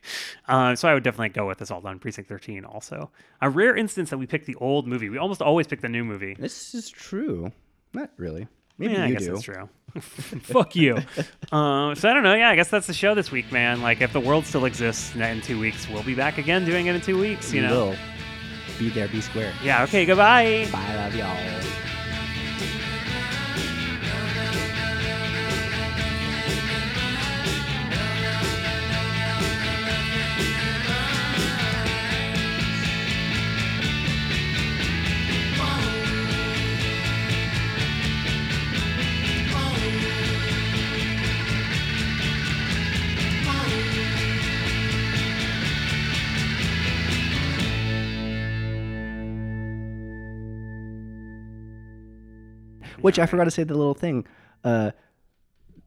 Uh, 0.49 0.75
so 0.75 0.89
I 0.89 0.95
would 0.95 1.03
definitely 1.03 1.31
go 1.31 1.47
with 1.47 1.61
Assault 1.61 1.85
on 1.85 1.99
Precinct 1.99 2.29
13 2.29 2.65
also. 2.65 3.11
A 3.41 3.49
rare 3.51 3.77
instance 3.77 4.11
that 4.11 4.19
we 4.19 4.27
pick 4.27 4.47
the 4.47 4.57
old 4.57 4.87
movie. 4.87 5.09
We 5.09 5.19
almost 5.19 5.43
always 5.43 5.67
pick 5.67 5.81
the 5.81 5.89
new 5.89 6.05
movie. 6.05 6.35
This 6.39 6.75
is 6.75 6.91
true. 6.91 7.53
Not 7.95 8.11
really. 8.17 8.49
Maybe 8.83 8.95
yeah, 8.95 9.05
I 9.05 9.11
guess 9.13 9.23
do. 9.25 9.31
that's 9.33 9.43
true. 9.43 9.69
Fuck 10.01 10.75
you. 10.75 10.97
Uh, 11.53 11.95
so 11.95 12.09
I 12.09 12.15
don't 12.15 12.23
know. 12.23 12.35
Yeah, 12.35 12.51
I 12.51 12.57
guess 12.57 12.69
that's 12.69 12.87
the 12.87 12.95
show 12.95 13.15
this 13.15 13.31
week, 13.31 13.53
man. 13.53 13.83
Like, 13.83 14.01
if 14.01 14.13
the 14.13 14.21
world 14.21 14.47
still 14.47 14.65
exists 14.65 15.15
in 15.15 15.41
two 15.43 15.61
weeks, 15.61 15.89
we'll 15.89 16.03
be 16.03 16.15
back 16.15 16.39
again 16.39 16.65
doing 16.65 16.87
it 16.87 16.95
in 16.95 17.01
two 17.01 17.19
weeks. 17.19 17.53
You 17.53 17.63
We 17.63 17.69
know. 17.69 17.87
will. 17.89 17.97
Be 18.79 18.89
there, 18.89 19.07
be 19.09 19.21
square. 19.21 19.53
Yeah. 19.63 19.85
Okay. 19.85 20.05
Goodbye. 20.07 20.67
Bye, 20.73 20.97
love 20.97 21.15
y'all. 21.15 21.92
Which 53.03 53.19
I 53.19 53.27
forgot 53.27 53.45
to 53.45 53.51
say 53.51 53.65
the 53.65 53.75
little 53.75 53.95
thing. 53.95 54.27
Uh, 54.65 54.93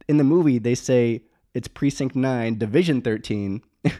in 0.08 0.18
the 0.18 0.24
movie, 0.24 0.58
they 0.58 0.74
say 0.74 1.22
it's 1.54 1.68
Precinct 1.68 2.14
Nine, 2.14 2.58
Division 2.58 3.00
Thirteen. 3.02 3.62
uh, 3.84 3.98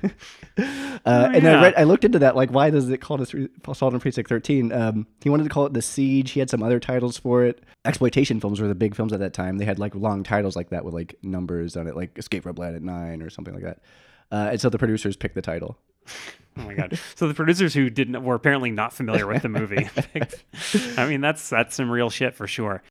And 1.06 1.46
I 1.46 1.62
read, 1.62 1.74
I 1.76 1.84
looked 1.84 2.04
into 2.04 2.18
that. 2.18 2.34
Like, 2.34 2.50
why 2.50 2.70
does 2.70 2.88
it 2.88 2.98
call 3.00 3.20
it 3.22 3.32
Assault 3.66 3.94
on 3.94 4.00
Precinct 4.00 4.28
Thirteen? 4.28 4.72
Um, 4.72 5.06
he 5.22 5.30
wanted 5.30 5.44
to 5.44 5.50
call 5.50 5.66
it 5.66 5.72
The 5.72 5.82
Siege. 5.82 6.32
He 6.32 6.40
had 6.40 6.50
some 6.50 6.62
other 6.62 6.80
titles 6.80 7.18
for 7.18 7.44
it. 7.44 7.62
Exploitation 7.84 8.40
films 8.40 8.60
were 8.60 8.68
the 8.68 8.74
big 8.74 8.94
films 8.94 9.12
at 9.12 9.20
that 9.20 9.32
time. 9.32 9.58
They 9.58 9.64
had 9.64 9.78
like 9.78 9.94
long 9.94 10.22
titles 10.22 10.56
like 10.56 10.70
that 10.70 10.84
with 10.84 10.94
like 10.94 11.16
numbers 11.22 11.76
on 11.76 11.86
it, 11.86 11.96
like 11.96 12.16
Escape 12.18 12.42
from 12.42 12.54
Planet 12.54 12.82
Nine 12.82 13.22
or 13.22 13.30
something 13.30 13.54
like 13.54 13.64
that. 13.64 13.80
Uh, 14.30 14.48
and 14.52 14.60
so 14.60 14.68
the 14.68 14.78
producers 14.78 15.16
picked 15.16 15.34
the 15.36 15.42
title. 15.42 15.78
Oh 16.58 16.62
my 16.62 16.74
god! 16.74 16.98
So 17.16 17.28
the 17.28 17.34
producers 17.34 17.74
who 17.74 17.90
didn't 17.90 18.22
were 18.24 18.34
apparently 18.34 18.70
not 18.70 18.92
familiar 18.92 19.26
with 19.26 19.42
the 19.42 19.48
movie. 19.48 19.88
I 20.96 21.06
mean, 21.08 21.20
that's 21.20 21.48
that's 21.50 21.74
some 21.76 21.90
real 21.90 22.10
shit 22.10 22.34
for 22.34 22.46
sure. 22.46 22.82